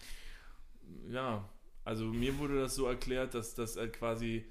[1.09, 1.47] Ja,
[1.83, 4.45] also mir wurde das so erklärt, dass das halt quasi...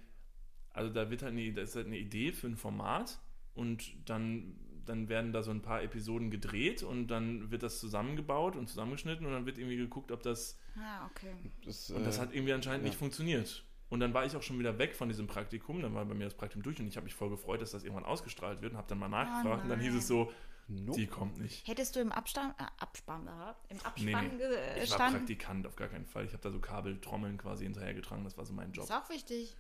[0.71, 3.19] Also da wird halt eine, das ist halt eine Idee für ein Format
[3.55, 4.59] und dann,
[4.89, 9.27] dann werden da so ein paar Episoden gedreht und dann wird das zusammengebaut und zusammengeschnitten
[9.27, 11.35] und dann wird irgendwie geguckt, ob das Ah, okay.
[11.65, 12.89] Das, Und das äh, hat irgendwie anscheinend ja.
[12.91, 13.65] nicht funktioniert.
[13.89, 15.81] Und dann war ich auch schon wieder weg von diesem Praktikum.
[15.81, 17.85] Dann war bei mir das Praktikum durch und ich habe mich voll gefreut, dass das
[17.85, 19.63] irgendwann ausgestrahlt wird und habe dann mal nachgefragt.
[19.63, 20.33] und dann hieß es so,
[20.69, 20.99] nope.
[20.99, 21.67] die kommt nicht.
[21.69, 23.31] Hättest du im Abstand, äh, Abspann, äh,
[23.71, 24.37] im Nee, Abspann nee.
[24.39, 25.11] ge- äh, Ich war?
[25.13, 26.25] Praktikant auf gar keinen Fall.
[26.25, 28.25] Ich habe da so Kabeltrommeln quasi hinterhergetragen.
[28.25, 28.85] Das war so mein Job.
[28.85, 29.57] Ist auch wichtig.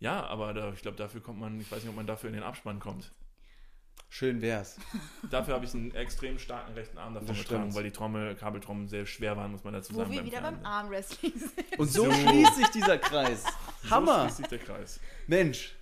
[0.00, 2.34] Ja, aber da, ich glaube, dafür kommt man, ich weiß nicht, ob man dafür in
[2.34, 3.12] den Abspann kommt.
[4.10, 4.76] Schön wär's.
[5.30, 9.04] Dafür habe ich einen extrem starken rechten Arm davon getragen, weil die Trommel, Kabeltrommeln sehr
[9.04, 10.10] schwer waren, muss man dazu Wo sagen.
[10.12, 10.66] wir beim wieder beim Fernsehen.
[10.66, 11.78] Armwrestling sind.
[11.78, 12.12] Und so, So.
[12.12, 13.44] schließt sich dieser Kreis.
[13.82, 14.22] So Hammer.
[14.24, 14.98] schließt sich der Kreis.
[15.26, 15.74] Mensch.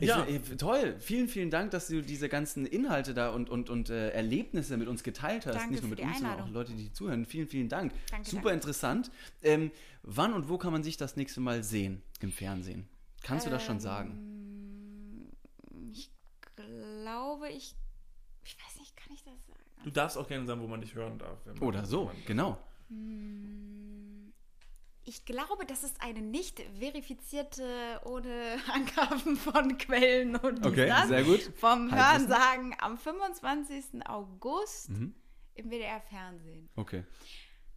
[0.00, 0.26] Ich, Ja.
[0.26, 0.96] ich, toll.
[0.98, 4.86] Vielen, vielen Dank, dass du diese ganzen Inhalte da und, und, und äh, Erlebnisse mit
[4.88, 5.54] uns geteilt hast.
[5.56, 6.48] Danke Nicht nur für mit die uns, sondern auch.
[6.50, 7.24] Leute, die zuhören.
[7.26, 7.92] Vielen, vielen Dank.
[8.10, 8.54] Danke, Super danke.
[8.56, 9.10] interessant.
[9.42, 9.70] Ähm,
[10.02, 12.88] wann und wo kann man sich das nächste Mal sehen im Fernsehen?
[13.22, 14.63] Kannst du das Ähm, schon sagen?
[17.04, 17.76] Ich glaube, ich.
[18.46, 19.60] Ich weiß nicht, kann ich das sagen?
[19.84, 21.38] Du darfst auch gerne sagen, wo man dich hören darf.
[21.44, 22.56] wenn man- Oder so, genau.
[25.06, 31.24] Ich glaube, das ist eine nicht verifizierte, ohne Angaben von Quellen und Okay, das, sehr
[31.24, 31.40] gut.
[31.56, 31.92] vom.
[31.94, 34.06] Hörensagen am 25.
[34.06, 35.14] August Mhm.
[35.56, 36.70] im WDR-Fernsehen.
[36.76, 37.04] Okay.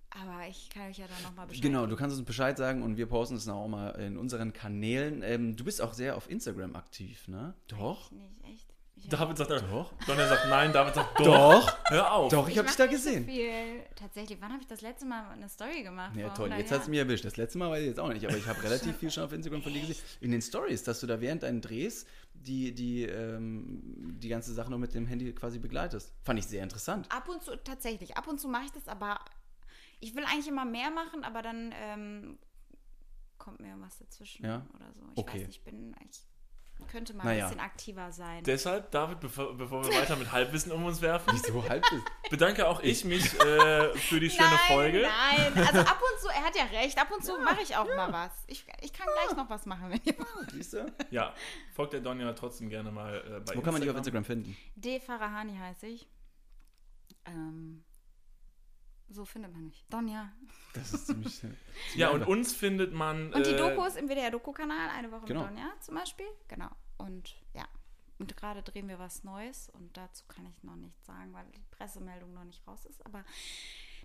[0.09, 2.95] Aber ich kann euch ja dann nochmal Bescheid Genau, du kannst uns Bescheid sagen und
[2.95, 5.21] wir posten es dann auch mal in unseren Kanälen.
[5.21, 7.53] Ähm, du bist auch sehr auf Instagram aktiv, ne?
[7.67, 8.09] Doch.
[8.11, 8.66] Nicht, echt?
[9.00, 9.93] Ich David sagt, Doch.
[10.08, 11.26] Donner sagt nein, David sagt doch.
[11.26, 11.78] Doch.
[11.89, 12.32] Hör auf.
[12.32, 13.26] Doch, ich habe mach dich da nicht so gesehen.
[13.26, 13.84] viel.
[13.95, 16.16] Tatsächlich, wann habe ich das letzte Mal eine Story gemacht?
[16.16, 16.45] Ja, toll.
[16.45, 17.24] 100 Jetzt hat es mich erwischt.
[17.24, 19.32] Das letzte Mal weiß ich jetzt auch nicht, aber ich habe relativ viel schon auf
[19.34, 19.98] Instagram von dir gesehen.
[20.20, 24.72] In den Stories, dass du da während deinen Drehs die, die, ähm, die ganze Sache
[24.72, 26.14] noch mit dem Handy quasi begleitest.
[26.24, 27.10] Fand ich sehr interessant.
[27.12, 28.18] Ab und zu, tatsächlich.
[28.18, 29.20] Ab und zu mache ich das, aber
[30.00, 32.38] ich will eigentlich immer mehr machen, aber dann ähm,
[33.38, 34.66] kommt mir was dazwischen Ja?
[34.76, 35.02] oder so.
[35.14, 35.39] Ich Okay.
[35.41, 36.24] weiß nicht, ich bin, ich
[36.86, 37.45] könnte mal Naja.
[37.45, 38.43] ein bisschen aktiver sein.
[38.43, 42.30] Deshalb, David, bevor, bevor wir weiter mit Halbwissen um uns werfen, Wieso halb ist?
[42.30, 45.01] bedanke auch ich mich äh, für die schöne nein, Folge.
[45.01, 45.53] nein.
[45.67, 48.11] Also ab und zu, er hat ja recht, ab und zu mache ich auch mal
[48.13, 48.32] was.
[48.47, 50.15] Ich, ich kann gleich noch was machen, wenn ihr
[50.53, 50.93] Siehst du?
[51.09, 51.34] Ja,
[51.73, 54.55] folgt der Donja trotzdem gerne mal äh, bei Wo kann man dich auf Instagram finden?
[54.75, 54.99] D.
[54.99, 56.07] Farahani heiße ich.
[57.25, 57.84] Ähm,
[59.10, 59.86] so findet man mich.
[59.89, 60.32] Donja.
[60.74, 61.34] Das ist ziemlich.
[61.39, 61.60] ziemlich
[61.95, 63.34] Ja, und uns findet man.
[63.34, 65.41] Und die äh, Dokus im WDR-Doku-Kanal, eine Woche Genau.
[65.41, 66.28] mit Donja zum Beispiel.
[66.47, 66.70] Genau.
[66.97, 67.68] Und ja.
[68.20, 71.62] Und gerade drehen wir was Neues und dazu kann ich noch nichts sagen, weil die
[71.70, 73.05] Pressemeldung noch nicht raus ist.
[73.05, 73.24] Aber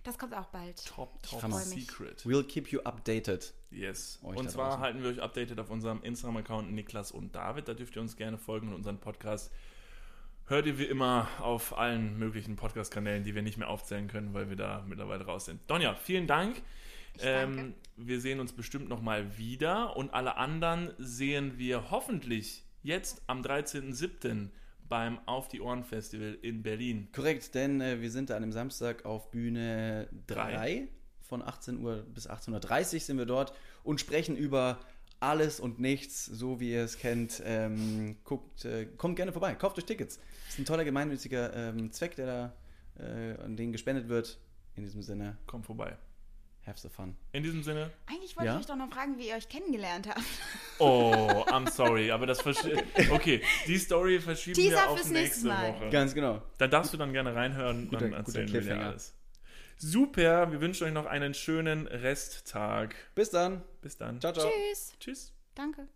[0.03, 0.85] das kommt auch bald.
[0.85, 2.21] Top, Ich top secret.
[2.21, 3.53] We'll keep you updated.
[3.71, 4.19] Yes.
[4.21, 4.81] Euch und zwar draußen.
[4.83, 7.67] halten wir euch updated auf unserem Instagram-Account Niklas und David.
[7.67, 9.51] Da dürft ihr uns gerne folgen und unseren Podcast.
[10.47, 14.49] Hört ihr wie immer auf allen möglichen Podcast-Kanälen, die wir nicht mehr aufzählen können, weil
[14.49, 15.61] wir da mittlerweile raus sind.
[15.67, 16.61] Donja, vielen Dank.
[17.21, 23.41] Ähm, wir sehen uns bestimmt nochmal wieder und alle anderen sehen wir hoffentlich jetzt am
[23.41, 24.49] 13.07.
[24.89, 27.07] beim Auf die Ohren Festival in Berlin.
[27.13, 30.55] Korrekt, denn äh, wir sind da an einem Samstag auf Bühne Drei.
[30.55, 30.87] 3.
[31.21, 34.77] Von 18 Uhr bis 18.30 Uhr sind wir dort und sprechen über
[35.21, 37.41] alles und nichts, so wie ihr es kennt.
[37.45, 40.19] Ähm, guckt, äh, kommt gerne vorbei, kauft euch Tickets.
[40.53, 42.53] Ist ein toller gemeinnütziger ähm, Zweck, der da
[43.03, 44.39] äh, an denen gespendet wird.
[44.75, 45.97] In diesem Sinne, Komm vorbei.
[46.65, 47.15] have the fun.
[47.31, 48.53] In diesem Sinne, Eigentlich wollte Ja?
[48.55, 50.21] ich euch doch noch fragen, wie ihr euch kennengelernt habt.
[50.79, 52.81] oh, I'm sorry, aber das verschi-
[53.11, 55.73] Okay, die Story verschieben Teaser wir auf fürs nächste Mal.
[55.73, 55.89] Woche.
[55.89, 56.41] Ganz genau.
[56.57, 59.13] Da darfst du dann gerne reinhören, Guter- dann guter erzählen wir dir alles.
[59.77, 62.95] Super, wir wünschen euch noch einen schönen Resttag.
[63.15, 63.61] Bis dann.
[63.81, 64.19] Bis dann.
[64.21, 64.49] Ciao, ciao.
[64.49, 64.93] Tschüss.
[64.99, 65.33] Tschüss.
[65.55, 65.87] Danke.